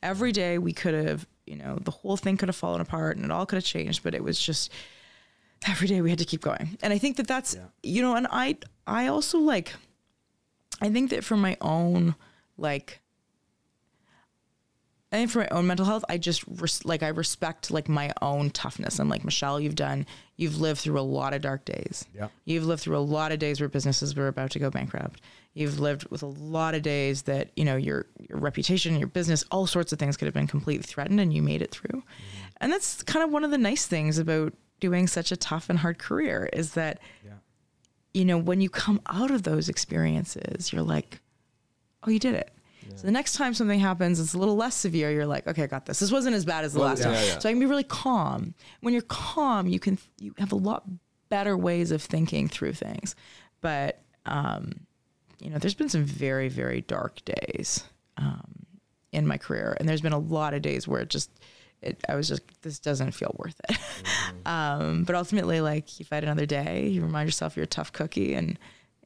Every 0.03 0.33
day 0.33 0.59
we 0.59 0.73
could 0.73 0.95
have, 0.95 1.27
you 1.47 1.57
know, 1.57 1.79
the 1.81 1.91
whole 1.91 2.17
thing 2.17 2.37
could 2.37 2.49
have 2.49 2.57
fallen 2.57 2.81
apart, 2.81 3.17
and 3.17 3.25
it 3.25 3.31
all 3.31 3.47
could 3.47 3.57
have 3.57 3.65
changed. 3.65 4.03
But 4.03 4.15
it 4.15 4.25
was 4.25 4.41
just 4.41 4.71
every 5.69 5.87
day 5.89 6.01
we 6.01 6.11
had 6.11 6.19
to 6.21 6.25
keep 6.25 6.41
going. 6.41 6.79
And 6.83 6.93
I 6.93 6.99
think 6.99 7.17
that 7.19 7.27
that's, 7.27 7.55
Yeah. 7.55 7.67
you 7.83 8.01
know, 8.03 8.15
and 8.17 8.27
I, 8.31 8.57
I 8.87 9.09
also 9.09 9.39
like, 9.39 9.75
I 10.81 10.89
think 10.91 11.11
that 11.11 11.25
for 11.25 11.37
my 11.37 11.57
own, 11.61 12.15
like, 12.57 13.01
I 15.12 15.16
think 15.16 15.31
for 15.31 15.40
my 15.40 15.49
own 15.51 15.66
mental 15.66 15.87
health, 15.87 16.05
I 16.09 16.18
just 16.18 16.44
res- 16.46 16.85
like 16.85 17.03
I 17.03 17.09
respect 17.09 17.70
like 17.70 17.88
my 17.88 18.12
own 18.23 18.51
toughness. 18.51 19.01
I'm 19.01 19.09
like 19.09 19.25
Michele, 19.25 19.61
you've 19.61 19.75
done, 19.75 20.07
you've 20.37 20.61
lived 20.61 20.81
through 20.81 21.01
a 21.01 21.03
lot 21.03 21.35
of 21.35 21.42
dark 21.42 21.64
days. 21.64 22.05
Yeah. 22.14 22.29
You've 22.44 22.64
lived 22.64 22.83
through 22.83 22.96
a 22.96 23.01
lot 23.01 23.33
of 23.33 23.40
days 23.40 23.61
where 23.61 23.68
businesses 23.68 24.14
were 24.14 24.29
about 24.29 24.53
to 24.53 24.61
go 24.61 24.70
bankrupt. 24.70 25.20
You've 25.53 25.81
lived 25.81 26.09
with 26.11 26.23
a 26.23 26.27
lot 26.27 26.75
of 26.75 26.83
days 26.83 27.23
that 27.23 27.51
you 27.57 27.64
know 27.64 27.77
your 27.77 28.07
your 28.29 28.38
reputation, 28.38 28.96
your 28.99 29.09
business, 29.09 29.44
all 29.51 29.66
sorts 29.66 29.92
of 29.92 29.99
things 29.99 30.16
could 30.16 30.27
have 30.27 30.35
been 30.35 30.46
completely 30.46 30.85
threatened, 30.85 31.18
and 31.18 31.35
you 31.35 31.42
made 31.42 31.61
it 31.61 31.73
through. 31.73 31.99
Mm-hmm. 31.99 32.46
And 32.61 32.73
that's 32.73 33.03
kind 33.03 33.25
of 33.25 33.33
one 33.33 33.42
of 33.42 33.51
the 33.51 33.59
nice 33.59 33.87
things 33.87 34.18
about 34.18 34.55
doing 34.79 35.09
such 35.09 35.33
a 35.33 35.37
tough 35.37 35.68
and 35.68 35.81
hard 35.81 35.99
career 35.99 36.49
is 36.53 36.73
that 36.75 37.01
yeah. 37.25 37.33
you 38.14 38.25
know, 38.25 38.38
when 38.38 38.61
you 38.61 38.70
come 38.70 39.01
out 39.07 39.33
of 39.33 39.42
those 39.42 39.68
experiences, 39.68 40.73
you're 40.73 40.83
like, 40.83 41.20
oh, 42.05 42.11
you 42.11 42.20
did 42.20 42.35
it. 42.35 42.53
So 42.96 43.07
the 43.07 43.12
next 43.12 43.35
time 43.35 43.55
something 43.55 43.81
happens, 43.81 44.20
it's 44.20 44.35
a 44.35 44.38
little 44.38 44.57
less 44.57 44.74
severe. 44.74 45.11
You're 45.11 45.26
like, 45.26 45.46
okay, 45.46 45.62
I 45.62 45.66
got 45.66 45.87
this. 45.87 45.98
This 46.00 46.12
wasn't 46.12 46.35
as 46.37 46.44
bad 46.44 46.64
as 46.64 46.72
the 46.74 46.81
Well, 46.81 46.88
last 46.88 46.98
yeah, 47.00 47.05
time. 47.07 47.14
yeah. 47.14 47.38
So 47.38 47.48
I 47.48 47.53
can 47.53 47.61
be 47.61 47.66
really 47.66 47.85
calm. 47.85 48.55
When 48.81 48.92
you're 48.92 49.03
calm, 49.03 49.66
you 49.66 49.79
can 49.81 49.98
you 50.18 50.35
have 50.38 50.53
a 50.53 50.57
lot 50.57 50.85
better 51.29 51.57
ways 51.57 51.90
of 51.92 52.03
thinking 52.03 52.48
through 52.48 52.74
things. 52.74 53.14
But 53.61 54.03
um, 54.26 54.72
you 55.40 55.50
know, 55.50 55.59
there's 55.59 55.74
been 55.74 55.88
some 55.88 56.05
very 56.05 56.48
very 56.48 56.81
dark 56.83 57.24
days 57.24 57.85
um, 58.18 58.66
in 59.12 59.26
my 59.26 59.38
career, 59.38 59.76
and 59.81 59.88
there's 59.88 60.03
been 60.03 60.12
a 60.12 60.18
lot 60.18 60.55
of 60.55 60.62
days 60.62 60.87
where 60.87 61.00
it 61.00 61.11
just. 61.11 61.31
It, 61.83 61.98
I 62.07 62.14
was 62.14 62.29
just, 62.29 62.42
this 62.61 62.79
doesn't 62.79 63.12
feel 63.12 63.35
worth 63.38 63.59
it. 63.70 63.79
um, 64.46 65.05
but 65.05 65.14
ultimately, 65.14 65.62
like 65.62 65.98
you 65.98 66.05
fight 66.05 66.22
another 66.24 66.44
day, 66.44 66.87
you 66.88 67.00
remind 67.00 67.26
yourself 67.26 67.57
you're 67.57 67.64
a 67.64 67.66
tough 67.66 67.90
cookie, 67.90 68.35
and 68.35 68.59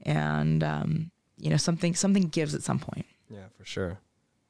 and 0.02 0.64
um, 0.64 1.12
you 1.38 1.50
know 1.50 1.56
something 1.56 1.94
something 1.94 2.24
gives 2.24 2.52
at 2.52 2.64
some 2.64 2.80
point. 2.80 3.06
Yeah, 3.28 3.44
for 3.56 3.64
sure. 3.64 3.98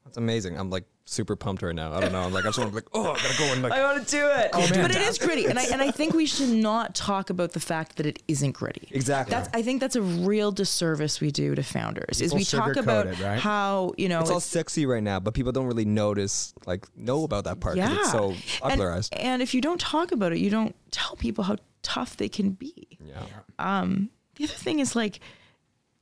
That's 0.05 0.19
amazing. 0.19 0.59
I'm 0.59 0.69
like 0.71 0.85
super 1.07 1.35
pumped 1.35 1.63
right 1.63 1.75
now. 1.75 1.93
I 1.93 2.01
don't 2.01 2.13
know. 2.13 2.21
I'm 2.21 2.33
like 2.33 2.45
I 2.45 2.49
just 2.49 2.59
want 2.59 2.71
to 2.71 2.73
be 2.73 2.77
like, 2.77 2.89
oh, 2.93 3.13
I 3.13 3.17
gotta 3.17 3.39
go 3.39 3.45
and 3.53 3.63
like. 3.63 3.73
I 3.73 3.83
want 3.83 4.07
to 4.07 4.11
do 4.11 4.27
it. 4.27 4.51
Oh, 4.53 4.69
but 4.69 4.91
it 4.91 5.01
is 5.01 5.19
gritty, 5.19 5.47
and 5.47 5.59
I 5.59 5.65
and 5.65 5.81
I 5.81 5.91
think 5.91 6.15
we 6.15 6.27
should 6.27 6.51
not 6.51 6.95
talk 6.95 7.31
about 7.31 7.53
the 7.53 7.61
fact 7.61 7.97
that 7.97 8.07
it 8.07 8.23
isn't 8.29 8.53
gritty. 8.53 8.89
Exactly. 8.91 9.31
That's 9.31 9.49
I 9.55 9.63
think 9.63 9.81
that's 9.81 9.97
a 9.97 10.03
real 10.03 10.53
disservice 10.53 11.21
we 11.21 11.31
do 11.31 11.55
to 11.55 11.63
founders. 11.63 12.21
is 12.21 12.35
we 12.35 12.45
talk 12.45 12.77
about 12.77 13.07
it, 13.07 13.19
right? 13.21 13.39
how 13.39 13.95
you 13.97 14.09
know 14.11 14.21
it's 14.21 14.31
all 14.31 14.41
sexy 14.41 14.85
right 14.85 15.03
now, 15.03 15.21
but 15.21 15.33
people 15.33 15.53
don't 15.53 15.67
really 15.67 15.87
notice, 15.87 16.53
like, 16.67 16.87
know 16.97 17.25
about 17.25 17.45
that 17.45 17.61
part 17.61 17.77
because 17.77 17.91
yeah, 17.91 18.01
it's 18.01 18.13
so 18.13 18.31
and, 18.31 18.61
popularized. 18.61 19.15
and 19.15 19.41
if 19.41 19.55
you 19.55 19.63
don't 19.63 19.81
talk 19.81 20.13
about 20.13 20.33
it, 20.33 20.39
you 20.39 20.51
don't 20.51 20.77
tell 20.91 21.17
people 21.17 21.45
how 21.45 21.57
tough 21.83 22.17
they 22.17 22.29
can 22.29 22.51
be. 22.51 22.99
yeah. 23.01 23.23
Um. 23.59 24.11
The 24.37 24.45
other 24.45 24.55
thing 24.55 24.81
is 24.81 24.97
like, 24.97 25.21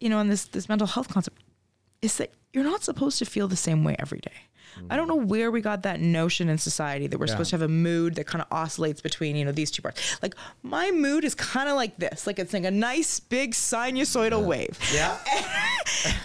you 0.01 0.09
know, 0.09 0.19
on 0.19 0.29
this 0.29 0.47
this 0.47 0.69
mental 0.69 0.89
health 0.89 1.09
concept, 1.09 1.43
is 2.01 2.17
that 2.17 2.33
you're 2.53 2.65
not 2.65 2.83
supposed 2.83 3.19
to 3.19 3.25
feel 3.25 3.49
the 3.49 3.57
same 3.57 3.85
way 3.85 3.97
every 3.99 4.21
day. 4.21 4.49
I 4.91 4.97
don't 4.97 5.09
know 5.09 5.17
where 5.17 5.51
we 5.51 5.61
got 5.61 5.83
that 5.83 6.01
notion 6.01 6.49
in 6.49 6.59
society 6.59 7.07
that 7.07 7.19
we're 7.19 7.27
Yeah. 7.27 7.33
supposed 7.33 7.51
to 7.51 7.55
have 7.57 7.63
a 7.63 7.69
mood 7.69 8.15
that 8.17 8.27
kind 8.27 8.43
of 8.43 8.49
oscillates 8.51 9.01
between, 9.01 9.37
you 9.37 9.45
know, 9.45 9.53
these 9.53 9.71
two 9.71 9.83
parts. 9.83 10.17
Like 10.23 10.35
my 10.63 10.91
mood 10.91 11.25
is 11.25 11.35
kind 11.35 11.69
of 11.69 11.77
like 11.77 11.97
this, 11.99 12.27
like 12.27 12.39
it's 12.39 12.53
like 12.53 12.65
a 12.65 12.71
nice 12.71 13.21
big 13.21 13.53
sinusoidal 13.53 14.45
wave. 14.45 14.79
Yeah. 14.93 15.17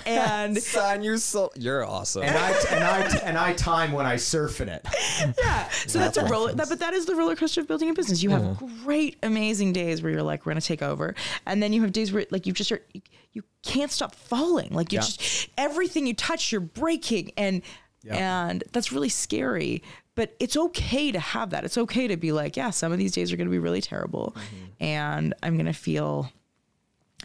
And 0.06 0.58
Sign 0.58 1.04
your 1.04 1.18
soul. 1.18 1.52
You're 1.56 1.86
awesome. 1.86 2.24
and 2.24 2.36
I 2.36 2.50
and 2.72 2.84
I 2.84 3.02
and 3.24 3.38
I 3.38 3.54
time 3.54 3.92
when 3.92 4.06
I 4.06 4.16
surf 4.16 4.62
in 4.62 4.70
it. 4.70 4.86
yeah, 5.38 5.70
so 5.70 6.00
that's 6.00 6.18
a 6.18 6.26
roller. 6.26 6.54
That, 6.54 6.70
but 6.70 6.80
that 6.80 6.94
is 6.94 7.06
the 7.06 7.14
roller 7.16 7.36
coaster 7.36 7.62
of 7.62 7.68
building 7.68 7.90
a 7.90 7.94
business. 7.94 8.24
You 8.24 8.30
have 8.32 8.64
great, 8.84 9.18
amazing 9.24 9.74
days 9.74 10.02
where 10.02 10.12
you're 10.12 10.24
like, 10.24 10.46
we're 10.46 10.52
gonna 10.52 10.62
take 10.62 10.82
over, 10.82 11.14
and 11.46 11.62
then 11.62 11.74
you 11.74 11.82
have 11.82 11.92
days 11.92 12.12
where 12.14 12.26
like 12.32 12.46
you 12.48 12.54
just 12.54 12.72
are, 12.72 12.82
you, 12.94 13.02
you 13.34 13.44
can't 13.64 13.92
stop 13.92 14.16
falling. 14.16 14.72
Like 14.74 14.92
you 14.94 14.98
Yeah. 14.98 15.02
just 15.02 15.50
everything 15.58 16.08
you 16.08 16.14
touch, 16.14 16.52
you're 16.52 16.62
breaking, 16.62 17.32
and 17.38 17.62
Yeah. 18.04 18.48
and 18.48 18.64
that's 18.72 18.92
really 18.92 19.10
scary. 19.10 19.84
But 20.16 20.36
it's 20.40 20.58
okay 20.58 21.12
to 21.12 21.20
have 21.20 21.52
that. 21.52 21.64
It's 21.64 21.78
okay 21.78 22.08
to 22.08 22.18
be 22.18 22.32
like, 22.32 22.58
yeah, 22.58 22.72
some 22.72 22.92
of 22.92 22.98
these 22.98 23.12
days 23.12 23.32
are 23.32 23.38
gonna 23.38 23.50
be 23.52 23.60
really 23.60 23.82
terrible, 23.82 24.36
mm-hmm. 24.36 24.84
and 24.84 25.34
I'm 25.44 25.58
gonna 25.58 25.74
feel 25.74 26.32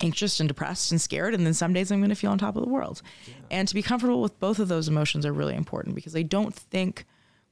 anxious 0.01 0.41
and 0.41 0.49
depressed 0.49 0.91
and 0.91 1.01
scared 1.01 1.35
and 1.35 1.45
then 1.47 1.53
some 1.55 1.73
days 1.73 1.93
i'm 1.93 2.01
going 2.01 2.09
to 2.09 2.17
feel 2.17 2.31
on 2.31 2.39
top 2.39 2.57
of 2.57 2.63
the 2.65 2.69
world 2.69 3.03
and 3.51 3.69
to 3.69 3.75
be 3.75 3.83
comfortable 3.83 4.23
with 4.23 4.41
both 4.41 4.59
of 4.59 4.67
those 4.67 4.89
emotions 4.89 5.27
are 5.27 5.33
really 5.33 5.55
important 5.55 5.95
because 5.95 6.17
i 6.17 6.23
don't 6.23 6.55
think 6.55 7.05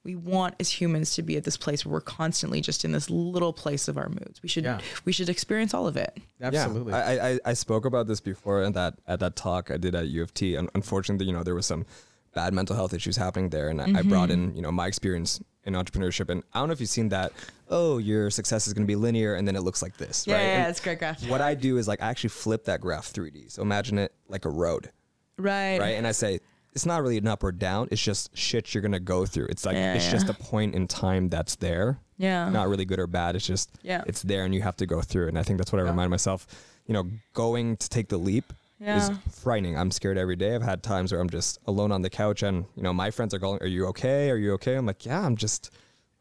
we 0.02 0.16
want 0.16 0.54
as 0.58 0.70
humans 0.70 1.14
to 1.14 1.22
be 1.22 1.36
at 1.36 1.44
this 1.44 1.58
place 1.58 1.84
where 1.84 1.92
we're 1.92 2.00
constantly 2.00 2.62
just 2.62 2.84
in 2.84 2.92
this 2.92 3.10
little 3.10 3.52
place 3.52 3.88
of 3.88 3.98
our 3.98 4.08
moods 4.08 4.42
we 4.42 4.48
should 4.48 4.64
Yeah. 4.64 4.80
we 5.04 5.12
should 5.12 5.28
experience 5.28 5.74
all 5.74 5.86
of 5.86 5.96
it 5.98 6.16
Absolutely. 6.40 6.92
Yeah, 6.92 6.98
I, 6.98 7.28
I 7.28 7.38
I 7.44 7.52
spoke 7.52 7.84
about 7.84 8.06
this 8.06 8.20
before 8.20 8.62
in 8.62 8.72
that 8.72 8.94
at 9.06 9.20
that 9.20 9.36
talk 9.36 9.70
I 9.70 9.76
did 9.76 9.94
at 9.94 10.08
U 10.08 10.22
of 10.22 10.32
T. 10.32 10.54
Unfortunately, 10.56 11.26
you 11.26 11.32
know, 11.34 11.42
there 11.42 11.54
was 11.54 11.66
some 11.66 11.84
bad 12.34 12.54
mental 12.54 12.76
health 12.76 12.94
issues 12.94 13.16
happening 13.16 13.50
there, 13.50 13.68
and 13.68 13.80
I, 13.80 13.86
I 13.98 14.02
brought 14.02 14.28
mm-hmm. 14.28 14.50
in 14.50 14.56
you 14.56 14.62
know 14.62 14.72
my 14.72 14.86
experience 14.86 15.40
in 15.64 15.74
entrepreneurship. 15.74 16.28
And 16.30 16.42
I 16.52 16.58
don't 16.58 16.68
know 16.68 16.72
if 16.72 16.80
you've 16.80 16.90
seen 16.90 17.10
that. 17.10 17.32
Oh, 17.68 17.98
your 17.98 18.30
success 18.30 18.66
is 18.66 18.72
going 18.72 18.84
to 18.84 18.90
be 18.90 18.96
linear, 18.96 19.34
and 19.34 19.46
then 19.46 19.56
it 19.56 19.60
looks 19.62 19.82
like 19.82 19.96
this, 19.96 20.26
yeah 20.26 20.34
right? 20.34 20.42
yeah, 20.42 20.68
it's 20.68 20.80
great 20.80 20.98
graph 20.98 21.26
what 21.28 21.40
I 21.40 21.54
do 21.54 21.76
is 21.76 21.86
like 21.86 22.02
I 22.02 22.08
actually 22.08 22.30
flip 22.30 22.64
that 22.64 22.80
graph 22.80 23.12
3D. 23.12 23.50
So 23.52 23.62
imagine 23.62 23.98
it 23.98 24.12
like 24.28 24.44
a 24.44 24.50
road, 24.50 24.90
right 25.36 25.78
right? 25.78 25.96
And 25.96 26.06
I 26.06 26.12
say 26.12 26.40
it's 26.72 26.86
not 26.86 27.02
really 27.02 27.18
an 27.18 27.26
up 27.26 27.42
or 27.42 27.52
down. 27.52 27.88
It's 27.90 28.02
just 28.02 28.36
shit 28.36 28.74
you're 28.74 28.82
gonna 28.82 29.00
go 29.00 29.26
through. 29.26 29.46
It's 29.46 29.66
like 29.66 29.74
Yeah, 29.74 29.94
it's 29.94 30.06
yeah. 30.06 30.12
just 30.12 30.28
a 30.28 30.34
point 30.34 30.74
in 30.74 30.86
time 30.86 31.28
that's 31.28 31.56
there. 31.56 31.98
Yeah. 32.16 32.48
Not 32.50 32.68
really 32.68 32.84
good 32.84 33.00
or 33.00 33.06
bad. 33.06 33.34
It's 33.34 33.46
just 33.46 33.70
Yeah. 33.82 34.04
it's 34.06 34.22
there 34.22 34.44
and 34.44 34.54
you 34.54 34.62
have 34.62 34.76
to 34.76 34.86
go 34.86 35.00
through. 35.00 35.26
it. 35.26 35.28
And 35.30 35.38
I 35.38 35.42
think 35.42 35.58
that's 35.58 35.72
what 35.72 35.80
I 35.80 35.84
remind 35.84 36.10
myself. 36.10 36.46
You 36.86 36.94
know, 36.94 37.08
going 37.34 37.76
to 37.78 37.88
take 37.88 38.08
the 38.08 38.18
leap 38.18 38.52
is 38.80 39.10
frightening. 39.30 39.76
I'm 39.78 39.90
scared 39.90 40.16
every 40.18 40.36
day. 40.36 40.54
I've 40.54 40.62
had 40.62 40.82
times 40.82 41.12
where 41.12 41.20
I'm 41.20 41.28
just 41.30 41.58
alone 41.66 41.92
on 41.92 42.02
the 42.02 42.10
couch 42.10 42.42
and 42.42 42.64
you 42.76 42.82
know 42.82 42.92
my 42.92 43.10
friends 43.10 43.34
are 43.34 43.38
going, 43.38 43.60
"Are 43.62 43.66
you 43.66 43.86
okay? 43.88 44.30
Are 44.30 44.36
you 44.36 44.52
okay?" 44.54 44.74
I'm 44.76 44.86
like, 44.86 45.04
"Yeah, 45.06 45.20
I'm 45.24 45.36
just." 45.36 45.70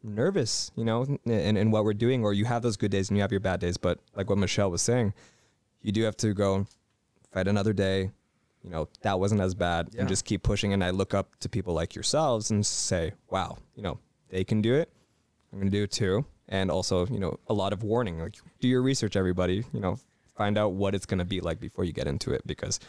nervous, 0.02 0.72
you 0.78 0.86
know, 0.86 1.04
in, 1.26 1.58
in 1.58 1.72
what 1.72 1.84
we're 1.84 1.94
doing, 1.94 2.24
or 2.24 2.32
you 2.34 2.46
have 2.46 2.62
those 2.62 2.78
good 2.78 2.90
days 2.90 3.10
and 3.10 3.18
you 3.18 3.22
have 3.22 3.32
your 3.32 3.42
bad 3.42 3.60
days. 3.60 3.76
But 3.76 4.00
like 4.16 4.30
what 4.30 4.38
Michele 4.38 4.72
was 4.72 4.82
saying, 4.82 5.14
you 5.82 5.92
do 5.92 6.04
have 6.04 6.16
to 6.18 6.34
go 6.34 6.66
fight 7.34 7.50
another 7.50 7.74
day. 7.74 8.10
You 8.64 8.70
know, 8.70 8.88
that 9.02 9.20
wasn't 9.20 9.42
as 9.42 9.54
bad 9.56 9.90
Yeah. 9.92 10.00
and 10.00 10.08
just 10.08 10.24
keep 10.24 10.42
pushing. 10.42 10.72
And 10.72 10.86
I 10.86 10.92
look 10.92 11.14
up 11.14 11.36
to 11.42 11.50
people 11.50 11.74
like 11.74 11.96
yourselves 11.96 12.50
and 12.50 12.66
say, 12.66 13.12
wow, 13.30 13.58
you 13.76 13.84
know, 13.84 14.00
they 14.30 14.46
can 14.46 14.62
do 14.62 14.74
it. 14.76 14.90
I'm 15.52 15.60
going 15.60 15.70
to 15.70 15.78
do 15.78 15.84
it 15.84 15.92
too. 15.92 16.26
and 16.48 16.72
also 16.72 17.06
you 17.08 17.20
know 17.20 17.38
a 17.48 17.54
lot 17.54 17.74
of 17.74 17.84
warning. 17.84 18.20
Like 18.20 18.36
do 18.62 18.70
your 18.70 18.82
research, 18.82 19.18
everybody. 19.18 19.66
You 19.74 19.82
know, 19.82 20.00
find 20.40 20.58
out 20.58 20.72
what 20.72 20.96
it's 20.96 21.06
going 21.06 21.18
to 21.20 21.26
be 21.26 21.42
like 21.42 21.60
before 21.60 21.84
you 21.84 21.92
get 21.92 22.08
into 22.08 22.32
it 22.32 22.42
because 22.48 22.80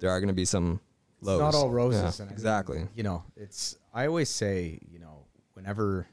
there 0.00 0.10
are 0.10 0.18
going 0.18 0.28
to 0.28 0.34
be 0.34 0.44
some 0.44 0.80
lows. 1.20 1.40
It's 1.40 1.54
not 1.54 1.54
all 1.54 1.70
roses. 1.70 2.00
Yeah, 2.00 2.06
and 2.06 2.20
I 2.20 2.24
mean, 2.24 2.32
exactly. 2.32 2.86
you 2.96 3.04
know, 3.04 3.22
it's. 3.36 3.76
I 3.94 4.06
always 4.08 4.28
say, 4.28 4.80
you 4.90 4.98
know, 4.98 5.24
whenever, 5.54 6.08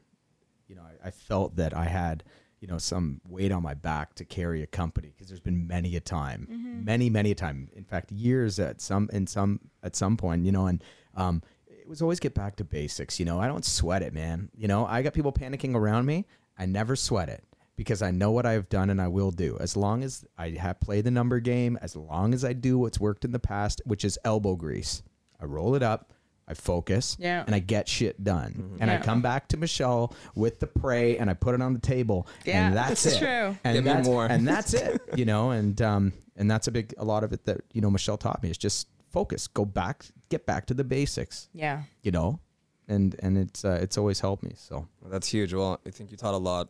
you 0.68 0.76
know, 0.76 0.84
I, 0.84 1.08
I 1.08 1.12
felt 1.12 1.56
that 1.56 1.76
I 1.76 1.86
had, 1.86 2.24
you 2.60 2.68
know, 2.68 2.78
some 2.78 3.20
weight 3.28 3.52
on 3.52 3.64
my 3.64 3.74
back 3.74 4.14
to 4.16 4.26
carry 4.26 4.62
a 4.62 4.68
company 4.68 5.12
because 5.14 5.28
there's 5.28 5.40
been 5.40 5.66
many 5.66 5.96
a 5.96 6.00
time, 6.00 6.48
many, 6.86 7.10
many 7.10 7.32
a 7.32 7.36
time. 7.36 7.70
In 7.76 7.84
fact, 7.84 8.12
years 8.12 8.60
at 8.60 8.80
some, 8.80 9.10
in 9.12 9.26
some, 9.26 9.60
at 9.82 9.96
some 9.96 10.18
point, 10.18 10.46
you 10.46 10.52
know, 10.52 10.68
and 10.68 10.84
um, 11.16 11.42
it 11.66 11.90
was 11.90 12.04
always 12.04 12.20
get 12.20 12.36
back 12.36 12.58
to 12.58 12.64
basics. 12.64 13.20
You 13.20 13.26
know, 13.26 13.40
I 13.40 13.48
don't 13.48 13.66
sweat 13.66 14.04
it, 14.04 14.14
man. 14.14 14.50
You 14.56 14.68
know, 14.68 14.86
I 14.86 15.02
got 15.02 15.14
people 15.14 15.34
panicking 15.34 15.74
around 15.74 16.06
me. 16.06 16.26
I 16.60 16.68
never 16.68 16.96
sweat 16.96 17.30
it 17.30 17.44
because 17.76 18.02
I 18.02 18.12
know 18.12 18.32
what 18.32 18.46
I've 18.46 18.70
done 18.70 18.90
and 18.90 19.02
I 19.02 19.08
will 19.08 19.32
do. 19.32 19.58
As 19.60 19.76
long 19.76 20.04
as 20.04 20.26
I 20.38 20.52
have 20.52 20.80
played 20.80 21.04
the 21.04 21.12
number 21.12 21.40
game, 21.40 21.78
as 21.82 21.96
long 21.96 22.34
as 22.34 22.46
I 22.46 22.54
do 22.54 22.78
what's 22.78 23.00
worked 23.00 23.26
in 23.26 23.32
the 23.32 23.40
past, 23.40 23.82
which 23.86 24.06
is 24.06 24.18
elbow 24.24 24.56
grease. 24.56 25.04
I 25.42 25.46
roll 25.46 25.76
it 25.76 25.84
up, 25.84 26.14
I 26.48 26.54
focus, 26.54 27.18
Yeah. 27.20 27.44
and 27.46 27.54
I 27.54 27.60
get 27.60 27.90
shit 27.90 28.24
done. 28.24 28.78
And 28.80 28.90
I 28.90 28.98
come 28.98 29.22
back 29.22 29.48
to 29.50 29.58
Michelle 29.58 30.14
with 30.36 30.60
the 30.60 30.68
prey 30.68 31.18
and 31.18 31.30
I 31.30 31.34
put 31.34 31.56
it 31.56 31.62
on 31.62 31.74
the 31.74 31.80
table. 31.80 32.28
Yeah, 32.46 32.68
and 32.68 32.78
that's 32.78 33.04
this 33.04 33.06
is 33.08 33.22
it. 33.22 33.26
true. 33.26 33.58
And 33.64 33.76
Give 33.76 33.84
me 33.84 33.92
that's, 33.92 34.08
more. 34.08 34.26
And 34.26 34.48
that's 34.48 34.74
it. 34.74 35.02
You 35.18 35.26
know, 35.26 35.52
and 35.52 35.82
um 35.82 36.14
and 36.38 36.50
that's 36.52 36.68
a 36.68 36.72
big 36.72 36.94
a 36.98 37.04
lot 37.06 37.24
of 37.24 37.34
it 37.34 37.46
that, 37.46 37.62
you 37.74 37.82
know, 37.82 37.90
Michelle 37.90 38.18
taught 38.18 38.42
me 38.44 38.50
is 38.50 38.58
just 38.58 38.88
focus. 39.10 39.48
Go 39.48 39.66
back, 39.66 40.06
get 40.30 40.46
back 40.46 40.66
to 40.68 40.74
the 40.74 40.84
basics, 40.84 41.50
Yeah. 41.54 41.84
you 42.04 42.12
know? 42.12 42.40
And 42.88 43.16
and 43.20 43.38
it's 43.38 43.66
uh, 43.66 43.80
it's 43.82 43.98
always 43.98 44.20
helped 44.20 44.44
me. 44.44 44.54
So 44.56 44.88
Well, 45.02 45.12
That's 45.12 45.28
huge. 45.28 45.54
Well, 45.54 45.80
I 45.86 45.90
think 45.90 46.12
you 46.12 46.18
taught 46.18 46.34
a 46.36 46.38
lot 46.38 46.70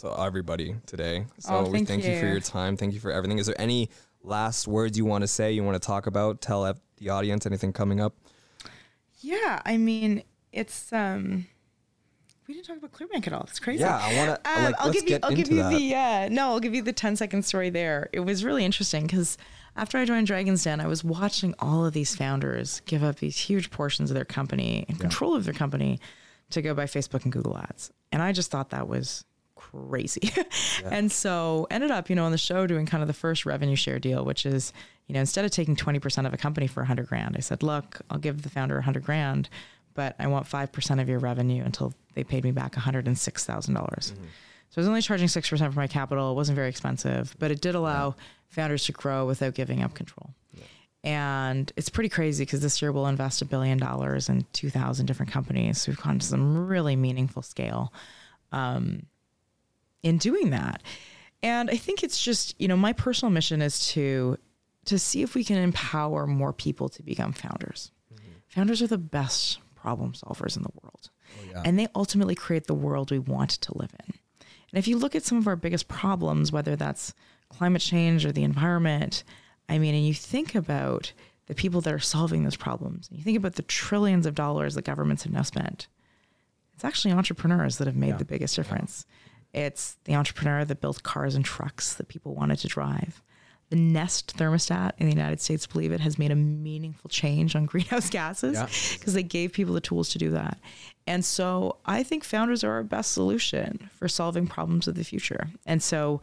to 0.00 0.20
everybody 0.20 0.76
today. 0.86 1.26
So 1.38 1.56
Oh, 1.56 1.62
we 1.68 1.78
thank 1.78 1.88
thank 1.88 2.04
you. 2.04 2.18
for 2.20 2.26
your 2.26 2.40
time. 2.40 2.76
Thank 2.76 2.94
you 2.94 3.00
for 3.00 3.10
everything. 3.12 3.38
Is 3.38 3.46
there 3.46 3.60
any 3.60 3.90
last 4.22 4.66
words 4.66 4.96
you 4.98 5.04
want 5.04 5.22
to 5.22 5.28
say? 5.28 5.52
You 5.52 5.62
want 5.64 5.80
to 5.80 5.86
talk 5.86 6.06
about? 6.06 6.40
Tell 6.40 6.74
the 6.98 7.08
audience 7.10 7.46
anything 7.46 7.72
coming 7.72 8.00
up? 8.00 8.14
Yeah. 9.20 9.60
I 9.64 9.76
mean, 9.76 10.22
it's 10.52 10.92
um 10.92 11.46
we 12.46 12.52
didn't 12.54 12.66
talk 12.66 12.76
about 12.76 12.92
Clearbanc 12.92 13.26
at 13.26 13.32
all. 13.32 13.46
It's 13.48 13.58
crazy. 13.58 13.80
Yeah, 13.80 13.96
I 13.98 14.16
want 14.18 14.44
to. 14.44 14.50
Um, 14.50 14.64
like, 14.64 14.74
I'll 14.78 14.92
give 14.92 15.08
you. 15.08 15.18
I'll 15.22 15.34
give 15.34 15.50
you 15.50 15.62
that. 15.62 15.70
the. 15.70 15.94
Uh, 15.94 16.28
no, 16.30 16.48
I'll 16.50 16.60
give 16.60 16.74
you 16.74 16.82
the 16.82 16.92
10 16.92 17.16
second 17.16 17.42
story 17.44 17.70
there. 17.70 18.10
It 18.12 18.20
was 18.20 18.44
really 18.44 18.66
interesting 18.66 19.06
because 19.06 19.38
after 19.76 19.96
I 19.96 20.04
joined 20.04 20.26
Dragon's 20.26 20.62
Den, 20.62 20.78
I 20.78 20.86
was 20.86 21.02
watching 21.02 21.54
all 21.58 21.86
of 21.86 21.94
these 21.94 22.14
founders 22.14 22.82
give 22.84 23.02
up 23.02 23.16
these 23.16 23.38
huge 23.38 23.70
portions 23.70 24.10
of 24.10 24.14
their 24.14 24.26
company 24.26 24.84
and 24.90 25.00
control 25.00 25.34
of 25.34 25.46
their 25.46 25.54
company 25.54 26.00
to 26.50 26.60
go 26.60 26.74
buy 26.74 26.84
Facebook 26.84 27.22
and 27.24 27.32
Google 27.32 27.56
Ads, 27.56 27.90
and 28.12 28.20
I 28.22 28.32
just 28.32 28.50
thought 28.50 28.68
that 28.70 28.86
was 28.88 29.24
crazy. 29.56 30.30
and 30.84 31.10
so 31.10 31.66
ended 31.70 31.90
up, 31.90 32.08
you 32.10 32.16
know, 32.16 32.24
on 32.24 32.32
the 32.32 32.38
show 32.38 32.66
doing 32.66 32.86
kind 32.86 33.02
of 33.02 33.06
the 33.06 33.14
first 33.14 33.46
revenue 33.46 33.76
share 33.76 33.98
deal, 33.98 34.24
which 34.24 34.46
is, 34.46 34.72
you 35.06 35.14
know, 35.14 35.20
instead 35.20 35.44
of 35.44 35.50
taking 35.50 35.76
20% 35.76 36.26
of 36.26 36.32
a 36.32 36.36
company 36.36 36.66
for 36.66 36.80
100 36.80 37.06
grand, 37.06 37.36
I 37.36 37.40
said, 37.40 37.62
look, 37.62 38.00
I'll 38.10 38.18
give 38.18 38.42
the 38.42 38.50
founder 38.50 38.76
100 38.76 39.04
grand, 39.04 39.48
but 39.94 40.16
I 40.18 40.26
want 40.26 40.46
5% 40.48 41.00
of 41.00 41.08
your 41.08 41.18
revenue 41.18 41.62
until 41.64 41.92
they 42.14 42.24
paid 42.24 42.44
me 42.44 42.52
back 42.52 42.74
$106,000. 42.74 43.74
dollars 43.74 44.12
So 44.70 44.76
I 44.76 44.80
was 44.80 44.88
only 44.88 45.02
charging 45.02 45.28
6% 45.28 45.72
for 45.72 45.78
my 45.78 45.86
capital. 45.86 46.32
It 46.32 46.34
wasn't 46.34 46.56
very 46.56 46.68
expensive, 46.68 47.34
but 47.38 47.50
it 47.50 47.60
did 47.60 47.74
allow 47.74 48.16
founders 48.48 48.84
to 48.86 48.92
grow 48.92 49.26
without 49.26 49.54
giving 49.54 49.82
up 49.82 49.94
control. 49.94 50.30
And 51.04 51.70
it's 51.76 51.90
pretty 51.90 52.08
crazy 52.08 52.46
because 52.46 52.62
this 52.62 52.80
year 52.80 52.90
we'll 52.90 53.06
invest 53.08 53.42
a 53.42 53.44
billion 53.44 53.76
dollars 53.76 54.30
in 54.30 54.46
2,000 54.54 55.04
different 55.04 55.30
companies. 55.30 55.82
So 55.82 55.92
we've 55.92 56.00
gone 56.00 56.18
to 56.18 56.26
some 56.26 56.66
really 56.66 56.96
meaningful 56.96 57.42
scale 57.42 57.92
um, 58.52 59.04
in 60.04 60.18
doing 60.18 60.50
that. 60.50 60.82
And 61.42 61.68
I 61.68 61.76
think 61.76 62.04
it's 62.04 62.22
just, 62.22 62.54
you 62.60 62.68
know, 62.68 62.76
my 62.76 62.92
personal 62.92 63.32
mission 63.32 63.60
is 63.60 63.88
to 63.88 64.38
to 64.84 64.98
see 64.98 65.22
if 65.22 65.34
we 65.34 65.42
can 65.42 65.56
empower 65.56 66.26
more 66.26 66.52
people 66.52 66.90
to 66.90 67.02
become 67.02 67.32
founders. 67.32 67.90
Mm-hmm. 68.14 68.32
Founders 68.48 68.82
are 68.82 68.86
the 68.86 68.98
best 68.98 69.58
problem 69.74 70.12
solvers 70.12 70.56
in 70.56 70.62
the 70.62 70.72
world. 70.82 71.10
Oh, 71.56 71.62
and 71.64 71.78
they 71.78 71.88
ultimately 71.94 72.34
create 72.34 72.66
the 72.66 72.74
world 72.74 73.10
we 73.10 73.18
want 73.18 73.50
to 73.50 73.76
live 73.76 73.92
in. 74.06 74.14
And 74.70 74.78
if 74.78 74.86
you 74.86 74.98
look 74.98 75.14
at 75.14 75.24
some 75.24 75.38
of 75.38 75.46
our 75.46 75.56
biggest 75.56 75.88
problems, 75.88 76.52
whether 76.52 76.76
that's 76.76 77.14
climate 77.48 77.80
change 77.80 78.26
or 78.26 78.32
the 78.32 78.44
environment, 78.44 79.24
I 79.68 79.78
mean, 79.78 79.94
and 79.94 80.06
you 80.06 80.12
think 80.12 80.54
about 80.54 81.12
the 81.46 81.54
people 81.54 81.80
that 81.82 81.94
are 81.94 81.98
solving 81.98 82.44
those 82.44 82.56
problems, 82.56 83.08
and 83.08 83.18
you 83.18 83.24
think 83.24 83.38
about 83.38 83.54
the 83.54 83.62
trillions 83.62 84.26
of 84.26 84.34
dollars 84.34 84.74
that 84.74 84.84
governments 84.84 85.22
have 85.22 85.32
now 85.32 85.42
spent, 85.42 85.88
it's 86.74 86.84
actually 86.84 87.12
entrepreneurs 87.12 87.78
that 87.78 87.86
have 87.86 87.96
made 87.96 88.18
the 88.18 88.24
biggest 88.24 88.56
difference. 88.56 89.06
It's 89.54 89.96
the 90.04 90.14
entrepreneur 90.14 90.64
that 90.64 90.80
built 90.80 91.02
cars 91.02 91.34
and 91.34 91.44
trucks 91.44 91.94
that 91.94 92.08
people 92.08 92.34
wanted 92.34 92.58
to 92.60 92.68
drive. 92.68 93.22
The 93.70 93.76
Nest 93.76 94.36
thermostat 94.36 94.92
in 94.98 95.06
the 95.08 95.12
United 95.14 95.40
States, 95.40 95.66
believe 95.66 95.90
it, 95.92 96.00
has 96.00 96.18
made 96.18 96.30
a 96.30 96.36
meaningful 96.36 97.08
change 97.08 97.56
on 97.56 97.64
greenhouse 97.72 98.10
gases 98.10 98.54
Yeah. 98.54 98.68
because 98.98 99.14
they 99.14 99.22
gave 99.22 99.52
people 99.52 99.72
the 99.74 99.80
tools 99.80 100.10
to 100.10 100.18
do 100.18 100.30
that. 100.30 100.58
And 101.06 101.24
so 101.24 101.78
I 101.86 102.02
think 102.02 102.24
founders 102.24 102.62
are 102.62 102.72
our 102.72 102.82
best 102.82 103.12
solution 103.12 103.88
for 103.96 104.06
solving 104.08 104.46
problems 104.46 104.86
of 104.86 104.96
the 104.96 105.04
future. 105.04 105.48
And 105.66 105.82
so 105.82 106.20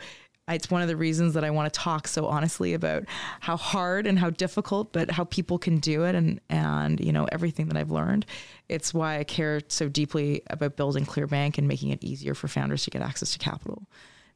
it's 0.50 0.70
one 0.70 0.82
of 0.82 0.88
the 0.88 0.96
reasons 0.96 1.34
that 1.36 1.44
I 1.44 1.50
want 1.50 1.72
to 1.72 1.80
talk 1.80 2.08
so 2.08 2.26
honestly 2.26 2.74
about 2.74 3.04
how 3.39 3.58
hard 3.58 4.08
and 4.08 4.18
how 4.20 4.30
difficult, 4.30 4.92
but 4.92 5.12
how 5.12 5.24
people 5.26 5.58
can 5.58 5.78
do 5.78 6.04
it 6.04 6.16
and 6.16 6.39
and 6.50 7.00
you 7.00 7.12
know 7.12 7.28
everything 7.32 7.68
that 7.68 7.78
I've 7.78 7.92
learned. 7.92 8.26
It's 8.68 8.94
why 8.94 9.20
I 9.20 9.24
care 9.24 9.62
so 9.68 9.88
deeply 9.88 10.42
about 10.48 10.76
building 10.76 11.06
Clearbanc 11.06 11.58
and 11.58 11.68
making 11.68 11.89
it 11.89 12.04
easier 12.04 12.34
for 12.34 12.48
founders 12.48 12.84
to 12.84 12.89
get 12.89 13.02
access 13.02 13.34
to 13.34 13.39
capital. 13.39 13.88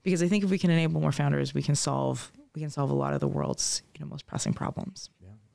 Because 0.03 0.21
I 0.21 0.27
think 0.27 0.43
if 0.43 0.51
we 0.51 0.59
can 0.59 0.69
enable 0.69 1.01
more 1.01 1.11
founders, 1.11 1.53
we 1.53 1.63
can 1.63 1.75
solve 1.75 2.31
we 2.53 2.61
can 2.61 2.69
solve 2.69 2.89
a 2.89 2.95
lot 2.95 3.13
of 3.13 3.19
the 3.19 3.27
world's 3.27 3.81
you 3.93 3.99
know 3.99 4.09
most 4.09 4.25
pressing 4.27 4.53
problems. 4.53 5.09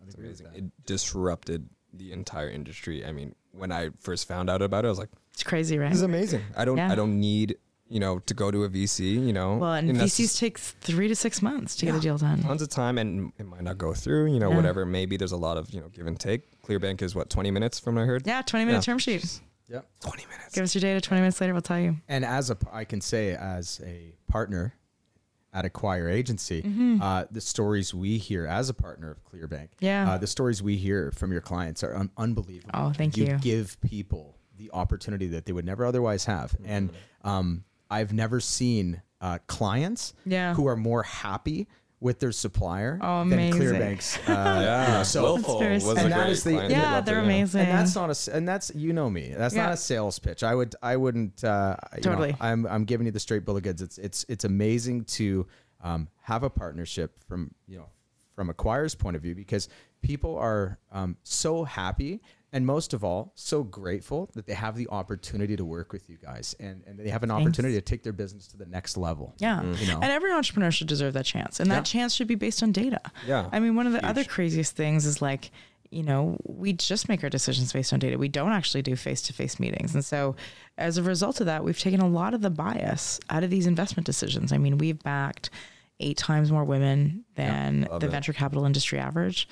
It's 0.07 0.17
amazing. 0.17 0.47
It 0.55 0.87
disrupted 0.87 1.69
the 1.93 2.11
entire 2.13 2.51
industry. 2.51 3.05
I 3.05 3.13
mean, 3.13 3.35
when 3.53 3.71
I 3.71 3.91
first 4.01 4.27
found 4.27 4.51
out 4.51 4.61
about 4.61 4.85
it, 4.85 4.89
I 4.89 4.91
was 4.91 4.99
like, 4.99 5.11
It's 5.33 5.45
crazy, 5.45 5.79
right? 5.79 5.89
"This 5.91 5.99
is 5.99 6.03
amazing." 6.03 6.43
I 6.57 6.65
don't. 6.65 6.77
Yeah. 6.79 6.91
I 6.91 6.97
don't 6.97 7.21
need 7.21 7.57
you 7.91 8.01
know 8.01 8.21
to 8.21 8.33
go 8.33 8.51
to 8.51 8.65
a 8.65 8.69
VC. 8.71 9.13
You 9.27 9.33
know. 9.35 9.57
Well, 9.57 9.75
and 9.75 9.95
that's 10.01 10.19
VCs 10.19 10.39
take 10.39 10.59
three 10.59 11.09
to 11.09 11.15
six 11.15 11.43
months 11.43 11.77
to 11.77 11.87
get 11.87 11.95
a 11.95 12.01
deal 12.01 12.17
done. 12.17 12.41
tons 12.43 12.63
of 12.63 12.69
time, 12.71 12.97
and 12.97 13.33
it 13.39 13.47
might 13.47 13.63
not 13.63 13.77
go 13.77 13.93
through. 13.93 14.33
You 14.33 14.39
know, 14.41 14.51
Yeah. 14.51 14.57
whatever. 14.57 14.87
Maybe 14.87 15.17
there's 15.19 15.33
a 15.33 15.37
lot 15.37 15.57
of 15.59 15.71
you 15.75 15.81
know 15.81 15.89
give 15.89 16.07
and 16.07 16.19
take. 16.19 16.43
Clearbanc 16.63 17.03
is 17.03 17.15
what 17.15 17.29
20 17.29 17.51
minutes 17.51 17.79
from 17.79 17.97
what 17.97 18.03
I 18.03 18.07
heard. 18.07 18.27
Yeah, 18.27 18.43
20 18.43 18.65
minute 18.65 18.79
Yeah. 18.79 18.93
term 18.93 18.99
sheet. 18.99 19.41
Yep. 19.69 19.87
20 20.01 20.27
minutes. 20.27 20.55
Give 20.55 20.65
us 20.65 20.75
your 20.75 20.81
data 20.81 21.01
20 21.01 21.21
minutes 21.21 21.41
later, 21.41 21.53
we'll 21.53 21.63
tell 21.63 21.79
you. 21.79 21.97
And 22.09 22.25
as 22.25 22.51
a, 22.51 22.57
I 22.73 22.85
can 22.85 23.01
say, 23.01 23.35
as 23.37 23.81
a 23.85 24.15
partner 24.29 24.75
at 25.53 25.65
Acquire 25.65 26.09
Agency, 26.09 26.63
Mm-hmm. 26.63 27.01
uh, 27.03 27.25
the 27.31 27.41
stories 27.41 27.93
we 27.95 28.19
hear 28.19 28.47
as 28.47 28.69
a 28.69 28.75
partner 28.75 29.11
of 29.13 29.25
Clearbanc, 29.25 29.69
Yeah. 29.81 30.11
uh, 30.13 30.19
the 30.19 30.27
stories 30.27 30.61
we 30.63 30.77
hear 30.77 31.11
from 31.13 31.31
your 31.33 31.41
clients 31.41 31.83
are 31.85 31.95
un- 31.97 32.11
unbelievable. 32.17 32.71
Oh, 32.75 32.93
thank 32.93 33.17
you. 33.17 33.27
You 33.27 33.39
give 33.39 33.81
people 33.81 34.37
the 34.57 34.71
opportunity 34.73 35.27
that 35.29 35.47
they 35.47 35.53
would 35.53 35.65
never 35.65 35.85
otherwise 35.85 36.25
have, 36.27 36.55
and 36.65 36.91
um, 37.25 37.63
I've 37.91 38.13
never 38.13 38.41
seen 38.41 39.03
uh, 39.21 39.39
clients 39.47 40.15
Yeah. 40.25 40.55
who 40.55 40.67
are 40.67 40.77
more 40.77 41.03
happy 41.03 41.69
with 42.01 42.19
their 42.19 42.33
supplier 42.33 42.99
Oh, 43.03 43.19
than 43.25 43.35
amazing. 43.35 43.61
Clearbanc's. 43.61 44.17
Uh, 44.19 44.23
Yeah. 44.31 45.03
so 45.03 45.23
Willful 45.23 45.59
was 45.61 45.83
sweet. 45.83 45.99
a 45.99 46.01
And 46.05 46.13
that 46.13 46.17
great 46.21 46.31
is 46.31 46.45
the- 46.45 46.53
client. 46.53 46.71
Yeah, 46.71 47.01
they're 47.03 47.19
it, 47.19 47.25
amazing. 47.25 47.61
and 47.67 47.71
that's 47.79 47.95
not 47.95 48.09
a 48.29 48.35
and 48.35 48.49
that's 48.49 48.73
you 48.75 48.95
know 48.95 49.11
me 49.11 49.35
that's 49.37 49.55
not 49.55 49.73
a 49.73 49.77
sales 49.77 50.19
pitch 50.19 50.43
i 50.43 50.55
would 50.55 50.75
i 50.83 50.97
wouldn't 50.97 51.45
uh 51.45 51.77
you 51.97 51.97
know, 51.99 52.03
Totally. 52.13 52.37
i'm 52.41 52.67
i'm 52.67 52.85
giving 52.87 53.05
you 53.05 53.13
the 53.13 53.21
straight 53.21 53.45
bill 53.45 53.59
of 53.59 53.63
goods 53.65 53.83
it's 53.83 53.99
it's 53.99 54.25
it's 54.31 54.45
amazing 54.45 55.05
to 55.05 55.47
um 55.83 56.09
have 56.23 56.43
a 56.43 56.49
partnership 56.49 57.19
from 57.29 57.51
you 57.67 57.77
know 57.77 57.91
from 58.35 58.49
acquirer's 58.49 58.95
point 58.95 59.15
of 59.17 59.21
view 59.21 59.35
because 59.35 59.69
people 60.01 60.39
are 60.39 60.79
um 60.93 61.19
so 61.23 61.65
happy 61.65 62.23
and 62.53 62.67
most 62.67 62.93
of 62.95 63.05
all 63.05 63.33
so 63.37 63.63
grateful 63.63 64.29
that 64.35 64.47
they 64.47 64.55
have 64.55 64.77
the 64.77 64.89
opportunity 64.91 65.57
to 65.57 65.65
work 65.65 65.93
with 65.93 66.09
you 66.11 66.17
guys 66.23 66.55
and 66.61 66.83
and 66.87 66.99
they 66.99 67.09
have 67.09 67.23
an 67.23 67.29
Thanks. 67.31 67.43
opportunity 67.43 67.75
to 67.75 67.81
take 67.81 68.03
their 68.03 68.13
business 68.13 68.47
to 68.49 68.57
the 68.57 68.67
next 68.67 68.97
level 68.97 69.35
Yeah. 69.39 69.63
you 69.63 69.87
know 69.87 70.01
And 70.03 70.11
every 70.11 70.33
entrepreneur 70.33 70.71
should 70.71 70.89
deserve 70.89 71.13
that 71.15 71.25
chance. 71.27 71.61
And 71.61 71.71
that 71.71 71.77
Yeah. 71.77 71.83
chance 72.01 72.15
should 72.15 72.27
be 72.29 72.35
based 72.35 72.63
on 72.63 72.73
data. 72.73 73.01
Yeah. 73.27 73.49
I 73.53 73.61
mean, 73.61 73.75
one 73.77 73.87
of 73.87 73.93
the 73.93 74.05
other 74.05 74.25
craziest 74.25 74.75
things 74.77 75.07
is 75.07 75.21
like, 75.23 75.51
you 75.91 76.03
know, 76.05 76.37
we 76.47 76.73
just 76.73 77.09
make 77.09 77.23
our 77.25 77.31
decisions 77.31 77.73
based 77.73 77.93
on 77.93 77.99
data. 77.99 78.17
We 78.17 78.29
don't 78.29 78.53
actually 78.53 78.83
do 78.83 78.95
face 78.97 79.23
to 79.23 79.33
face 79.33 79.59
meetings. 79.59 79.95
And 79.95 80.05
so 80.05 80.37
as 80.79 80.99
a 80.99 81.03
result 81.03 81.41
of 81.41 81.47
that, 81.47 81.65
we've 81.65 81.79
taken 81.79 82.01
a 82.01 82.07
lot 82.09 82.33
of 82.35 82.43
the 82.43 82.51
bias 82.51 83.19
out 83.29 83.43
of 83.43 83.51
these 83.51 83.67
investment 83.67 84.07
decisions. 84.07 84.53
I 84.53 84.59
mean, 84.59 84.79
we've 84.79 85.03
backed 85.03 85.51
eight 85.99 86.17
times 86.17 86.51
more 86.53 86.65
women 86.65 87.25
than 87.35 87.87
love 87.91 88.01
the 88.01 88.07
it. 88.07 88.11
venture 88.11 88.33
capital 88.33 88.65
industry 88.65 88.99
average. 88.99 89.49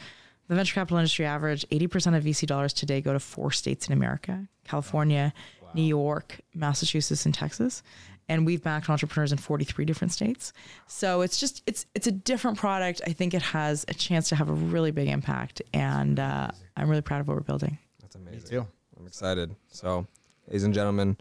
The 0.48 0.54
venture 0.54 0.74
capital 0.74 0.98
industry 0.98 1.26
average, 1.26 1.66
80% 1.68 2.16
of 2.16 2.24
VC 2.24 2.46
dollars 2.46 2.72
today 2.72 3.00
go 3.00 3.12
to 3.12 3.20
four 3.20 3.50
states 3.52 3.86
in 3.86 3.92
America 3.92 4.46
California, 4.64 5.32
New 5.74 5.82
York, 5.82 6.40
Massachusetts, 6.54 7.24
and 7.26 7.34
Texas. 7.34 7.82
And 8.30 8.44
we've 8.44 8.62
backed 8.62 8.90
entrepreneurs 8.90 9.32
in 9.32 9.38
43 9.38 9.86
different 9.86 10.12
states. 10.12 10.52
So 10.86 11.22
it's 11.22 11.40
just, 11.40 11.62
it's, 11.66 11.86
it's 11.94 12.06
a 12.06 12.12
different 12.12 12.58
product. 12.58 13.00
I 13.06 13.12
think 13.14 13.32
it 13.32 13.40
has 13.40 13.86
a 13.88 13.94
chance 13.94 14.28
to 14.28 14.36
have 14.36 14.50
a 14.50 14.52
really 14.52 14.90
big 14.90 15.08
impact. 15.08 15.62
And 15.72 16.20
uh, 16.20 16.50
I'm 16.76 16.90
really 16.90 17.00
proud 17.02 17.20
of 17.22 17.28
what 17.28 17.36
we're 17.38 17.42
building. 17.42 17.78
That's 18.02 18.16
amazing. 18.16 18.48
too. 18.50 18.66
I'm 18.98 19.06
excited. 19.06 19.54
So, 19.68 20.06
ladies 20.46 20.64
and 20.64 20.74
gentlemen, 20.74 21.16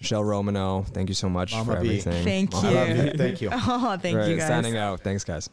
Michele 0.00 0.24
Romanow, 0.24 0.82
thank 0.88 1.08
you 1.08 1.14
so 1.14 1.28
much 1.28 1.52
Mama 1.52 1.64
for 1.76 1.80
B. 1.80 1.86
everything. 1.88 2.24
Thank 2.24 2.52
Mama 2.52 2.70
you. 2.70 3.02
you. 3.04 3.10
Thank 3.12 3.40
you. 3.40 3.50
Oh, 3.52 3.96
thank 4.00 4.16
Right, 4.16 4.28
you 4.28 4.36
guys. 4.36 4.48
Signing 4.48 4.76
out. 4.76 5.00
Thanks, 5.00 5.22
guys. 5.22 5.48